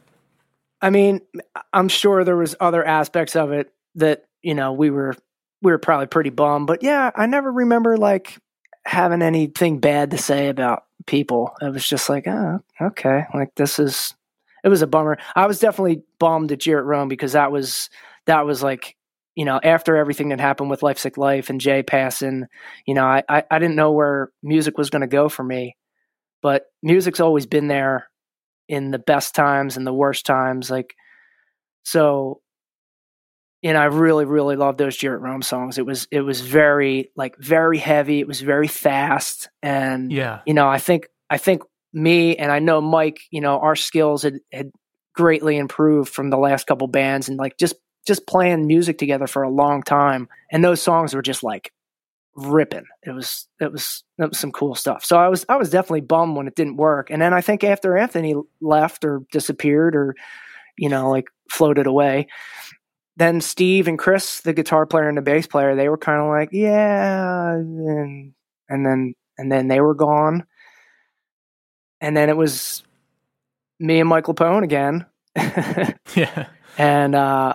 [0.81, 1.21] I mean,
[1.73, 5.15] I'm sure there was other aspects of it that you know we were
[5.63, 8.39] we were probably pretty bummed, but yeah, I never remember like
[8.85, 11.55] having anything bad to say about people.
[11.61, 14.15] It was just like, oh, okay, like this is.
[14.65, 15.19] It was a bummer.
[15.35, 17.91] I was definitely bummed at Jeer at Rome because that was
[18.27, 18.97] that was like
[19.35, 22.47] you know after everything that happened with Life Sick Life and Jay passing,
[22.87, 25.77] you know, I I, I didn't know where music was going to go for me,
[26.43, 28.09] but music's always been there
[28.69, 30.71] in the best times and the worst times.
[30.71, 30.95] Like,
[31.85, 32.41] so,
[33.63, 35.79] you know, I really, really love those Jeer at Rome songs.
[35.79, 38.19] It was, it was very, like, very heavy.
[38.21, 39.49] It was very fast.
[39.63, 41.63] And, Yeah, you know, I think, I think
[41.93, 44.73] me and I know Mike, you know, our skills had, had
[45.15, 47.77] greatly improved from the last couple bands and like just,
[48.07, 50.29] just playing music together for a long time.
[50.51, 51.73] And those songs were just like
[52.35, 52.85] ripping.
[53.03, 55.05] It was, it was, that was some cool stuff.
[55.05, 57.11] So I was, I was definitely bummed when it didn't work.
[57.11, 60.15] And then I think after Anthony left or disappeared or,
[60.79, 62.29] you know, like floated away,
[63.17, 66.29] then Steve and Chris, the guitar player and the bass player, they were kind of
[66.29, 68.33] like, yeah, and,
[68.69, 70.47] and then, and then they were gone.
[72.01, 72.83] And then it was
[73.79, 75.07] me and Mike Lapone again.
[75.37, 76.49] yeah.
[76.79, 77.55] and, uh,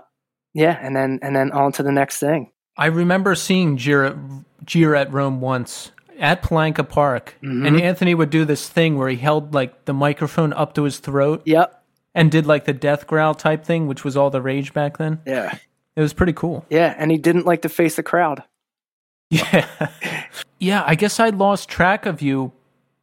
[0.53, 2.51] yeah, and then, and then on to the next thing.
[2.77, 4.17] I remember seeing Jeer
[4.63, 7.65] Jeer at Rome once at Palanca Park, mm-hmm.
[7.65, 10.99] and Anthony would do this thing where he held like the microphone up to his
[10.99, 11.83] throat Yep.
[12.15, 15.21] and did like the death growl type thing, which was all the rage back then.
[15.25, 15.57] Yeah.
[15.95, 16.65] It was pretty cool.
[16.69, 16.93] Yeah.
[16.97, 18.43] And he didn't like to face the crowd.
[19.29, 19.67] Yeah.
[20.57, 22.53] yeah, I guess I lost track of you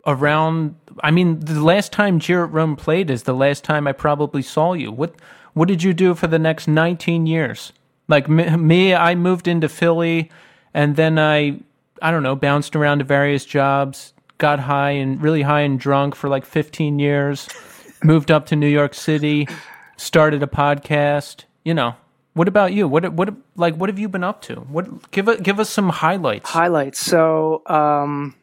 [0.06, 4.40] around I mean, the last time at Rome played is the last time I probably
[4.40, 4.90] saw you.
[4.90, 5.16] What
[5.52, 7.72] what did you do for the next 19 years?
[8.08, 10.30] Like me, I moved into Philly
[10.72, 11.60] and then I
[12.02, 16.14] I don't know, bounced around to various jobs, got high and really high and drunk
[16.14, 17.48] for like 15 years,
[18.04, 19.48] moved up to New York City,
[19.96, 21.94] started a podcast, you know.
[22.34, 22.88] What about you?
[22.88, 24.56] What what like what have you been up to?
[24.56, 26.50] What give it give us some highlights.
[26.50, 26.98] Highlights.
[26.98, 28.34] So, um,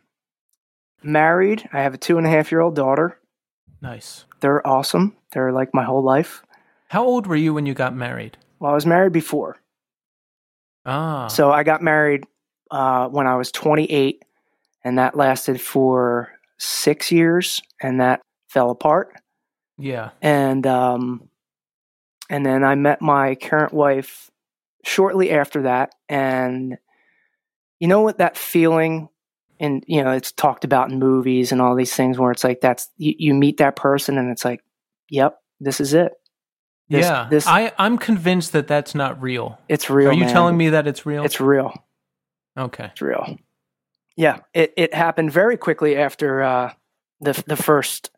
[1.04, 1.68] married.
[1.74, 3.20] I have a two and a half year old daughter.
[3.82, 4.24] Nice.
[4.40, 5.18] They're awesome.
[5.34, 6.42] They're like my whole life.
[6.88, 8.38] How old were you when you got married?
[8.62, 9.58] Well, I was married before.
[10.86, 11.28] Ah.
[11.28, 12.26] So I got married
[12.70, 14.24] uh, when I was 28,
[14.84, 19.16] and that lasted for six years, and that fell apart.
[19.80, 20.12] Yeah.
[20.22, 21.28] And um,
[22.30, 24.30] and then I met my current wife
[24.86, 26.78] shortly after that, and
[27.80, 29.10] you know what that feeling
[29.60, 32.62] and you know it's talked about in movies and all these things where it's like
[32.62, 34.62] that's you, you meet that person and it's like
[35.10, 36.14] yep this is it
[36.92, 37.28] This- yeah.
[37.30, 39.58] this I, I'm convinced that that's not real.
[39.70, 40.34] it's real Are you man.
[40.34, 41.24] telling me that it's real?
[41.26, 41.74] it's real
[42.58, 42.90] okay.
[42.92, 43.38] it's real
[44.18, 46.74] yeah it, it happened very quickly after uh
[47.22, 48.12] the the first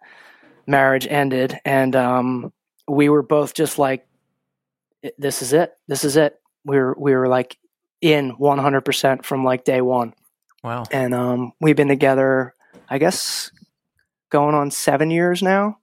[0.66, 2.52] marriage ended and um
[2.88, 4.08] we were both just like
[5.20, 7.58] this is it this is it we were we were like
[8.02, 10.14] in 100% from like day one
[10.64, 10.84] Wow.
[10.92, 12.54] and um, we've been together,
[12.90, 13.52] I guess,
[14.30, 15.78] going on seven years now,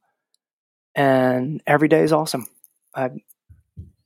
[0.94, 2.46] and every day is awesome.
[2.94, 3.20] I'm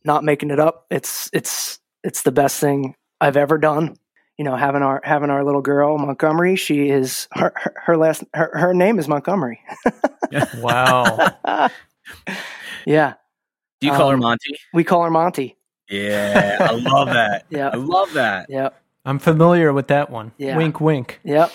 [0.04, 0.86] not making it up.
[0.90, 3.96] It's it's it's the best thing I've ever done.
[4.38, 6.56] You know, having our having our little girl Montgomery.
[6.56, 9.60] She is her her, her last her, her name is Montgomery.
[10.58, 11.30] Wow.
[12.86, 13.14] yeah,
[13.80, 14.56] Do you call her Um, Monty?
[14.72, 15.56] we call her Monty.
[15.88, 17.44] Yeah, I love that.
[17.50, 18.46] Yeah, I love that.
[18.50, 18.80] yep.
[19.04, 20.32] I'm familiar with that one.
[20.38, 20.56] Yeah.
[20.56, 21.20] Wink, wink.
[21.24, 21.52] Yep.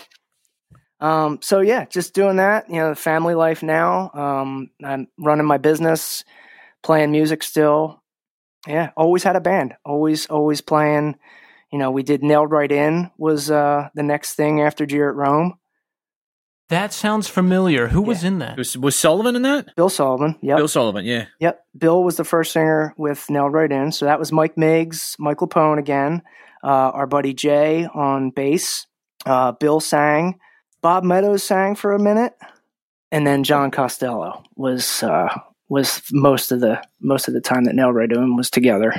[1.01, 4.11] Um, so yeah, just doing that, you know, family life now.
[4.13, 6.23] Um, I'm running my business,
[6.83, 8.01] playing music still.
[8.67, 9.75] Yeah, always had a band.
[9.85, 11.15] Always, always playing.
[11.71, 15.15] You know, we did Nailed Right In was uh, the next thing after Jeer at
[15.15, 15.59] Rome.
[16.69, 17.87] That sounds familiar.
[17.87, 18.55] Who was in that?
[18.55, 19.75] Was, was Sullivan in that?
[19.75, 20.35] Bill Sullivan.
[20.41, 20.57] Yep.
[20.57, 21.25] Bill Sullivan, yeah.
[21.39, 21.65] Yep.
[21.75, 23.91] Bill was the first singer with Nailed Right In.
[23.91, 26.21] So that was Mike Miggs, Michael Lapone again,
[26.63, 28.85] uh, our buddy Jay on bass.
[29.25, 30.39] Uh, Bill sang.
[30.81, 32.33] Bob Meadows sang for a minute.
[33.11, 35.29] And then John Costello was uh,
[35.69, 38.93] was most of the most of the time that Nailed Right In was together.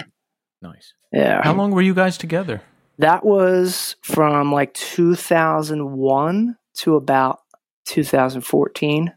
[0.63, 0.95] Nice.
[1.13, 1.43] Yeah.
[1.43, 2.63] How long were you guys together?
[2.99, 7.41] That was from like 2001 to about
[7.87, 9.13] 2014.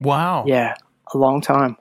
[0.00, 0.44] Wow.
[0.46, 0.74] Yeah,
[1.12, 1.76] a long time.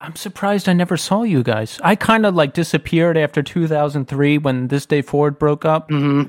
[0.00, 1.78] I'm surprised I never saw you guys.
[1.84, 5.88] I kind of like disappeared after 2003 when This Day Forward broke up.
[5.90, 6.24] hmm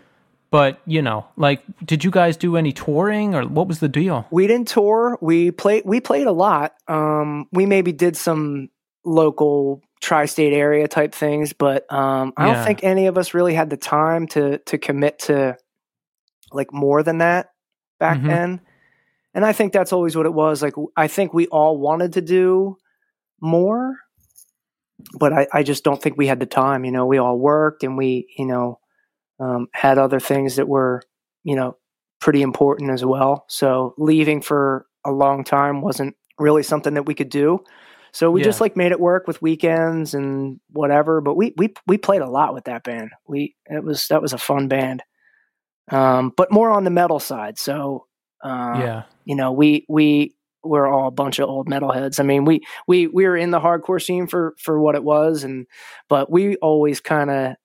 [0.54, 4.28] But, you know, like, did you guys do any touring or what was the deal?
[4.30, 5.18] We didn't tour.
[5.20, 5.82] We played.
[5.84, 6.76] We played a lot.
[6.88, 8.70] Um, we maybe did some
[9.04, 12.54] local tri-state area type things, but um, I Yeah.
[12.54, 15.58] don't think any of us really had the time to to commit to
[16.51, 17.49] like more than that
[17.99, 18.28] back Mhm.
[18.28, 18.62] then.
[19.34, 20.62] And I think that's always what it was.
[20.62, 22.78] Like I think we all wanted to do
[23.41, 23.95] more,
[25.18, 26.86] but I, I just don't think we had the time.
[26.86, 28.78] You know, we all worked and we, you know,
[29.44, 31.02] um, had other things that were,
[31.44, 31.78] you know,
[32.22, 33.46] pretty important as well.
[33.50, 37.60] So leaving for a long time wasn't really something that we could do.
[38.14, 38.46] So we Yeah.
[38.46, 41.22] just like made it work with weekends and whatever.
[41.22, 43.12] But we we we played a lot with that band.
[43.28, 45.04] We it was that was a fun band,
[45.91, 47.58] um, but more on the metal side.
[47.60, 48.08] So
[48.44, 49.04] uh, yeah.
[49.26, 52.20] you know we we were all a bunch of old metalheads.
[52.20, 55.44] I mean we we we were in the hardcore scene for for what it was,
[55.44, 55.68] and
[56.10, 57.56] but we always kind of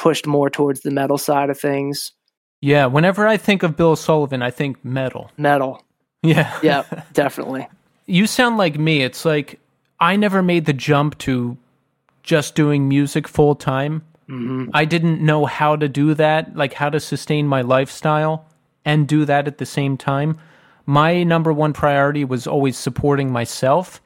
[0.00, 2.12] pushed more towards the metal side of things.
[2.60, 2.86] Yeah.
[2.86, 5.30] Whenever I think of Bill Sullivan, I think metal.
[5.36, 5.84] Metal,
[6.22, 6.58] Yeah.
[6.62, 6.82] yeah,
[7.12, 7.68] definitely.
[8.06, 9.02] you sound like me.
[9.02, 9.60] It's like
[10.00, 11.56] I never made the jump to
[12.22, 14.02] just doing music full time.
[14.26, 18.44] hmm I didn't know how to do that, like how to sustain my lifestyle
[18.84, 20.38] and do that at the same time.
[20.86, 24.00] My number one priority was always supporting myself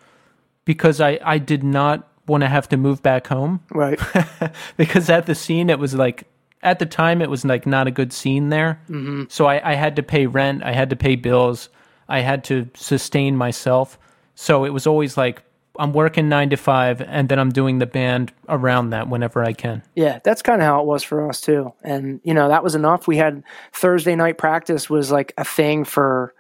[0.65, 4.01] because I, I did not want to have to move back home Right.
[4.77, 6.25] because at the scene it was like
[6.63, 9.75] at the time it was like not a good scene there hmm so I, I
[9.75, 11.69] had to pay rent i had to pay bills
[12.09, 13.99] i had to sustain myself
[14.35, 15.43] so it was always like
[15.79, 19.53] i'm working nine to five and then i'm doing the band around that whenever i
[19.53, 21.73] can Yeah, that's kind of how it was for us too.
[21.83, 23.07] And you know, that was enough.
[23.07, 26.33] We had Thursday night practice was like a thing for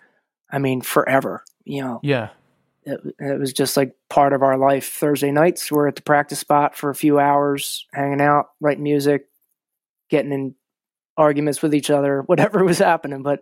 [0.51, 1.45] I mean, forever.
[1.65, 2.29] You know, yeah
[2.87, 4.93] it, it was just like part of our life.
[4.93, 9.27] Thursday nights we're at the practice spot for a few hours, hanging out, writing music,
[10.11, 10.55] getting in
[11.17, 13.41] arguments with each other, whatever was happening, but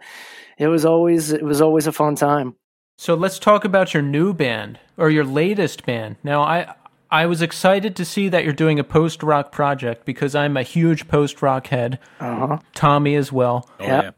[0.58, 2.54] it was always it was always a fun time.
[2.98, 6.74] so let's talk about your new band or your latest band now i
[7.10, 10.62] i was excited to see that you're doing a post rock project because i'm a
[10.62, 12.58] huge post rock head Uh-huh.
[12.74, 14.10] tommy as well Oh, Yeah.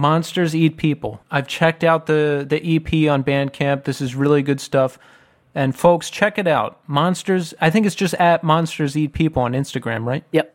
[0.00, 1.20] Monsters Eat People.
[1.30, 3.84] I've checked out the the EP on Bandcamp.
[3.84, 4.98] This is really good stuff.
[5.54, 6.80] And folks, check it out.
[6.86, 10.24] Monsters, I think it's just at Monsters Eat People on Instagram, right?
[10.32, 10.54] Yep.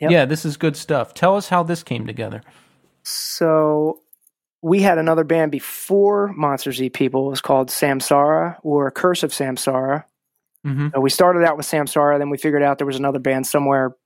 [0.00, 0.10] Yep.
[0.10, 1.14] Yeah, this is good stuff.
[1.14, 2.42] Tell us how this came together.
[3.02, 4.02] So
[4.62, 7.26] we had another band before Monsters Eat People.
[7.28, 10.04] It was called Samsara or Curse of Samsara.
[10.64, 13.46] hmm So we started out with Samsara, then we figured out there was another band
[13.46, 13.96] somewhere.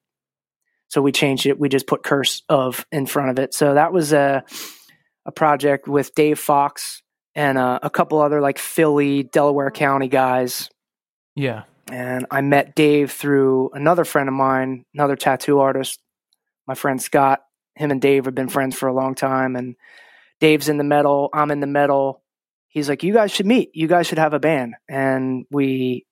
[0.91, 1.59] So we changed it.
[1.59, 3.55] We just put Curse of in front of it.
[3.55, 4.45] So that was a
[5.25, 7.03] a project with Dave Fox
[7.35, 10.69] and uh, a couple other like Philly, Delaware County guys.
[11.37, 11.65] Yeah.
[11.91, 16.01] And I met Dave through another friend of mine, another tattoo artist,
[16.67, 17.41] my friend Scott.
[17.77, 19.57] Him and Dave have been friends for a long time.
[19.57, 19.77] And
[20.41, 22.23] Dave's in the metal, I'm in the metal.
[22.69, 23.71] He's like, You guys should meet.
[23.75, 24.75] You guys should have a band.
[24.89, 26.07] And we,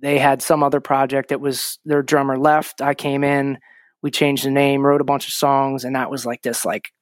[0.00, 2.80] they had some other project that was their drummer left.
[2.80, 3.58] I came in,
[4.04, 6.92] we changed the name, wrote a bunch of songs, and that was like this, like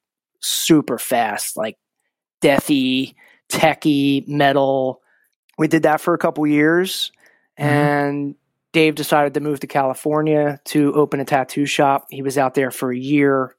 [0.41, 1.77] super fast, like
[2.41, 3.15] deathy,
[3.51, 5.03] techie metal.
[5.59, 7.13] We did that for a couple years
[7.59, 7.69] Mm-hmm.
[7.69, 8.35] And
[8.73, 12.07] Dave decided to move to California to open a tattoo shop.
[12.11, 13.55] He was out there for a year.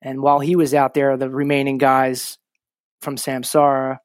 [0.00, 2.38] And while he was out there, the remaining guys
[3.00, 3.98] from Samsara,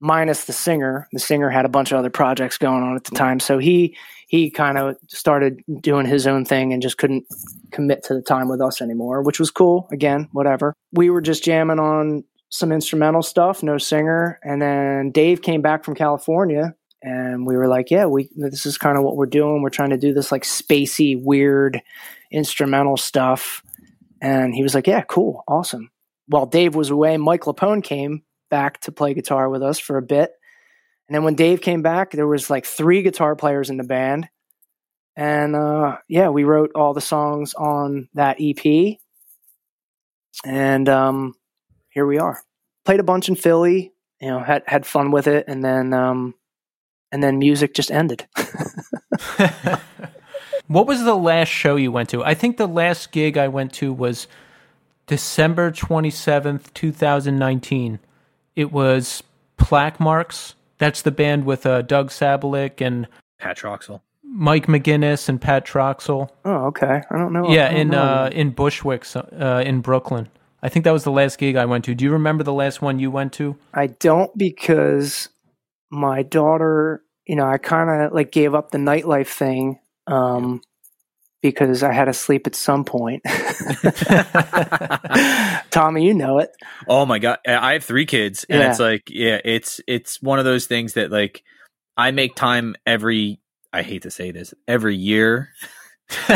[0.00, 3.14] minus the singer, the singer had a bunch of other projects going on at the
[3.14, 3.38] time.
[3.40, 3.96] So he
[4.28, 7.26] he kind of started doing his own thing and just couldn't
[7.72, 9.88] commit to the time with us anymore, which was cool.
[9.90, 10.72] Again, whatever.
[10.92, 14.38] We were just jamming on some instrumental stuff, no singer.
[14.42, 18.78] And then Dave came back from California and we were like, yeah, we this is
[18.78, 19.62] kind of what we're doing.
[19.62, 21.80] We're trying to do this like spacey, weird
[22.30, 23.62] instrumental stuff.
[24.20, 25.90] And he was like, yeah, cool, awesome.
[26.26, 30.02] While Dave was away, Mike Lapone came back to play guitar with us for a
[30.02, 30.32] bit.
[31.08, 34.28] And then when Dave came back, there was like three guitar players in the band.
[35.16, 38.98] And uh, yeah, we wrote all the songs on that EP.
[40.44, 41.34] And um,
[41.90, 42.40] here we are.
[42.84, 46.34] Played a bunch in Philly, you know, had had fun with it, and then um,
[47.12, 48.26] and then music just ended.
[50.66, 52.24] what was the last show you went to?
[52.24, 54.28] I think the last gig I went to was
[55.06, 57.98] December 27th, 2019.
[58.60, 59.22] It was
[59.56, 60.54] Plaque Marks.
[60.76, 63.08] That's the band with uh, Doug Sabolick and
[63.38, 64.02] Pat Troxel.
[64.22, 66.28] Mike McGinnis and Pat Troxel.
[66.44, 67.00] Oh, okay.
[67.10, 67.50] I don't know.
[67.50, 68.02] Yeah, don't in know.
[68.02, 70.28] uh, in Bushwick, uh, in Brooklyn.
[70.62, 71.94] I think that was the last gig I went to.
[71.94, 73.56] Do you remember the last one you went to?
[73.72, 75.30] I don't because
[75.90, 80.60] my daughter, you know, I kind of like gave up the nightlife thing um,
[81.42, 83.22] because I had to sleep at some point.
[85.70, 86.50] Tommy, you know it.
[86.88, 88.70] Oh my god, I have three kids, and Yeah.
[88.70, 91.42] it's like, yeah, it's it's one of those things that like
[91.96, 93.40] I make time every.
[93.72, 95.50] I hate to say this, every year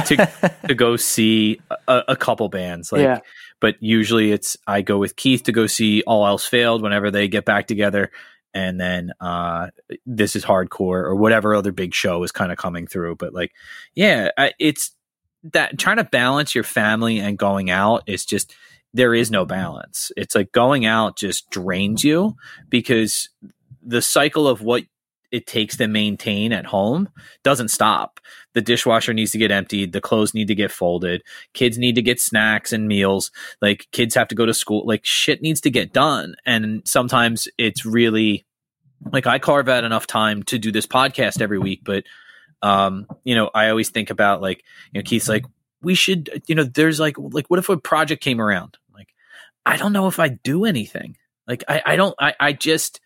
[0.07, 0.31] to
[0.69, 2.93] to go see a, a couple bands.
[2.93, 3.19] Like, yeah,
[3.61, 7.27] but usually it's I go with Keith to go see All Else Failed whenever they
[7.27, 8.13] get back together,
[8.55, 9.69] and then uh,
[10.07, 13.17] this is hardcore or whatever other big show is kind of coming through.
[13.17, 13.53] But like,
[13.95, 14.93] yeah, it's
[15.53, 18.55] that trying to balance your family and going out is just
[18.95, 20.13] there is no balance.
[20.17, 22.37] It's like going out just drains you
[22.69, 23.29] because
[23.83, 24.85] the cycle of what
[25.33, 27.09] it takes to maintain at home
[27.43, 28.21] doesn't stop.
[28.55, 32.03] The dishwasher needs to get emptied, the clothes need to get folded, kids need to
[32.03, 33.31] get snacks and meals,
[33.61, 36.37] like kids have to go to school, like shit needs to get done.
[36.47, 38.45] And sometimes it's really
[39.13, 42.05] like I carve out enough time to do this podcast every week, but
[42.63, 45.45] um, you know, I always think about like, you know, Keith's like,
[45.83, 48.79] we should, you know, there's like, like, what if a project came around?
[48.95, 49.09] Like,
[49.67, 51.19] I don't know if I do anything.
[51.47, 53.01] Like, I, I don't, I, I just,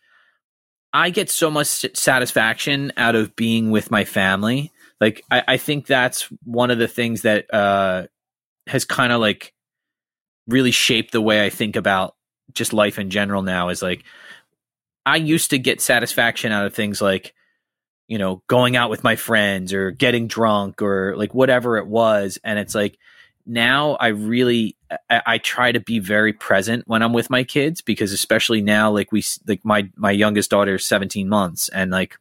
[0.93, 4.73] I get so much satisfaction out of being with my family.
[5.01, 8.07] Like, I, I think that's one of the things that uh,
[8.67, 9.55] has kind of like
[10.47, 12.17] really shaped the way I think about
[12.53, 13.69] just life in general now.
[13.69, 14.05] Is like,
[15.07, 17.35] I used to get satisfaction out of things like,
[18.09, 22.39] you know, going out with my friends or getting drunk or like whatever it was.
[22.43, 22.99] And it's like
[23.47, 24.77] now I really
[25.11, 28.91] I, I try to be very present when I'm with my kids because especially now,
[28.91, 32.17] like we like my my youngest daughter is 17 months and like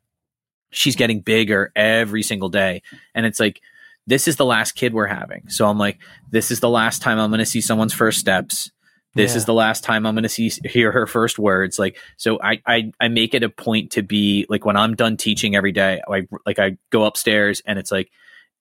[0.72, 2.82] she's getting bigger every single day.
[3.16, 3.62] And it's like
[4.06, 5.50] this is the last kid we're having.
[5.50, 6.00] So I'm like,
[6.32, 8.72] this is the last time I'm going to see someone's first steps.
[9.16, 9.38] This Yeah.
[9.38, 11.78] is the last time I'm going to see hear her first words.
[11.80, 15.18] Like, so I, I I make it a point to be like when I'm done
[15.18, 18.10] teaching every day, I like I go upstairs and it's like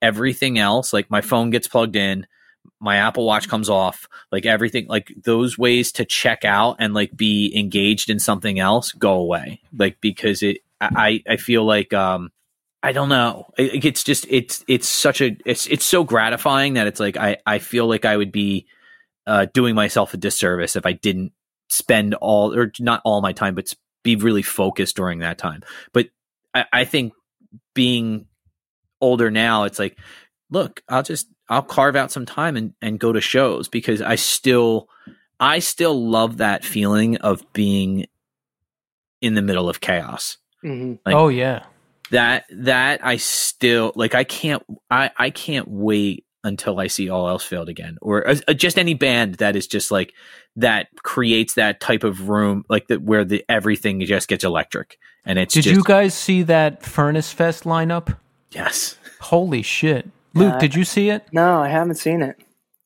[0.03, 0.93] everything else.
[0.93, 2.27] Like my phone gets plugged in,
[2.81, 4.87] my Apple Watch comes off, like everything.
[4.89, 9.61] Like those ways to check out and like be engaged in something else go away.
[9.77, 12.31] Like because it, I I feel like um
[12.83, 13.51] I don't know.
[13.59, 17.39] It, it's just it's it's such a it's it's so gratifying that it's like I
[17.47, 18.67] I feel like I would be
[19.27, 21.33] uh, doing myself a disservice if I didn't
[21.69, 23.73] spend all or not all my time, but
[24.05, 25.63] be really focused during that time.
[25.93, 26.11] But
[26.55, 27.13] I, I think
[27.75, 28.27] being
[29.01, 29.99] older now, it's like,
[30.51, 34.15] look, I'll just I'll carve out some time and and go to shows because I
[34.15, 34.89] still
[35.41, 38.07] I still love that feeling of being
[39.21, 41.65] in the middle of chaos hmm Like- oh yeah.
[42.11, 47.29] that that I still like I can't I I can't wait until I see all
[47.29, 50.13] else failed again, or uh, uh, just any band that is just like
[50.55, 55.41] that creates that type of room, like that where the everything just gets electric, and
[55.41, 55.55] it's.
[55.55, 58.17] Did just, you guys see that Furnace Fest lineup?
[58.53, 58.97] Yes.
[59.21, 60.55] Holy shit, Luke!
[60.55, 61.27] Uh, did you see it?
[61.33, 62.37] No, I haven't seen it.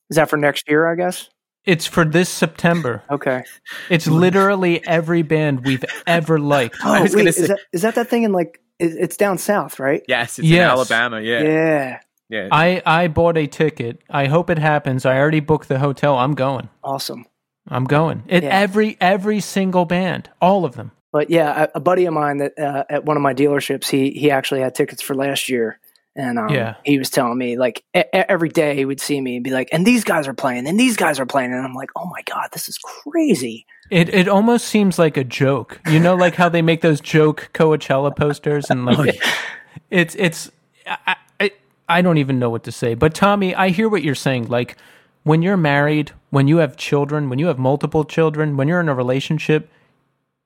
[0.09, 0.91] Is that for next year?
[0.91, 1.29] I guess.
[1.65, 3.03] It's for this September.
[3.09, 3.43] Okay.
[3.89, 6.77] It's literally every band we've ever liked.
[6.83, 8.59] Oh, I was wait, gonna is that is that that thing in like?
[8.79, 10.01] it- It's down south, right?
[10.07, 10.65] Yes, it's Yes.
[10.65, 11.21] in Alabama.
[11.21, 11.99] Yeah, Yeah.
[12.29, 12.47] yeah.
[12.51, 14.01] I I bought a ticket.
[14.09, 15.05] I hope it happens.
[15.05, 16.17] I already booked the hotel.
[16.17, 16.69] I'm going.
[16.83, 17.25] Awesome.
[17.67, 18.23] I'm going.
[18.27, 18.49] It Yeah.
[18.49, 20.91] every every single band, all of them.
[21.13, 24.09] But yeah, a, a buddy of mine that uh, at one of my dealerships, he
[24.11, 25.79] he actually had tickets for last year,
[26.15, 26.75] and um, Yeah.
[26.83, 29.69] he was telling me like e- every day he would see me and be like,
[29.71, 32.21] "And these guys are playing, and these guys are playing," and I'm like, "Oh my
[32.23, 35.79] god, this is crazy." It it almost seems like a joke.
[35.89, 39.21] You know, like how they make those joke Coachella posters and like
[39.89, 40.49] it's it's
[40.87, 41.51] I, I
[41.89, 42.93] I don't even know what to say.
[42.93, 44.47] But Tommy, I hear what you're saying.
[44.47, 44.77] Like
[45.23, 48.89] when you're married, when you have children, when you have multiple children, when you're in
[48.89, 49.69] a relationship,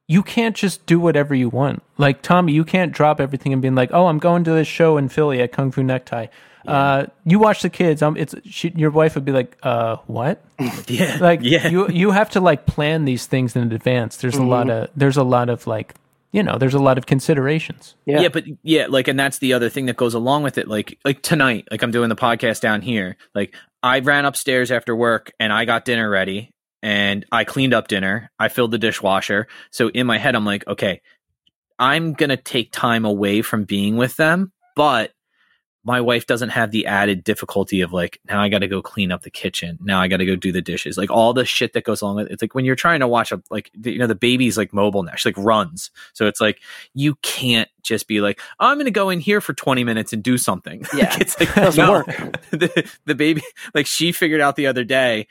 [0.08, 1.82] you can't just do whatever you want.
[1.97, 4.97] Like Tommy, you can't drop everything and be like, "Oh, I'm going to this show
[4.97, 6.28] in Philly at Kung Fu Necktie."
[6.68, 8.01] Uh, you watch the kids.
[8.01, 10.43] Um, it's she, your wife would be like, "Uh, what?"
[10.88, 11.68] yeah, like yeah.
[11.68, 15.18] you you have to like plan these things in advance there's a lot of there's
[15.18, 15.93] a lot of like
[16.32, 18.22] you know there's a lot of considerations Yeah.
[18.22, 18.28] yeah.
[18.30, 20.68] but yeah, like, and that's the other thing that goes along with it.
[20.68, 23.16] Like, like tonight, like I'm doing the podcast down here.
[23.34, 23.53] Like,
[23.84, 26.51] I ran upstairs after work and I got dinner ready
[26.86, 28.30] and I cleaned up dinner.
[28.38, 29.48] I filled the dishwasher.
[29.72, 31.02] So in my head, I'm like, okay,
[31.80, 35.12] I'm gonna take time away from being with them, but
[35.84, 39.12] my wife doesn't have the added difficulty of like now I got to go clean
[39.12, 39.78] up the kitchen.
[39.82, 40.98] Now I got to go do the dishes.
[40.98, 42.32] Like all the shit that goes along with it.
[42.34, 44.74] It's like when you're trying to watch a like the- you know the baby's like
[44.74, 45.14] mobile now.
[45.16, 45.92] She like runs.
[46.14, 46.60] So it's like
[46.96, 50.22] you can't just be like I'm going to go in here for 20 minutes and
[50.24, 50.86] do something.
[50.96, 51.10] Yeah.
[51.10, 51.92] Like, it's like Doesn't no.
[51.92, 52.08] work.
[52.52, 53.42] the the baby
[53.76, 55.28] like she figured out the other day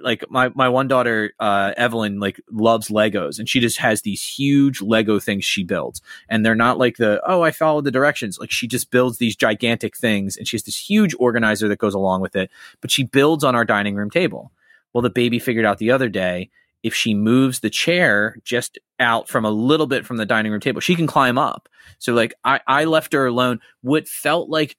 [0.00, 4.22] like my my one daughter uh Evelyn like loves Legos and she just has these
[4.22, 6.00] huge Lego things she builds.
[6.28, 8.38] And they're not like the oh I followed the directions.
[8.38, 11.94] Like she just builds these gigantic things and she has this huge organizer that goes
[11.94, 14.52] along with it but she builds on our dining room table.
[14.92, 16.50] Well the baby figured out the other day
[16.82, 20.60] if she moves the chair just out from a little bit from the dining room
[20.60, 21.68] table she can climb up.
[21.98, 23.60] So like I I left her alone.
[23.82, 24.76] What felt like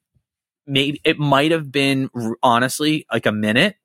[0.68, 2.10] maybe it might have been
[2.42, 3.76] honestly like a minute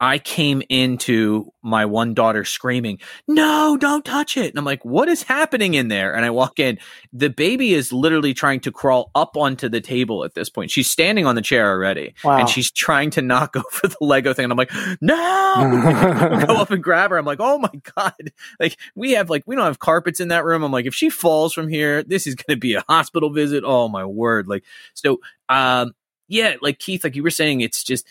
[0.00, 4.50] I came into my one daughter screaming, No, don't touch it.
[4.50, 6.14] And I'm like, What is happening in there?
[6.14, 6.78] And I walk in.
[7.12, 10.70] The baby is literally trying to crawl up onto the table at this point.
[10.70, 12.14] She's standing on the chair already.
[12.22, 12.38] Wow.
[12.38, 14.44] And she's trying to knock over the Lego thing.
[14.44, 17.18] And I'm like, No, go up and grab her.
[17.18, 18.32] I'm like, Oh my God.
[18.60, 20.62] Like, we have, like, we don't have carpets in that room.
[20.62, 23.64] I'm like, If she falls from here, this is going to be a hospital visit.
[23.66, 24.46] Oh my word.
[24.46, 25.94] Like, so, um,
[26.28, 28.06] yeah, like Keith, like you were saying, it's just,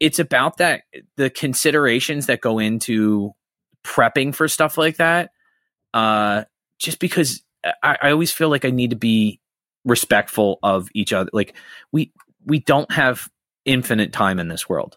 [0.00, 0.82] it's about that
[1.16, 3.32] the considerations that go into
[3.84, 5.30] prepping for stuff like that
[5.94, 6.44] uh
[6.78, 7.42] just because
[7.82, 9.40] I, I always feel like i need to be
[9.88, 11.30] respectful of each other.
[11.32, 11.54] Like
[11.92, 12.12] we
[12.44, 13.28] we don't have
[13.64, 14.96] infinite time in this world.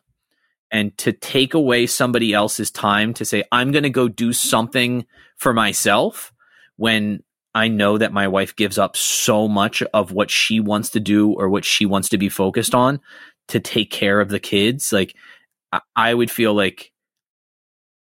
[0.73, 5.05] And to take away somebody else's time to say i'm going to go do something
[5.35, 6.31] for myself
[6.77, 7.23] when
[7.53, 11.33] i know that my wife gives up so much of what she wants to do
[11.33, 13.01] or what she wants to be focused on
[13.47, 15.15] to take care of the kids like
[15.71, 16.91] i, I would feel like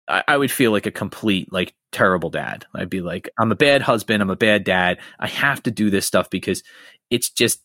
[0.07, 2.65] I, I would feel like a complete like terrible dad.
[2.75, 5.89] I'd be like i'm a bad husband i'm a bad dad i have to do
[5.89, 6.63] this stuff because
[7.09, 7.61] it's just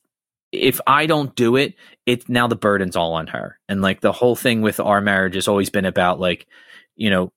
[0.52, 1.74] if i don't do it
[2.06, 3.58] it's now the burden's all on her.
[3.68, 6.46] And like the whole thing with our marriage has always been about like
[6.96, 7.32] you know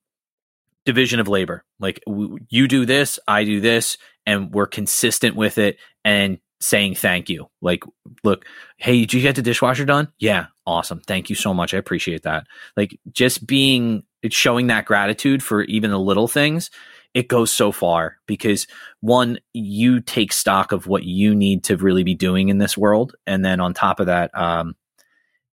[0.86, 1.64] division of labor.
[1.80, 6.96] Like w- you do this i do this and we're consistent with it and saying
[6.96, 7.48] thank you.
[7.62, 7.84] Like
[8.24, 8.46] look
[8.78, 10.12] hey did you get the dishwasher done?
[10.20, 11.02] Yeah awesome.
[11.02, 11.74] Thank you so much.
[11.74, 12.48] I appreciate that.
[12.78, 16.70] Like just being showing that gratitude for even the little things
[17.14, 18.66] it goes so far because
[19.02, 23.14] one you take stock of what you need to really be doing in this world.
[23.28, 24.76] And then on top of that um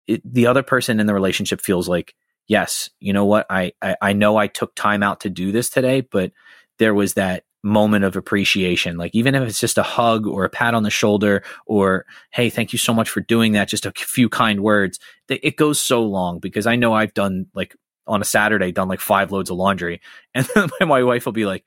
[0.07, 2.15] it, the other person in the relationship feels like
[2.47, 3.47] yes you know what?
[3.49, 6.33] I, I i know i took time out to do this today but
[6.79, 8.99] there was that moment of appreciation.
[8.99, 12.51] Like even if it's just a hug or a pat on the shoulder or hey
[12.51, 16.03] thank you so much for doing that just a few kind words it goes so
[16.03, 17.75] long because i know i've done like
[18.07, 20.01] on a saturday done like five loads of laundry.
[20.35, 21.65] And then my wife will be like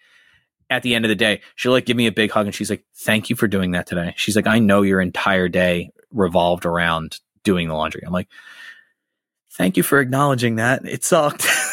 [0.69, 2.69] at the end of the day she'll like give me a big hug and she's
[2.69, 4.13] like thank you for doing that today.
[4.17, 8.03] She's like i know your entire day revolved around doing the laundry.
[8.05, 8.29] I'm like
[9.53, 10.85] thank you for acknowledging that.
[10.85, 11.47] It sucked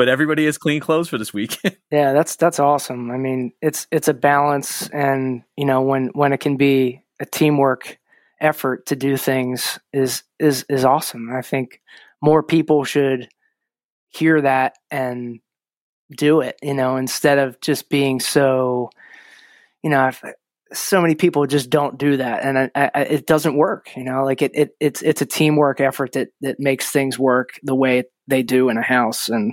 [0.00, 1.58] but everybody has clean clothes for this week
[1.90, 3.10] Yeah, that's that's awesome.
[3.10, 7.26] I mean, it's it's a balance, and you know when when it can be a
[7.26, 7.98] teamwork
[8.40, 11.28] effort to do things is is is awesome.
[11.30, 11.82] I think
[12.22, 13.28] more people should
[14.08, 15.40] hear that and
[16.16, 18.88] do it, you know, instead of just being so,
[19.82, 20.10] you know,
[20.72, 23.94] so many people just don't do that, and I, I, it doesn't work.
[23.94, 27.58] You know, like it, it, it's it's a teamwork effort that that makes things work
[27.62, 29.52] the way they do in a house, and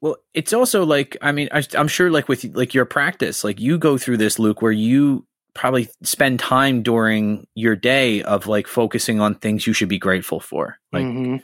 [0.00, 3.60] well, it's also like I mean, I, I'm sure like with like your practice, like
[3.60, 8.66] you go through this, Luke, where you probably spend time during your day of like
[8.66, 11.36] focusing on things you should be grateful for, like mm-hmm.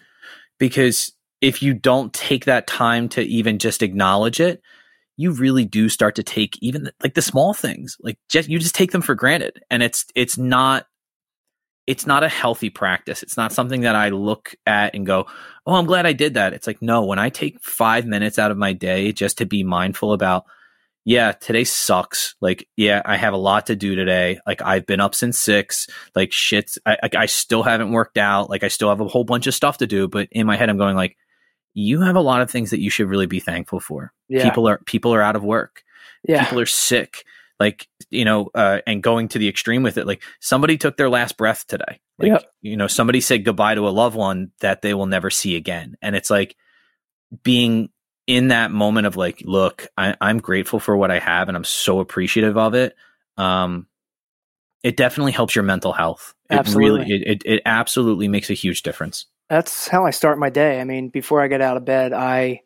[0.59, 4.63] because if you don't take that time to even just acknowledge it,
[5.17, 8.75] you really do start to take even like the small things, like just you just
[8.75, 10.87] take them for granted, and it's it's not
[11.87, 13.23] it's not a healthy practice.
[13.23, 15.27] It's not something that I look at and go,
[15.67, 18.51] "Oh, I'm glad I did that." It's like, no, when I take 5 minutes out
[18.51, 20.45] of my day just to be mindful about
[21.07, 22.35] yeah, today sucks.
[22.41, 24.41] Like, yeah, I have a lot to do today.
[24.45, 25.87] Like, I've been up since six.
[26.17, 28.51] Like, shit, I, I, I still haven't worked out.
[28.51, 30.09] Like, I still have a whole bunch of stuff to do.
[30.09, 31.17] But in my head, I'm going like,
[31.75, 34.13] you have a lot of things that you should really be thankful for.
[34.29, 34.43] Yeah.
[34.43, 35.85] People are people are out of work.
[36.27, 36.43] Yeah.
[36.43, 37.25] People are sick.
[37.59, 40.07] Like, you know, uh, and going to the extreme with it.
[40.07, 42.01] Like somebody took their last breath today.
[42.19, 42.45] Like, yep.
[42.63, 45.97] you know, somebody said goodbye to a loved one that they will never see again.
[46.03, 46.57] And it's like
[47.43, 47.91] being
[48.27, 51.65] in that moment of like, look, I, am grateful for what I have and I'm
[51.65, 52.95] so appreciative of it.
[53.37, 53.87] Um,
[54.83, 56.35] it definitely helps your mental health.
[56.51, 57.01] It absolutely.
[57.01, 60.81] really, it, it, it absolutely makes a huge difference that's how I start my day.
[60.81, 62.63] I mean, before I get out of bed, I,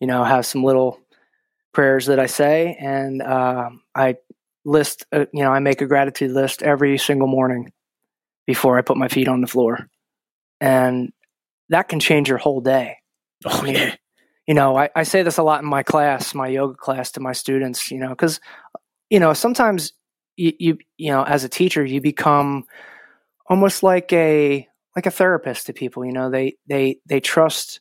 [0.00, 1.00] you know, have some little
[1.72, 4.16] prayers that I say, and uh, I
[4.64, 7.72] list, uh, you know, I make a gratitude list every single morning
[8.46, 9.88] before I put my feet on the floor,
[10.60, 11.12] and
[11.68, 12.96] that can change your whole day.
[13.44, 13.94] Oh I mean, yeah.
[14.46, 17.20] You know, I, I say this a lot in my class, my yoga class, to
[17.20, 17.90] my students.
[17.90, 18.40] You know, because
[19.08, 19.92] you know sometimes
[20.36, 22.64] you, you you know as a teacher you become
[23.46, 26.04] almost like a like a therapist to people.
[26.04, 27.80] You know, they they they trust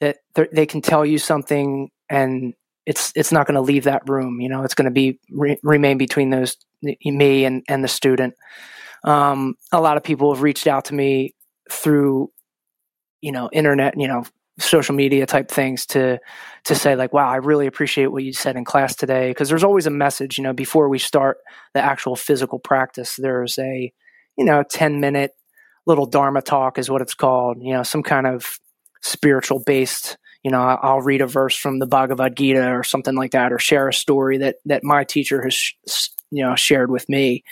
[0.00, 0.18] that
[0.52, 2.54] they can tell you something and
[2.86, 4.40] it's it's not going to leave that room.
[4.40, 8.34] You know, it's going to be re- remain between those me and and the student.
[9.04, 11.34] Um, a lot of people have reached out to me
[11.70, 12.30] through
[13.20, 14.24] you know internet you know
[14.58, 16.18] social media type things to
[16.64, 19.64] to say like wow i really appreciate what you said in class today because there's
[19.64, 21.38] always a message you know before we start
[21.72, 23.92] the actual physical practice there's a
[24.36, 25.32] you know 10 minute
[25.86, 27.58] little Dharma talk is what it's called.
[27.60, 28.58] You know, some kind of
[29.02, 30.16] spiritual based.
[30.42, 33.58] You know, I'll read a verse from the Bhagavad Gita or something like that, or
[33.58, 35.72] share a story that that my teacher has
[36.30, 37.44] you know shared with me.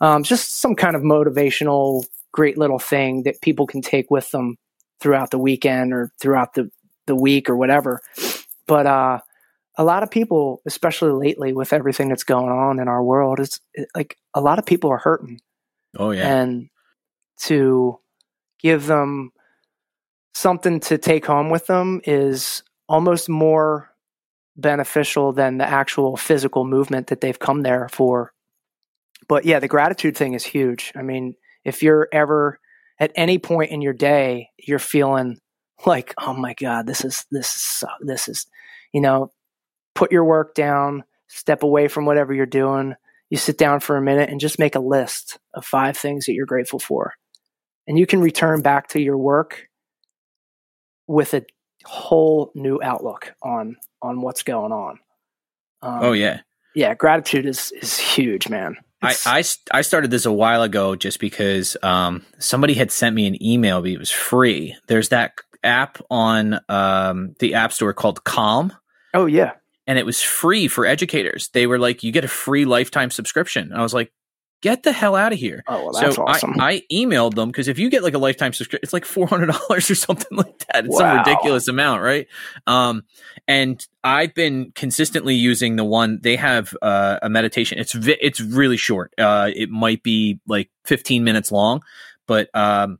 [0.00, 4.56] Um, just some kind of motivational, great little thing that people can take with them
[5.00, 6.70] throughout the weekend or throughout the
[7.06, 8.00] the week or whatever.
[8.66, 9.18] But uh,
[9.76, 13.60] a lot of people, especially lately with everything that's going on in our world, it's
[13.74, 15.40] it, like a lot of people are hurting.
[15.98, 16.68] Oh yeah, and
[17.40, 17.98] to
[18.60, 19.32] give them
[20.34, 23.90] something to take home with them is almost more
[24.56, 28.32] beneficial than the actual physical movement that they've come there for.
[29.28, 30.92] But yeah, the gratitude thing is huge.
[30.96, 32.58] I mean, if you're ever
[32.98, 35.38] at any point in your day you're feeling
[35.86, 38.46] like, "Oh my god, this is this this is,"
[38.92, 39.32] you know,
[39.94, 42.94] put your work down, step away from whatever you're doing.
[43.30, 46.34] You sit down for a minute and just make a list of five things that
[46.34, 47.14] you're grateful for
[47.90, 49.68] and you can return back to your work
[51.10, 51.44] with a
[51.84, 54.98] whole new outlook on on what's going on.
[55.82, 56.40] Um, oh yeah,
[56.74, 56.94] yeah.
[56.94, 58.76] Gratitude is is huge, man.
[59.02, 63.26] I, I, I started this a while ago just because um, somebody had sent me
[63.26, 63.80] an email.
[63.80, 64.76] But it was free.
[64.88, 65.32] There's that
[65.64, 68.72] app on um, the App Store called Calm.
[69.12, 69.54] Oh yeah,
[69.86, 71.48] and it was free for educators.
[71.52, 73.72] They were like, you get a free lifetime subscription.
[73.72, 74.12] And I was like,
[74.60, 75.64] get the hell out of here.
[75.66, 76.60] Oh, well, that's so awesome.
[76.60, 79.26] I, I emailed them because if you get like a lifetime subscription, it's like four
[79.26, 80.84] hundred dollars or something like that.
[80.84, 80.98] It's wow.
[80.98, 82.26] some ridiculous amount, right?
[82.66, 83.04] Um,
[83.48, 87.78] and I've been consistently using the one they have uh, a meditation.
[87.78, 89.12] It's vi- it's really short.
[89.18, 91.82] Uh, it might be like fifteen minutes long,
[92.26, 92.98] but um,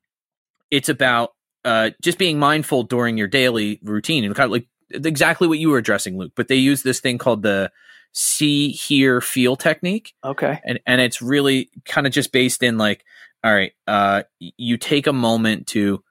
[0.70, 1.34] it's about
[1.64, 5.70] uh, just being mindful during your daily routine and kind of like exactly what you
[5.70, 6.32] were addressing, Luke.
[6.34, 7.70] But they use this thing called the
[8.12, 10.14] see, hear, feel technique.
[10.24, 10.60] Okay.
[10.64, 13.04] And and it's really kind of just based in like,
[13.44, 16.02] all right, uh, you take a moment to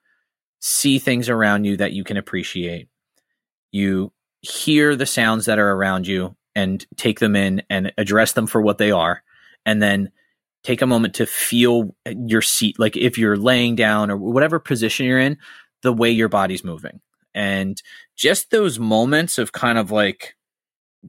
[0.60, 2.88] see things around you that you can appreciate.
[3.72, 8.46] You hear the sounds that are around you and take them in and address them
[8.46, 9.22] for what they are.
[9.64, 10.10] And then
[10.62, 15.06] take a moment to feel your seat, like if you're laying down or whatever position
[15.06, 15.38] you're in,
[15.82, 17.00] the way your body's moving.
[17.34, 17.80] And
[18.16, 20.34] just those moments of kind of like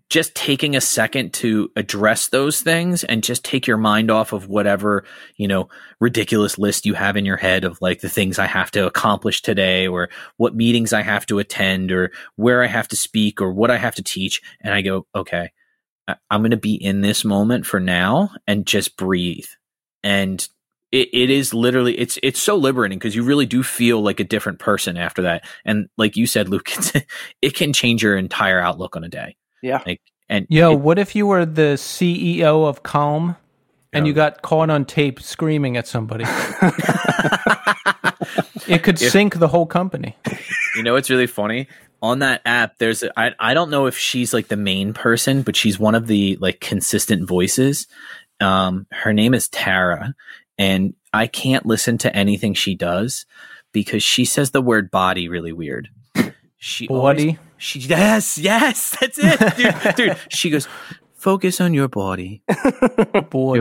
[0.09, 4.47] just taking a second to address those things and just take your mind off of
[4.47, 5.03] whatever,
[5.35, 5.67] you know,
[5.99, 9.41] ridiculous list you have in your head of like the things I have to accomplish
[9.41, 13.51] today or what meetings I have to attend or where I have to speak or
[13.51, 14.41] what I have to teach.
[14.61, 15.49] And I go, okay,
[16.29, 19.47] I'm going to be in this moment for now and just breathe.
[20.03, 20.47] And
[20.91, 24.25] it, it is literally it's it's so liberating because you really do feel like a
[24.25, 25.45] different person after that.
[25.65, 26.69] And like you said, Luke,
[27.41, 29.35] it can change your entire outlook on a day.
[29.61, 29.81] Yeah.
[29.85, 33.35] Like, and Yo, it- what if you were the CEO of Calm
[33.93, 36.23] and you got caught on tape screaming at somebody?
[38.67, 40.15] it could sink the whole company.
[40.75, 41.67] you know, it's really funny
[42.01, 42.77] on that app.
[42.77, 45.95] There's a, I I don't know if she's like the main person, but she's one
[45.95, 47.87] of the like consistent voices.
[48.39, 50.15] Um, her name is Tara,
[50.57, 53.25] and I can't listen to anything she does
[53.71, 55.89] because she says the word body really weird.
[56.57, 57.39] She always- Bloody.
[57.61, 59.95] She yes, yes, that's it, dude.
[59.95, 60.67] dude, she goes,
[61.13, 62.41] focus on your body.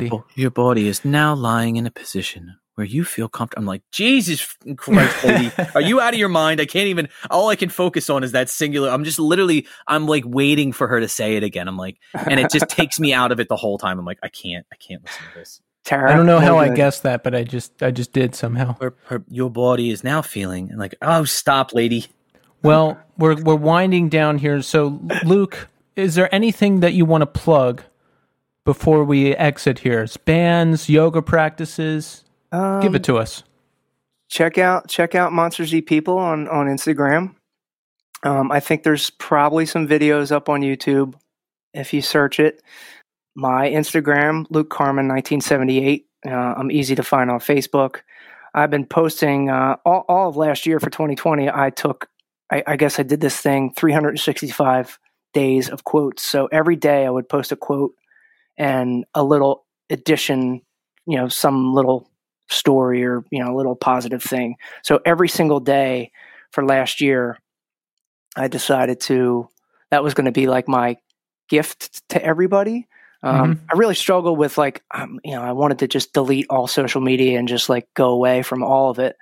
[0.08, 3.64] Your, your body is now lying in a position where you feel comfortable.
[3.64, 6.62] I'm like, Jesus Christ, lady, are you out of your mind?
[6.62, 7.10] I can't even.
[7.30, 8.88] All I can focus on is that singular.
[8.88, 11.68] I'm just literally, I'm like waiting for her to say it again.
[11.68, 13.98] I'm like, and it just takes me out of it the whole time.
[13.98, 15.60] I'm like, I can't, I can't listen to this.
[15.84, 16.10] Tara.
[16.10, 16.76] I don't know how I good.
[16.76, 18.76] guessed that, but I just I just did somehow.
[18.80, 22.06] Her, her, your body is now feeling and like, oh, stop, lady.
[22.62, 24.60] Well, we're we're winding down here.
[24.62, 27.82] So, Luke, is there anything that you want to plug
[28.64, 30.02] before we exit here?
[30.02, 32.24] It's bands, yoga practices.
[32.52, 33.42] Um, Give it to us.
[34.28, 37.34] check out check out Monsters Eat People on on Instagram.
[38.22, 41.14] Um, I think there's probably some videos up on YouTube
[41.72, 42.62] if you search it.
[43.34, 46.06] My Instagram, Luke Carmen, 1978.
[46.26, 48.00] Uh, I'm easy to find on Facebook.
[48.52, 51.48] I've been posting uh, all, all of last year for 2020.
[51.48, 52.08] I took,
[52.50, 54.98] I, I guess I did this thing 365
[55.32, 56.22] days of quotes.
[56.22, 57.94] So every day I would post a quote
[58.58, 60.62] and a little addition,
[61.06, 62.10] you know, some little
[62.50, 64.56] story or you know a little positive thing.
[64.82, 66.10] So every single day
[66.50, 67.38] for last year
[68.36, 69.48] i decided to
[69.90, 70.96] that was going to be like my
[71.48, 72.86] gift to everybody.
[73.22, 76.66] Um, i really struggled with like um, you know i wanted to just delete all
[76.66, 79.16] social media and just like go away from all of it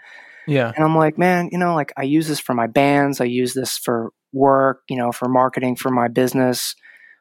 [0.48, 0.72] Yeah.
[0.74, 3.54] and i'm like man you know like i use this for my bands i use
[3.54, 6.74] this for work you know for marketing for my business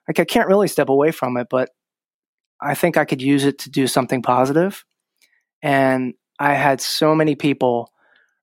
[0.08, 1.70] like i can't really step away from it but
[2.62, 4.84] i think i could use it to do something positive.
[5.62, 7.92] and I had so many people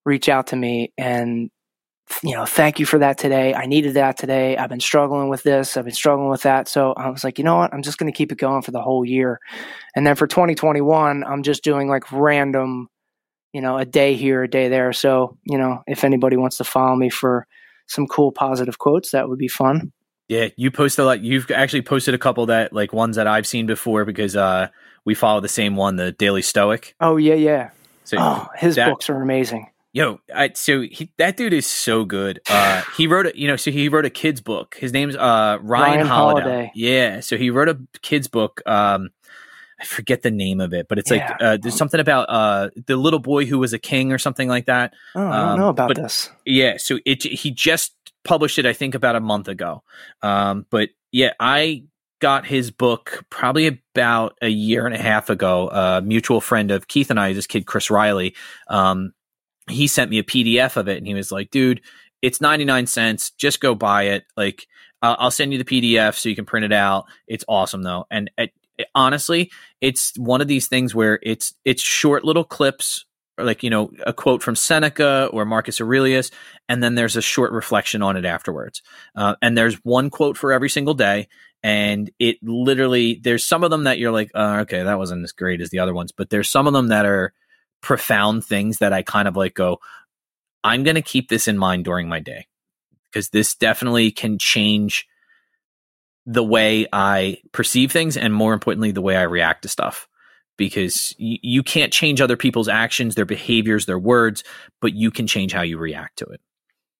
[0.04, 1.50] reach out to me and
[2.22, 3.54] you know, thank you for that today.
[3.54, 4.56] I needed that today.
[4.58, 5.76] I've been struggling with this.
[5.76, 6.68] I've been struggling with that.
[6.68, 7.72] So I was like, you know what?
[7.72, 9.40] I'm just going to keep it going for the whole year.
[9.96, 12.88] And then for 2021, I'm just doing like random,
[13.54, 14.92] you know, a day here, a day there.
[14.92, 17.46] So, you know, if anybody wants to follow me for
[17.86, 19.92] some cool positive quotes, that would be fun.
[20.28, 21.20] Yeah, you post a lot.
[21.20, 24.68] You've actually posted a couple that like ones that I've seen before because uh
[25.04, 26.94] we follow the same one, the Daily Stoic.
[26.98, 27.70] Oh, yeah, yeah.
[28.04, 29.68] So Oh, his that- books are amazing.
[29.92, 32.40] Yo, I, so he, that dude is so good.
[32.50, 34.76] Uh, he wrote a, you know, so he wrote a kid's book.
[34.80, 36.40] His name's uh, Ryan, Ryan Holiday.
[36.42, 36.72] Holiday.
[36.74, 38.60] Yeah, so he wrote a kid's book.
[38.66, 39.10] Um,
[39.84, 41.28] I forget the name of it, but it's Yeah.
[41.30, 44.48] like uh, there's something about uh, the little boy who was a king or something
[44.48, 44.94] like that.
[45.14, 46.30] Oh, I don't Um, know about this.
[46.46, 47.94] Yeah, so it he just
[48.24, 49.82] published it, I think, about a month ago.
[50.22, 51.84] Um, but yeah, I
[52.20, 55.68] got his book probably about a year and a half ago.
[55.68, 58.34] A mutual friend of Keith and I, this kid Chris Riley,
[58.68, 59.12] um,
[59.68, 61.82] he sent me a PDF of it, and he was like, "Dude,
[62.22, 63.30] it's ninety nine cents.
[63.32, 64.24] Just go buy it.
[64.36, 64.66] Like,
[65.02, 67.04] I'll I'll send you the PDF so you can print it out.
[67.26, 71.82] It's awesome though, and it, it- honestly, it's one of these things where it's it's
[71.82, 73.04] short little clips."
[73.38, 76.30] or Like you know, a quote from Seneca or Marcus Aurelius,
[76.68, 78.82] and then there's a short reflection on it afterwards.
[79.16, 81.28] Uh, and there's one quote for every single day,
[81.62, 85.32] and it literally there's some of them that you're like, uh, okay, that wasn't as
[85.32, 87.32] great as the other ones, but there's some of them that are
[87.80, 89.78] profound things that I kind of like go,
[90.62, 92.46] I'm going to keep this in mind during my day
[93.04, 95.06] because this definitely can change
[96.26, 100.08] the way I perceive things and more importantly, the way I react to stuff.
[100.56, 104.44] Because y- you can't change other people's actions, their behaviors, their words,
[104.80, 106.40] but you can change how you react to it.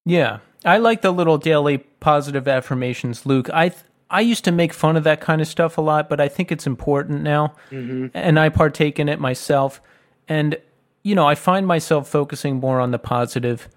[0.05, 3.49] Yeah, I like the little daily positive affirmations, Luke.
[3.53, 6.21] I th- I used to make fun of that kind of stuff a lot, but
[6.21, 8.09] I think it's important now, mm-hmm.
[8.13, 9.81] and I partake in it myself.
[10.29, 10.57] And
[11.03, 13.69] you know, I find myself focusing more on the positive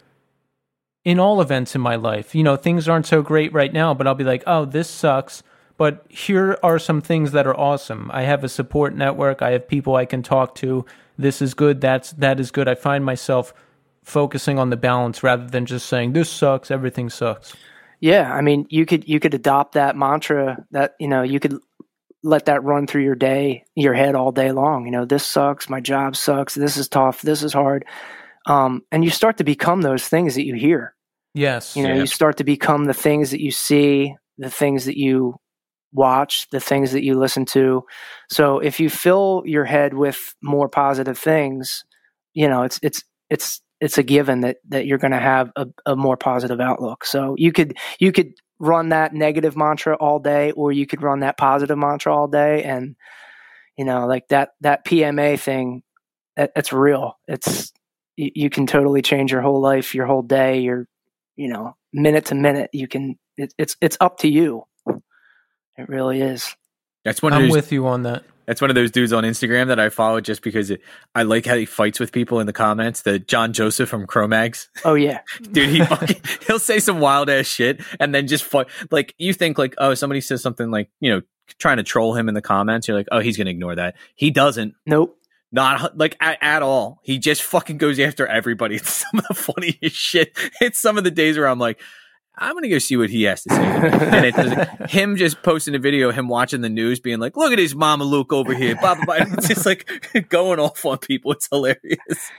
[1.08, 2.36] in all events in my life.
[2.36, 5.42] You know, things aren't so great right now, but I'll be like, "Oh, this sucks."
[5.78, 8.12] But here are some things that are awesome.
[8.14, 9.42] I have a support network.
[9.42, 10.86] I have people I can talk to.
[11.18, 11.80] This is good.
[11.80, 12.68] That's that is good.
[12.68, 13.54] I find myself
[14.04, 17.56] focusing on the balance rather than just saying this sucks, everything sucks.
[18.02, 21.58] Yeah, I mean, you could you could adopt that mantra that you know you could
[22.22, 24.84] let that run through your day, your head all day long.
[24.84, 27.86] You know, this sucks, my job sucks, this is tough, this is hard,
[28.46, 30.94] um, and you start to become those things that you hear.
[31.38, 32.02] Yes, You know, Yeah.
[32.02, 35.36] you start to become the things that you see, the things that you
[35.94, 37.86] watch, the things that you listen to.
[38.30, 41.86] So if you fill your head with more positive things,
[42.34, 45.68] you know, it's it's it's it's a given that that you're going to have a,
[45.86, 47.06] a more positive outlook.
[47.06, 51.20] So you could you could run that negative mantra all day, or you could run
[51.20, 52.96] that positive mantra all day, and
[53.78, 55.84] you know, like that that PMA thing,
[56.36, 57.20] that, that's real.
[57.28, 57.72] It's
[58.16, 60.88] you, you can totally change your whole life, your whole day, your
[61.38, 62.70] you know, minute to minute.
[62.74, 63.18] You can.
[63.38, 64.66] It, it's it's up to you.
[65.78, 66.56] It really is.
[67.06, 67.52] That's one I'm those.
[67.52, 68.26] with you on that.
[68.48, 70.82] That's one of those dudes on Instagram that I follow just because it,
[71.14, 73.02] I like how he fights with people in the comments.
[73.02, 75.20] The John Joseph from Cro-Mags, Oh yeah,
[75.52, 75.70] dude.
[75.70, 78.68] He fucking, he'll say some wild ass shit and then just fight.
[78.90, 81.22] Like you think like oh somebody says something like you know
[81.60, 82.88] trying to troll him in the comments.
[82.88, 83.96] You're like oh he's gonna ignore that.
[84.16, 84.74] He doesn't.
[84.86, 85.18] nope.
[85.52, 87.00] Not like at, at all.
[87.04, 88.76] He just fucking goes after everybody.
[88.82, 90.38] It's some of the funniest shit.
[90.62, 91.80] It's some of the days where I'm like,
[92.40, 93.64] I'm gonna go see what he has to say.
[93.64, 97.58] and it's him just posting a video, him watching the news, being like, "Look at
[97.58, 99.16] his mama Luke over here." Blah blah blah.
[99.20, 99.90] It's just like
[100.30, 101.32] going off on people.
[101.32, 102.32] It's hilarious.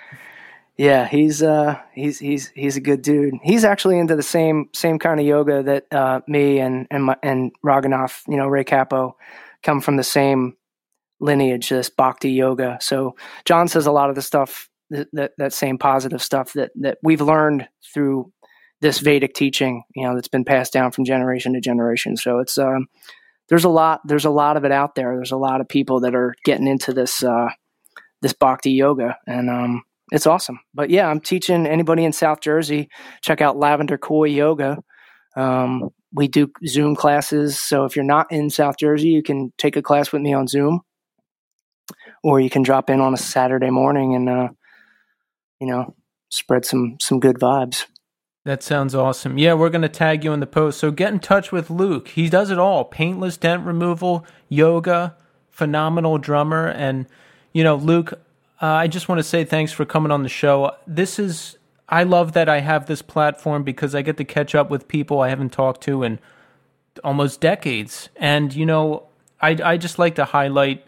[0.76, 3.34] Yeah, he's uh he's he's he's a good dude.
[3.42, 7.16] He's actually into the same same kind of yoga that uh me and and my,
[7.22, 9.16] and Raghunath, you know, Ray Cappo
[9.64, 10.56] come from the same
[11.20, 12.78] lineage, this bhakti yoga.
[12.80, 16.70] So John says a lot of the stuff that that, that same positive stuff that
[16.80, 18.32] that we've learned through
[18.80, 22.16] this Vedic teaching, you know, that's been passed down from generation to generation.
[22.16, 22.86] So it's um
[23.48, 25.14] there's a lot there's a lot of it out there.
[25.16, 27.48] There's a lot of people that are getting into this uh
[28.22, 30.60] this bhakti yoga and um it's awesome.
[30.74, 32.88] But yeah, I'm teaching anybody in South Jersey.
[33.22, 34.78] Check out Lavender Koi Yoga.
[35.36, 37.58] Um, we do Zoom classes.
[37.58, 40.46] So if you're not in South Jersey, you can take a class with me on
[40.46, 40.80] Zoom,
[42.28, 44.48] or you can drop in on a Saturday morning and uh,
[45.60, 45.94] you know
[46.28, 47.86] spread some some good vibes.
[48.44, 49.38] That sounds awesome.
[49.38, 50.78] Yeah, we're going to tag you in the post.
[50.78, 52.08] So get in touch with Luke.
[52.08, 55.16] He does it all paintless dent removal, yoga,
[55.50, 56.66] phenomenal drummer.
[56.68, 57.06] And,
[57.52, 58.12] you know, Luke,
[58.62, 60.72] uh, I just want to say thanks for coming on the show.
[60.86, 61.58] This is,
[61.90, 65.20] I love that I have this platform because I get to catch up with people
[65.20, 66.18] I haven't talked to in
[67.04, 68.08] almost decades.
[68.16, 69.08] And, you know,
[69.42, 70.86] I, I just like to highlight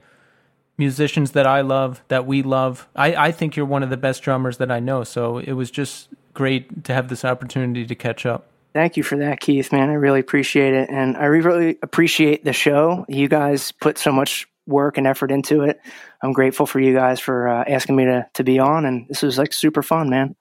[0.80, 2.88] musicians that I love, that we love.
[2.96, 5.04] I, I think you're one of the best drummers that I know.
[5.04, 8.46] So it was just great to have this opportunity to catch up.
[8.72, 9.70] Thank you for that, Keith.
[9.72, 13.04] Man, I really appreciate it, and I really appreciate the show.
[13.08, 15.80] You guys put so much work and effort into it.
[16.22, 19.22] I'm grateful for you guys for uh, asking me to to be on, and this
[19.22, 20.36] was like super fun, man.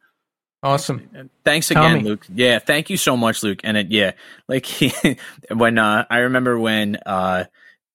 [0.62, 1.30] Awesome.
[1.44, 2.04] Thanks again, Tommy.
[2.04, 2.26] Luke.
[2.34, 3.62] Yeah, thank you so much, Luke.
[3.64, 4.12] And it, yeah,
[4.48, 4.68] like
[5.52, 7.46] when uh, I remember when uh,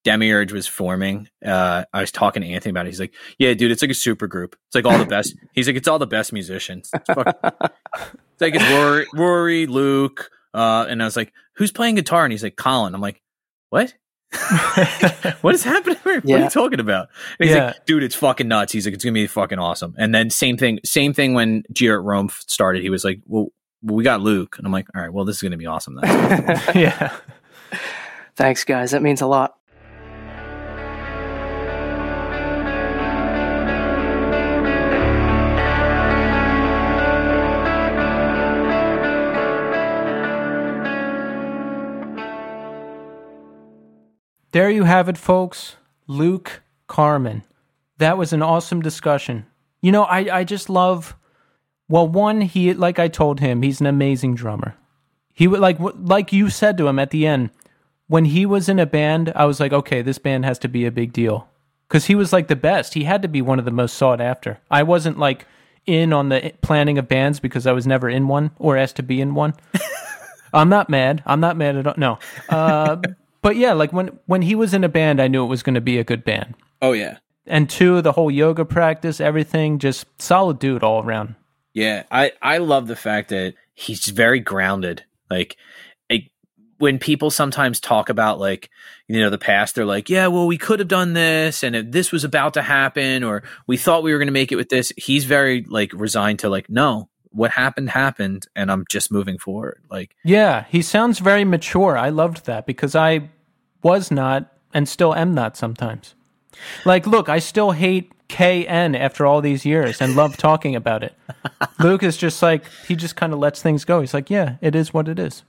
[0.05, 2.89] Demiurge was forming, uh, I was talking to Anthony about it.
[2.89, 4.55] He's like, "Yeah, dude, it's like a super group.
[4.67, 8.41] It's like all the best." He's like, "It's all the best musicians." It's, fuck- it's
[8.41, 12.43] like it's Rory, Rory, Luke, uh, and I was like, "Who's playing guitar?" And he's
[12.43, 13.21] like, "Colin." I'm like,
[13.71, 13.93] "What?"
[15.41, 15.97] what is happening?
[16.03, 16.21] here?
[16.21, 17.07] What are you talking about?
[17.39, 17.67] And he's Yeah.
[17.67, 18.73] like, dude, it's fucking nuts.
[18.73, 19.95] He's like, it's gonna be fucking awesome.
[19.97, 22.81] And then same thing, same thing when Jeer at Rome started.
[22.83, 23.47] He was like, well,
[23.81, 26.59] we got Luke, and I'm like, all right, well, this is gonna be awesome then.
[26.75, 27.15] yeah.
[28.35, 28.91] Thanks, guys.
[28.91, 29.55] That means a lot.
[44.55, 45.75] There you have it, folks.
[46.07, 47.43] Luke Carmen.
[47.97, 49.47] That was an awesome discussion.
[49.81, 51.17] You know, I, I just love.
[51.89, 54.77] Well, one, he like I told him, he's an amazing drummer.
[55.33, 57.49] He would like like you said to him at the end
[58.07, 59.33] when he was in a band.
[59.35, 61.49] I was like, okay, this band has to be a big deal
[61.89, 62.93] because he was like the best.
[62.93, 64.61] He had to be one of the most sought after.
[64.71, 65.45] I wasn't like
[65.85, 69.03] in on the planning of bands because I was never in one or asked to
[69.03, 69.53] be in one.
[70.53, 71.23] I'm not mad.
[71.25, 71.95] I'm not mad at all.
[71.97, 72.19] No.
[72.47, 73.01] Uh,
[73.45, 75.75] but yeah, like when when he was in a band, I knew it was going
[75.75, 76.55] to be a good band.
[76.81, 81.35] oh yeah, And two, the whole yoga practice, everything, just solid dude all around.
[81.71, 82.05] yeah.
[82.09, 85.03] I I love the fact that he's very grounded.
[85.29, 85.57] Like,
[86.09, 86.31] like
[86.79, 88.71] when people sometimes talk about like
[89.07, 91.91] you know the past, they're like, yeah, well, we could have done this, and if
[91.91, 94.69] this was about to happen, or we thought we were going to make it with
[94.69, 94.91] this.
[94.97, 99.83] He's very like resigned to like, no, what happened happened, and I'm just moving forward.
[99.91, 101.95] Like, Yeah, he sounds very mature.
[101.95, 103.29] I loved that because I
[103.85, 106.15] was not and still am not sometimes.
[106.85, 111.13] Like, look, I still hate KN after all these years and love talking about it.
[111.79, 114.01] Luke is just like, he just kind of lets things go.
[114.01, 115.43] He's like, yeah, it is what it is.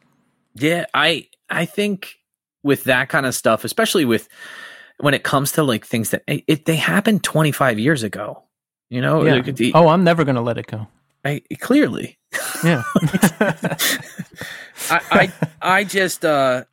[0.54, 2.16] Yeah, I I think
[2.62, 4.28] with that kind of stuff, especially with
[4.98, 8.42] when it comes to like things that it, they happened 25 years ago.
[8.90, 9.34] You know, Yeah.
[9.36, 10.86] like, the- oh, I'm never going to let it go.
[11.24, 12.18] I, clearly,
[12.62, 12.82] Yeah.
[14.90, 15.32] I, I
[15.62, 16.64] I just uh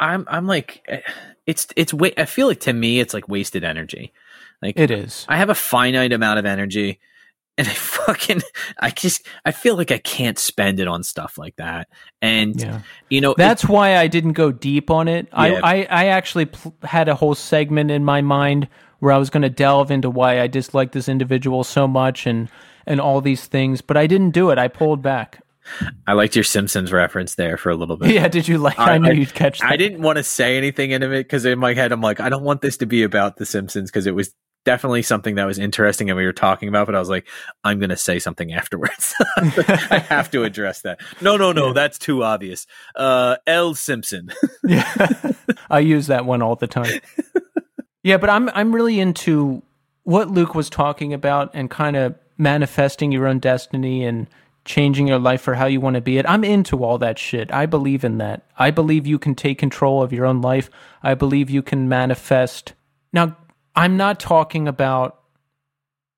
[0.00, 0.86] I'm I'm like
[1.46, 4.12] it's it's I feel like to me it's like wasted energy.
[4.62, 5.24] Like it is.
[5.28, 6.98] I have a finite amount of energy
[7.56, 8.42] and I fucking
[8.78, 11.88] I just I feel like I can't spend it on stuff like that.
[12.22, 12.80] And Yeah.
[13.08, 15.28] you know it- That's why I didn't go deep on it.
[15.32, 15.60] Yeah.
[15.62, 18.68] I, I, I actually pl- had a whole segment in my mind
[19.00, 22.48] where I was going to delve into why I dislike this individual so much and
[22.86, 24.58] and all these things, but I didn't do it.
[24.58, 25.40] I pulled back.
[26.06, 28.10] I liked your Simpsons reference there for a little bit.
[28.10, 28.78] Yeah, did you like?
[28.78, 29.70] I- I, knew you'd catch that.
[29.70, 32.28] I didn't want to say anything into it because in my head I'm like, I
[32.28, 34.32] don't want this to be about The Simpsons because it was
[34.64, 37.26] definitely something that was interesting and we were talking about, but I was like,
[37.64, 39.14] I'm going to say something afterwards.
[39.38, 41.00] I have to address that.
[41.22, 41.72] No, no, no, Yeah.
[41.74, 42.66] that's too obvious.
[42.94, 43.74] Uh, L.
[43.74, 44.30] Simpson.
[44.64, 45.06] Yeah,
[45.70, 47.00] I use that one all the time.
[48.02, 49.62] yeah, but I'm I'm really into
[50.02, 54.26] what Luke was talking about and kind of manifesting your own destiny and
[54.68, 56.28] changing your life for how you want to be it.
[56.28, 57.50] I'm into all that shit.
[57.52, 58.46] I believe in that.
[58.58, 60.70] I believe you can take control of your own life.
[61.02, 62.74] I believe you can manifest.
[63.12, 63.36] Now,
[63.74, 65.14] I'm not talking about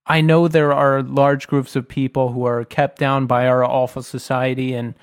[0.06, 4.02] I know there are large groups of people who are kept down by our awful
[4.02, 4.94] society and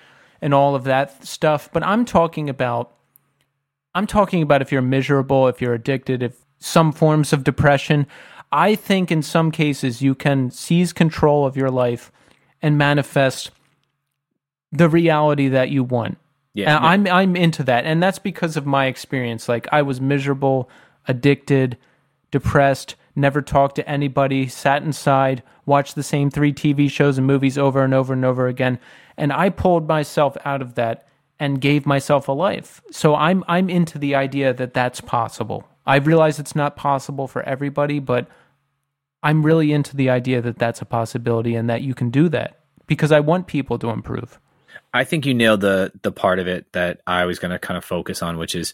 [0.42, 2.94] and all of that stuff, but I'm talking about
[3.96, 8.06] I'm talking about if you're miserable, if you're addicted, if some forms of depression.
[8.52, 12.12] I think in some cases you can seize control of your life
[12.68, 13.50] and manifest
[14.72, 16.18] the reality that you want.
[16.54, 16.76] Yeah.
[16.76, 19.48] And I'm I'm into that, and that's because of my experience.
[19.48, 20.70] Like I was miserable,
[21.08, 21.78] addicted,
[22.30, 27.58] depressed, never talked to anybody, sat inside, watched the same three TV shows and movies
[27.58, 28.80] over and over and over again,
[29.16, 31.08] and I pulled myself out of that
[31.40, 32.82] and gave myself a life.
[32.92, 35.68] So I'm I'm into the idea that that's possible.
[35.86, 38.28] I realize it's not possible for everybody, but
[39.24, 42.60] I'm really into the idea that that's a possibility and that you can do that
[42.86, 44.40] because I want people to improve.
[44.94, 47.78] I think you nailed the the part of it that I was going to kind
[47.78, 48.74] of focus on, which is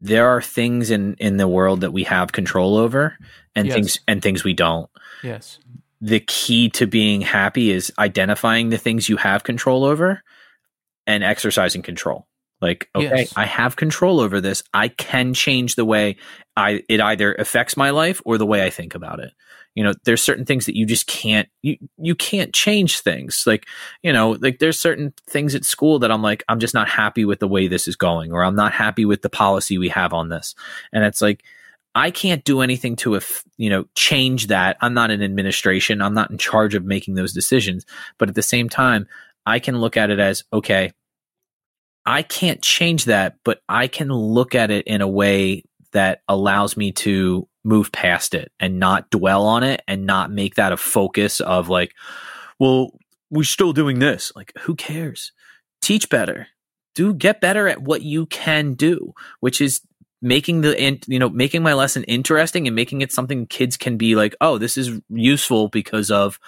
[0.00, 3.16] there are things in in the world that we have control over,
[3.54, 3.74] and Yes.
[3.74, 4.90] things and things we don't.
[5.22, 5.58] Yes.
[6.00, 10.22] The key to being happy is identifying the things you have control over
[11.06, 12.26] and exercising control.
[12.60, 13.32] Like, okay, Yes.
[13.36, 14.62] I have control over this.
[14.72, 16.16] I can change the way
[16.56, 19.32] I it either affects my life or the way I think about it.
[19.74, 23.44] You know, there's certain things that you just can't you you can't change things.
[23.46, 23.66] Like,
[24.02, 27.26] you know, like there's certain things at school that I'm like, I'm just not happy
[27.26, 30.14] with the way this is going, or I'm not happy with the policy we have
[30.14, 30.54] on this.
[30.94, 31.44] And it's like,
[31.94, 34.78] I can't do anything to, if you know, change that.
[34.80, 36.00] I'm not in administration.
[36.00, 37.84] I'm not in charge of making those decisions.
[38.16, 39.06] But at the same time,
[39.44, 40.92] I can look at it as, okay,
[42.06, 46.76] I can't change that, but I can look at it in a way that allows
[46.76, 50.76] me to move past it and not dwell on it and not make that a
[50.76, 51.92] focus of like,
[52.60, 52.90] well,
[53.30, 54.32] we're still doing this.
[54.36, 55.32] Like, who cares?
[55.82, 56.46] Teach better.
[56.94, 59.80] Do get better at what you can do, which is
[60.22, 64.14] making the you know making my lesson interesting and making it something kids can be
[64.14, 66.38] like, oh, this is useful because of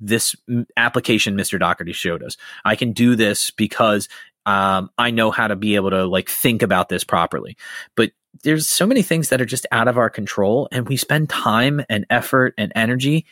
[0.00, 0.34] this
[0.76, 1.58] application Mr.
[1.58, 2.36] Doherty showed us.
[2.64, 4.08] I can do this because
[4.48, 7.56] um, I know how to be able to like think about this properly.
[7.96, 8.12] But
[8.44, 11.84] there's so many things that are just out of our control, and we spend time
[11.88, 13.26] and effort and energy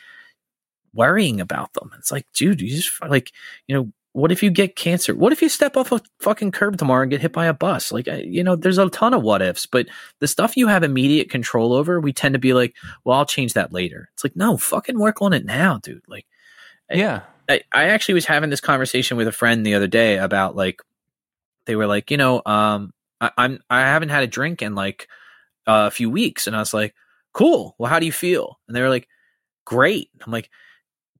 [0.93, 1.91] worrying about them.
[1.97, 3.31] It's like, dude, you just like,
[3.67, 5.15] you know, what if you get cancer?
[5.15, 7.91] What if you step off a fucking curb tomorrow and get hit by a bus?
[7.91, 9.87] Like, I- you know, there's a ton of what ifs, but
[10.19, 13.53] the stuff you have immediate control over, we tend to be like, well, I'll change
[13.53, 14.09] that later.
[14.13, 16.01] It's like, no, fucking work on it now, dude.
[16.07, 16.25] Like,
[16.91, 17.21] Yeah.
[17.49, 20.81] I, I actually was having this conversation with a friend the other day about like
[21.67, 25.07] they were like, you know, um, I, I'm I haven't had a drink in like
[25.67, 26.95] a few weeks, and I was like,
[27.33, 27.75] cool.
[27.77, 28.59] Well, how do you feel?
[28.67, 29.07] And they were like,
[29.65, 30.09] great.
[30.25, 30.49] I'm like,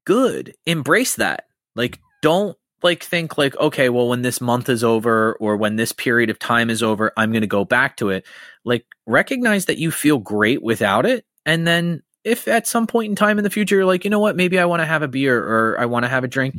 [0.06, 0.56] good.
[0.66, 1.46] Embrace that.
[1.76, 5.92] Like, don't like think like, okay, well, when this month is over or when this
[5.92, 8.26] period of time is over, I'm going to go back to it.
[8.64, 13.16] Like, recognize that you feel great without it, and then if at some point in
[13.16, 15.08] time in the future you're like, you know what, maybe I want to have a
[15.08, 16.56] beer or I want to have a drink,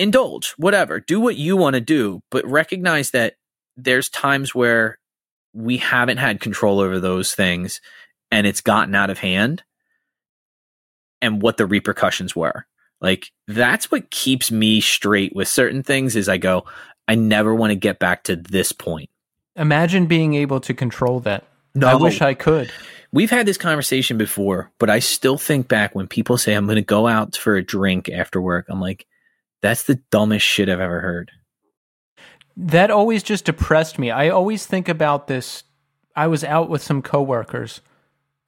[0.00, 0.98] indulge, whatever.
[0.98, 3.34] Do what you want to do, but recognize that
[3.76, 4.98] there's times where
[5.52, 7.80] we haven't had control over those things
[8.30, 9.62] and it's gotten out of hand
[11.20, 12.66] and what the repercussions were.
[13.00, 16.64] Like that's what keeps me straight with certain things is I go,
[17.06, 19.10] I never want to get back to this point.
[19.56, 21.44] Imagine being able to control that.
[21.74, 21.88] No.
[21.88, 22.70] I wish I could.
[23.12, 26.76] We've had this conversation before, but I still think back when people say I'm going
[26.76, 28.66] to go out for a drink after work.
[28.68, 29.06] I'm like,
[29.62, 31.30] that's the dumbest shit I've ever heard.
[32.56, 34.10] that always just depressed me.
[34.10, 35.64] I always think about this.
[36.16, 37.80] I was out with some coworkers,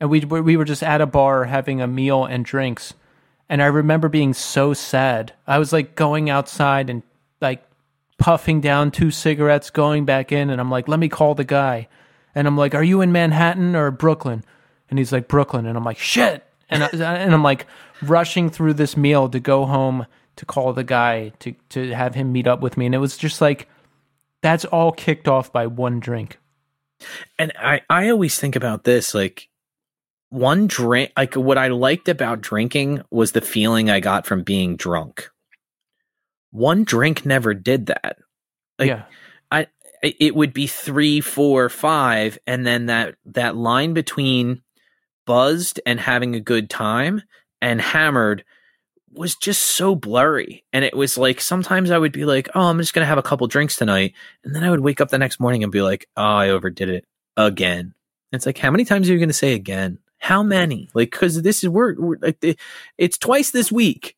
[0.01, 2.95] and we we were just at a bar having a meal and drinks,
[3.49, 5.33] and I remember being so sad.
[5.47, 7.03] I was like going outside and
[7.41, 7.63] like
[8.19, 11.89] puffing down two cigarettes, going back in, and I'm like, let me call the guy,
[12.35, 14.45] and I'm like, are you in Manhattan or Brooklyn?
[14.91, 17.67] And he's like Brooklyn, and I'm like shit, and I, and I'm like
[18.03, 20.07] rushing through this meal to go home
[20.43, 23.17] to call the guy to to have him meet up with me, and it was
[23.17, 23.69] just like
[24.43, 26.39] that's all kicked off by one drink.
[27.39, 29.49] And I, I always think about this like
[30.31, 34.75] one drink, like what I liked about drinking was the feeling I got from being
[34.77, 35.31] drunk.
[36.51, 38.17] One drink never did that.
[38.81, 39.05] Like, yeah.
[39.51, 39.69] I,
[40.03, 44.63] it would be three, four, five, and then that that line between
[45.25, 47.23] buzzed and having a good time
[47.61, 48.45] and hammered
[49.15, 50.65] was just so blurry.
[50.73, 53.19] And it was like sometimes I would be like, oh, I'm just going to have
[53.19, 54.15] a couple drinks tonight.
[54.45, 56.89] And then I would wake up the next morning and be like, oh, I overdid
[56.89, 57.05] it
[57.37, 57.81] again.
[57.81, 59.99] And it's like, how many times are you going to say again?
[60.19, 60.89] How many?
[60.95, 62.59] Like, because this is we're, we're like
[62.97, 64.17] it's twice this week.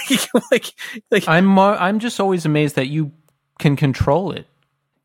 [0.50, 0.74] like,
[1.12, 3.12] like I'm uh, I'm just always amazed that you
[3.60, 4.46] can control it.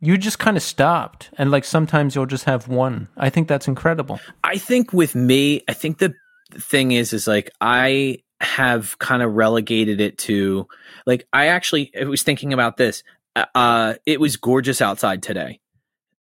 [0.01, 3.09] You just kind of stopped, and like sometimes you'll just have one.
[3.15, 4.19] I think that's incredible.
[4.43, 6.15] I think with me, I think the
[6.53, 10.67] thing is, is like I have kind of relegated it to
[11.05, 13.03] like I actually I was thinking about this.
[13.35, 15.59] Uh, uh, it was gorgeous outside today.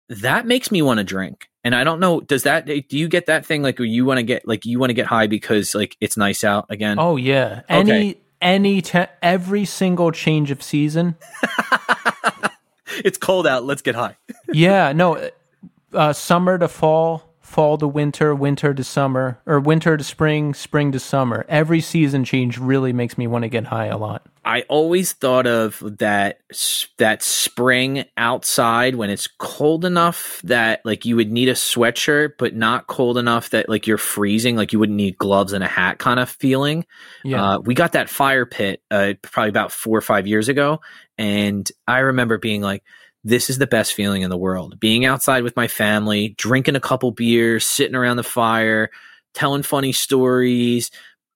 [0.09, 1.49] That makes me want to drink.
[1.63, 4.23] And I don't know, does that do you get that thing like you want to
[4.23, 6.99] get like you want to get high because like it's nice out again?
[6.99, 7.61] Oh yeah.
[7.69, 8.21] Any okay.
[8.41, 11.15] any te- every single change of season.
[13.03, 14.17] it's cold out, let's get high.
[14.51, 15.29] yeah, no.
[15.93, 20.91] Uh, summer to fall, fall to winter, winter to summer, or winter to spring, spring
[20.91, 21.45] to summer.
[21.47, 24.25] Every season change really makes me want to get high a lot.
[24.45, 26.39] I always thought of that
[26.97, 32.55] that spring outside when it's cold enough that like you would need a sweatshirt, but
[32.55, 35.99] not cold enough that like you're freezing, like you wouldn't need gloves and a hat
[35.99, 36.85] kind of feeling.
[37.23, 40.81] Yeah, uh, we got that fire pit uh, probably about four or five years ago,
[41.17, 42.83] and I remember being like
[43.23, 44.79] this is the best feeling in the world.
[44.79, 48.89] Being outside with my family, drinking a couple beers, sitting around the fire,
[49.33, 50.91] telling funny stories,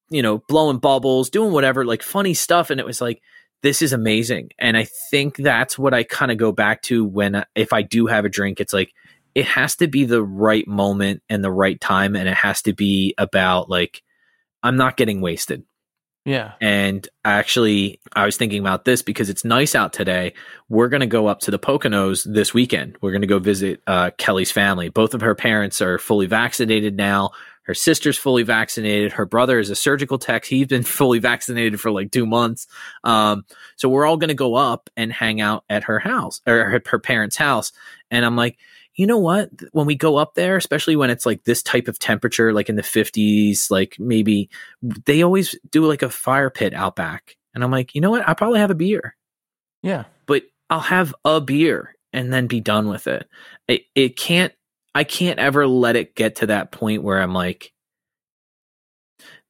[0.10, 2.70] you know, blowing bubbles, doing whatever, like funny stuff.
[2.70, 3.22] And it was like,
[3.64, 4.50] this is amazing.
[4.60, 8.06] And I think that's what I kind of go back to when, if I do
[8.06, 8.94] have a drink, it's like,
[9.34, 12.16] it has to be the right moment and the right time.
[12.16, 14.04] And it has to be about like,
[14.64, 15.64] I'm not getting wasted.
[16.28, 16.56] Yeah.
[16.60, 20.34] And actually, I was thinking about this because it's nice out today.
[20.68, 22.98] We're going to go up to the Poconos this weekend.
[23.00, 24.90] We're going to go visit uh, Kelly's family.
[24.90, 27.30] Both of her parents are fully vaccinated now.
[27.64, 29.14] Her sister's fully vaccinated.
[29.14, 30.44] Her brother is a surgical tech.
[30.44, 32.68] He's been fully vaccinated for like two months.
[33.06, 33.46] Um,
[33.78, 36.82] so we're all going to go up and hang out at her house or her,
[36.86, 37.72] her parents' house.
[38.12, 38.58] And I'm like,
[38.98, 39.52] you know what?
[39.72, 42.76] When we go up there, especially when it's like this type of temperature, like in
[42.76, 44.50] the 50s, like maybe
[44.82, 47.38] they always do like a fire pit out back.
[47.54, 48.28] And I'm like, you know what?
[48.28, 49.16] I probably have a beer.
[49.84, 50.06] Yeah.
[50.26, 53.30] But I'll have a beer and then be done with it.
[53.68, 54.52] It, it can't,
[54.96, 57.72] I can't ever let it get to that point where I'm like,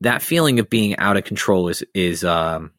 [0.01, 2.71] that feeling of being out of control is, is, um,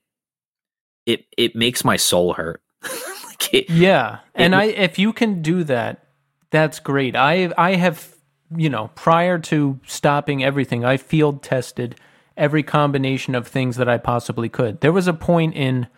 [1.07, 2.61] it, it makes my soul hurt.
[3.25, 4.19] like it, yeah.
[4.35, 6.05] And I, if you can do that,
[6.51, 7.17] that's great.
[7.17, 8.15] I I have
[8.57, 11.97] you know prior to stopping everything, I field tested
[12.37, 14.81] every combination of things that I possibly could.
[14.81, 15.89] There was a point in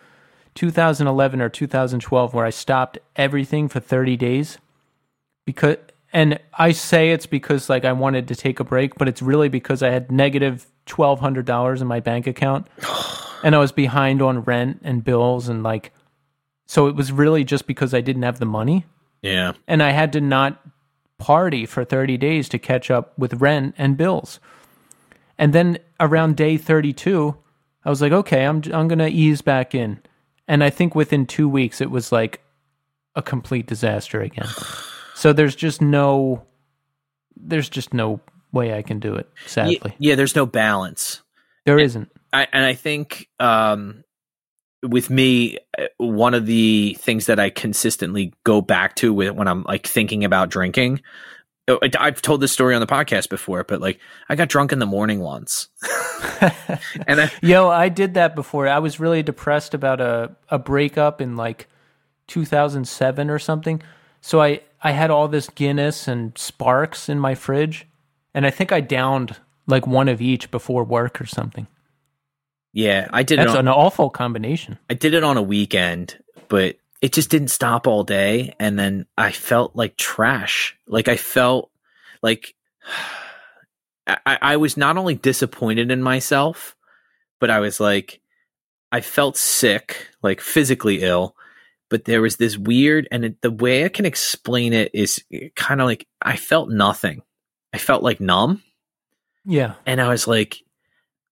[0.55, 4.57] 2011 or 2012 where I stopped everything for 30 days
[5.45, 5.77] because
[6.13, 9.49] and I say it's because like I wanted to take a break, but it's really
[9.49, 12.67] because I had negative negative twelve hundred dollars in my bank account,
[13.43, 15.91] and I was behind on rent and bills and like,
[16.67, 18.85] so it was really just because I didn't have the money.
[19.21, 19.53] Yeah.
[19.67, 20.61] And I had to not
[21.17, 24.39] party for 30 days to catch up with rent and bills.
[25.37, 27.35] And then around day 32,
[27.85, 29.99] I was like, okay, I'm I'm going to ease back in.
[30.47, 32.41] And I think within 2 weeks it was like
[33.15, 34.47] a complete disaster again.
[35.15, 36.43] so there's just no
[37.35, 38.19] there's just no
[38.51, 39.79] way I can do it, sadly.
[39.83, 41.21] Yeah, yeah there's no balance.
[41.65, 44.03] There not I, and I think um,
[44.83, 49.63] with me, uh, one of the things that I consistently go back to when I'm
[49.63, 51.01] like thinking about drinking,
[51.67, 53.99] oh, I've told this story on the podcast before, but like
[54.29, 55.69] I got drunk in the morning once.
[57.07, 58.67] and I, yo, I did that before.
[58.67, 61.67] I was really depressed about a a breakup in like
[62.27, 63.81] 2007 or something.
[64.21, 67.87] So I I had all this Guinness and Sparks in my fridge,
[68.33, 69.37] and I think I downed
[69.67, 71.67] like one of each before work or something.
[72.73, 73.39] Yeah, I did.
[73.39, 74.79] That's on, an awful combination.
[74.89, 76.17] I did it on a weekend,
[76.47, 78.55] but it just didn't stop all day.
[78.59, 80.77] And then I felt like trash.
[80.87, 81.71] Like I felt
[82.21, 82.55] like
[84.07, 86.75] I, I was not only disappointed in myself,
[87.39, 88.21] but I was like,
[88.91, 91.35] I felt sick, like physically ill.
[91.89, 95.49] But there was this weird, and it, the way I can explain it is eh,
[95.55, 97.21] kind of like I felt nothing.
[97.73, 98.63] I felt like numb.
[99.45, 99.73] Yeah.
[99.85, 100.61] And I was like,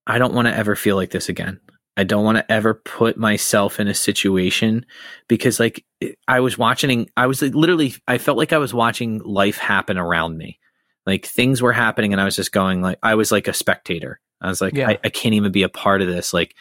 [0.09, 1.59] I don't want to ever feel like this again.
[1.95, 4.85] I don't want to ever put myself in a situation
[5.27, 5.85] because like
[6.27, 10.37] I was watching I was literally I felt like I was watching life happen around
[10.37, 10.59] me.
[11.05, 14.19] Like things were happening and I was just going like I was like a spectator.
[14.41, 14.89] I was like Yeah.
[14.89, 16.33] I, I can't even be a part of this.
[16.33, 16.55] Like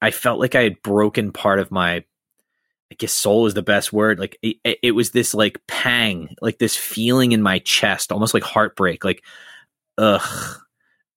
[0.00, 2.04] I felt like I had broken part of my
[2.90, 4.18] I guess soul is the best word.
[4.20, 8.32] Like it, it- it was this like pang, like this feeling in my chest, almost
[8.32, 9.04] like heartbreak.
[9.04, 9.22] Like,
[9.98, 10.56] ugh,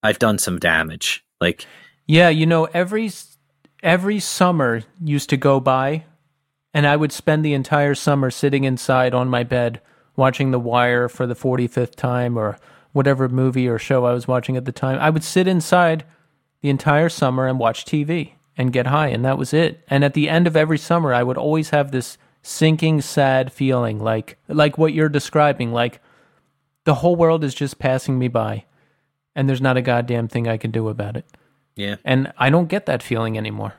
[0.02, 1.24] I've done some damage.
[1.40, 1.66] Like,
[2.06, 3.10] Yeah, you know, every
[3.82, 6.04] every summer used to go by
[6.72, 9.80] and I would spend the entire summer sitting inside on my bed
[10.16, 12.58] watching The Wire for the 45th time or
[12.92, 14.98] whatever movie or show I was watching at the time.
[15.00, 16.04] I would sit inside
[16.60, 19.82] the entire summer and watch TV and get high and that was it.
[19.88, 24.00] And at the end of every summer I would always have this sinking sad feeling
[24.00, 26.00] like like what you're describing like
[26.84, 28.64] the whole world is just passing me by
[29.34, 31.24] and there's not a goddamn thing I can do about it.
[31.76, 33.74] yeah, And I don't get that feeling anymore.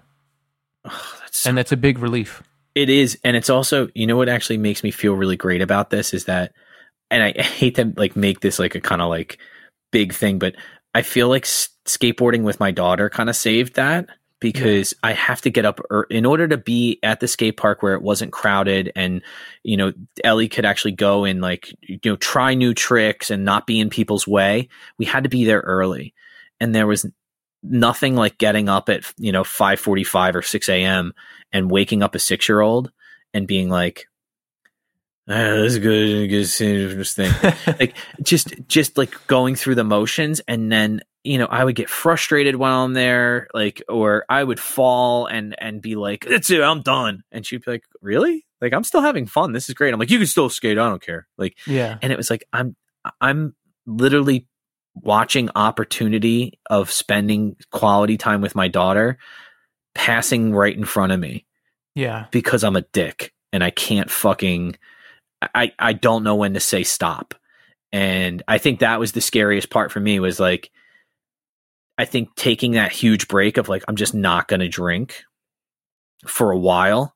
[0.84, 2.44] that's And that's a big relief.
[2.76, 5.90] It is, and it's also you know what actually makes me feel really great about
[5.92, 6.52] this is that,
[7.12, 9.38] and I hate to like make this like a kind of like
[9.92, 10.56] big thing, but
[10.96, 14.08] I feel like s- skateboarding with my daughter kind of saved that
[14.44, 17.82] because I have to get up er, in order to be at the skate park
[17.82, 19.24] where it wasn't crowded and
[19.64, 19.94] you know
[20.24, 23.90] Ellie could actually go and like you know try new tricks and not be in
[23.90, 24.70] people's way.
[25.00, 26.14] We had to be there early,
[26.60, 27.08] and there was
[27.64, 31.14] nothing like getting up at you know 5:45 or 6 a.m
[31.54, 32.92] and waking up a six year old
[33.34, 34.08] and being like,
[35.30, 37.32] ah, "This is good, good thing,"
[37.80, 41.90] like just just like going through the motions, and then you know I would get
[41.90, 46.62] frustrated while I'm there, like, or I would fall and and be like, "That's it,
[46.62, 49.52] I'm done," and she'd be like, "Really?" Like I'm still having fun.
[49.52, 49.94] This is great.
[49.94, 50.78] I'm like, "You can still skate.
[50.78, 51.98] I don't care." Like, yeah.
[52.02, 52.76] and it was like I'm
[53.22, 53.56] I'm
[53.86, 54.48] literally
[54.96, 59.18] watching opportunity of spending quality time with my daughter
[59.96, 61.46] passing right in front of me
[61.96, 62.26] Yeah.
[62.32, 64.78] because I'm a dick and I can't fucking
[65.56, 67.34] I I don't know when to say stop.
[67.92, 70.72] And I think that was the scariest part for me was like
[71.98, 75.24] I think taking that huge break of like I'm just not going to drink
[76.26, 77.14] for a while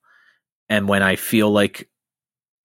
[0.69, 1.89] and when I feel like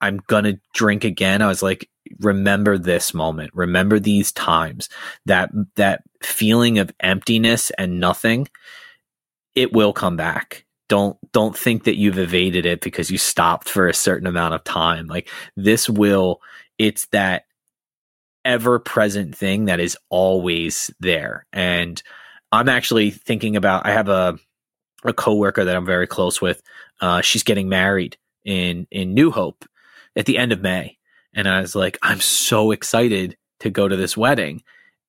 [0.01, 1.89] I'm going to drink again I was like
[2.21, 3.51] remember this moment.
[3.55, 4.89] Remember these times.
[5.27, 8.49] That that feeling of emptiness and nothing
[9.55, 10.65] it will come back.
[10.89, 14.65] Don't don't think that you've evaded it because you stopped for a certain amount of
[14.65, 15.07] time.
[15.07, 16.41] Like this will
[16.79, 17.45] it's that
[18.45, 21.47] ever present thing that is always there.
[21.53, 22.03] And
[22.51, 24.39] i'm actually thinking about i have a
[25.05, 26.63] a coworker that i'm very close with.
[27.01, 29.65] Uh she's getting married in in new hope
[30.17, 30.99] at the end of may.
[31.35, 34.63] And i was like i'm so excited to go to this wedding.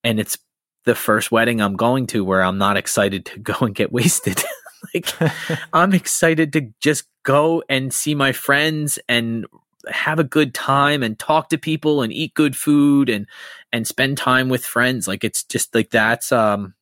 [0.03, 0.37] And it's
[0.85, 4.43] the first wedding i'm going to where i'm not excited to go and get wasted.
[4.93, 5.13] Like
[5.73, 9.45] I'm excited to just go and see my friends and
[9.89, 13.27] have a good time and talk to people and eat good food and
[13.71, 16.73] and spend time with friends like it's just like that's um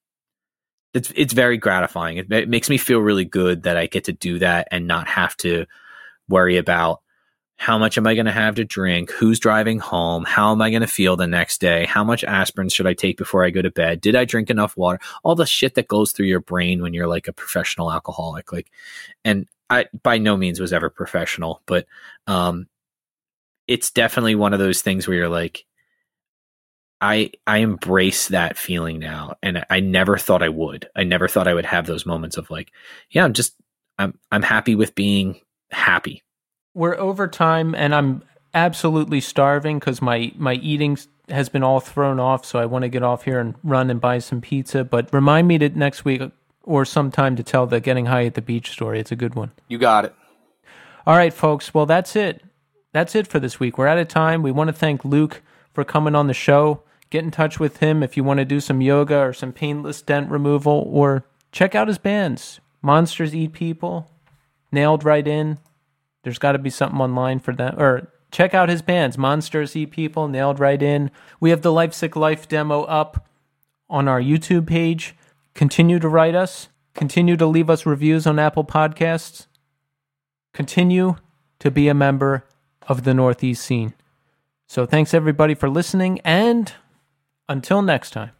[0.93, 4.13] it's it's very gratifying it, it makes me feel really good that I get to
[4.13, 5.65] do that and not have to
[6.27, 7.01] worry about
[7.61, 9.11] how much am I going to have to drink?
[9.11, 10.25] Who's driving home?
[10.25, 11.85] How am I going to feel the next day?
[11.85, 14.01] How much aspirin should I take before I go to bed?
[14.01, 14.99] Did I drink enough water?
[15.21, 18.51] All the shit that goes through your brain when you're like a professional alcoholic.
[18.51, 18.71] Like,
[19.23, 21.85] and I by no means was ever professional, but
[22.25, 22.65] um,
[23.71, 25.65] it's definitely one of those things where you're like,
[26.99, 30.89] I I embrace that feeling now, and I never thought I would.
[30.95, 32.71] I never thought I would have those moments of like,
[33.09, 33.55] yeah, I'm just
[33.97, 35.39] I'm I'm happy with being
[35.71, 36.23] happy.
[36.73, 38.23] We're over time and I'm
[38.53, 40.97] absolutely starving because my, my eating
[41.29, 42.45] has been all thrown off.
[42.45, 44.83] So I want to get off here and run and buy some pizza.
[44.83, 46.21] But remind me to next week
[46.63, 48.99] or sometime to tell the getting high at the beach story.
[48.99, 49.51] It's a good one.
[49.67, 50.15] You got it.
[51.05, 51.73] All right, folks.
[51.73, 52.43] Well, that's it.
[52.93, 53.77] That's it for this week.
[53.77, 54.43] We're out of time.
[54.43, 55.41] We want to thank Luke
[55.73, 56.83] for coming on the show.
[57.09, 60.01] Get in touch with him if you want to do some yoga or some painless
[60.01, 64.09] dent removal, or check out his bands Monsters Eat People,
[64.71, 65.57] Nailed Right In.
[66.23, 67.81] There's got to be something online for that.
[67.81, 71.11] Or check out his bands Monsters Eat People, Nailed Right In.
[71.39, 73.27] We have the Life Sick Life demo up
[73.89, 75.15] on our YouTube page.
[75.53, 79.47] Continue to write us, continue to leave us reviews on Apple Podcasts
[80.53, 81.15] continue
[81.59, 82.45] to be a member
[82.91, 83.93] of the Northeast scene.
[84.67, 86.73] So thanks everybody for listening, and
[87.47, 88.31] until next time.